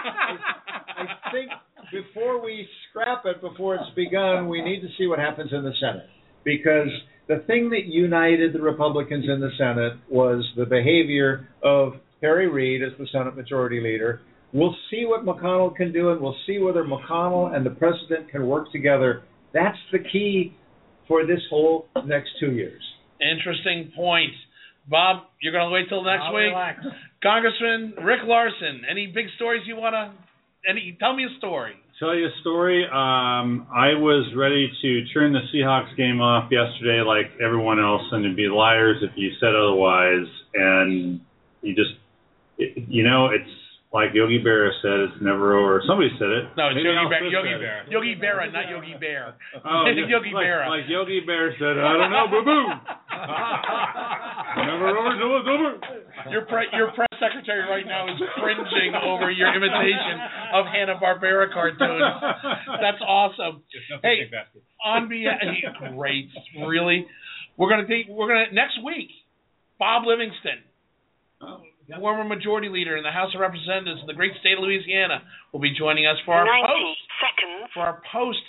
[0.97, 1.51] I, I think
[1.93, 5.73] before we scrap it, before it's begun, we need to see what happens in the
[5.81, 6.07] Senate.
[6.45, 6.89] Because
[7.27, 12.83] the thing that united the Republicans in the Senate was the behavior of Harry Reid
[12.83, 14.21] as the Senate Majority Leader.
[14.53, 18.47] We'll see what McConnell can do, and we'll see whether McConnell and the president can
[18.47, 19.23] work together.
[19.53, 20.55] That's the key
[21.09, 22.83] for this whole next two years.
[23.21, 24.33] Interesting point.
[24.89, 26.53] Bob, you're going to wait till next I'll week.
[26.53, 26.81] relax.
[27.23, 30.13] Congressman Rick Larsen, any big stories you want to?
[30.69, 30.97] Any?
[31.01, 31.73] Tell me a story.
[31.99, 32.85] Tell you a story.
[32.85, 38.25] Um, I was ready to turn the Seahawks game off yesterday, like everyone else, and
[38.25, 40.27] to be liars if you said otherwise.
[40.55, 41.21] And
[41.63, 41.93] you just,
[42.59, 43.49] it, you know, it's
[43.95, 45.79] like Yogi Berra said, it's never over.
[45.87, 46.51] Somebody said it.
[46.59, 47.31] No, it's Maybe Yogi Al Bear.
[47.31, 47.63] Yogi said it.
[47.63, 47.87] Bear.
[47.87, 49.39] Yogi Berra, not Yogi Bear.
[49.63, 50.67] Oh, Yogi like, Berra.
[50.67, 52.67] Like Yogi Bear said, I don't know, boo boo.
[54.67, 55.79] Never over till it's over.
[56.35, 60.19] Your pre- your press secretary right now is cringing over your imitation
[60.59, 62.03] of Hanna Barbera cartoons.
[62.83, 63.63] That's awesome.
[64.03, 64.27] Hey,
[64.85, 65.39] on behalf,
[65.95, 66.35] great,
[66.67, 67.07] really.
[67.57, 68.11] We're gonna take.
[68.11, 69.11] We're gonna next week.
[69.79, 70.63] Bob Livingston,
[71.43, 71.63] oh.
[72.01, 75.61] Former majority leader in the House of Representatives in the great state of Louisiana, will
[75.61, 77.71] be joining us for our post seconds.
[77.75, 78.41] for our post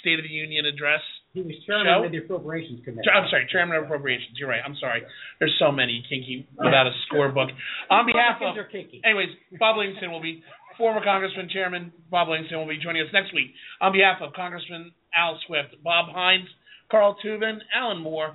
[0.00, 1.04] State of the Union address.
[1.32, 1.76] He was Show?
[1.84, 3.06] chairman of the Appropriations Committee.
[3.12, 4.34] I'm sorry, Chairman of Appropriations.
[4.34, 4.62] You're right.
[4.64, 5.02] I'm sorry.
[5.38, 5.92] There's so many.
[5.92, 7.52] You can't keep without a scorebook.
[7.92, 8.98] On behalf of, Republicans are kinky.
[9.04, 9.28] anyways,
[9.60, 10.42] Bob Livingston will be
[10.80, 13.52] former Congressman Chairman Bob Livingston will be joining us next week.
[13.80, 16.48] On behalf of Congressman Al Swift, Bob Hines,
[16.90, 18.34] Carl Tubin, Alan Moore,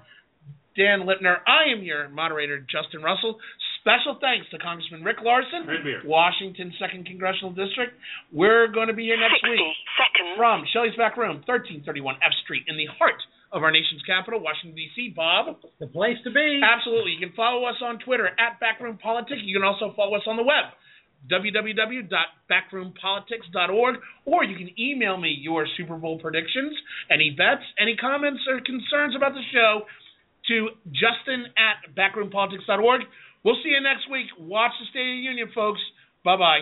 [0.77, 3.39] Dan Lipner, I am your moderator Justin Russell.
[3.85, 5.61] Special thanks to Congressman Rick Larsen,
[6.09, 7.93] Washington Second Congressional District.
[8.33, 9.61] We're going to be here next week
[9.93, 10.33] seconds.
[10.33, 13.21] from Shelley's Back Room, 1331 F Street, in the heart
[13.53, 15.13] of our nation's capital, Washington, D.C.
[15.13, 15.61] Bob?
[15.77, 16.65] The place to be.
[16.65, 17.13] Absolutely.
[17.13, 19.45] You can follow us on Twitter at Backroom Politics.
[19.45, 20.73] You can also follow us on the web,
[21.29, 23.93] www.backroompolitics.org,
[24.25, 26.73] or you can email me your Super Bowl predictions,
[27.13, 29.85] any bets, any comments or concerns about the show
[30.47, 33.01] to justin at backroompolitics.org.
[33.45, 34.25] We'll see you next week.
[34.39, 35.79] Watch the State of the Union, folks.
[36.25, 36.61] Bye bye.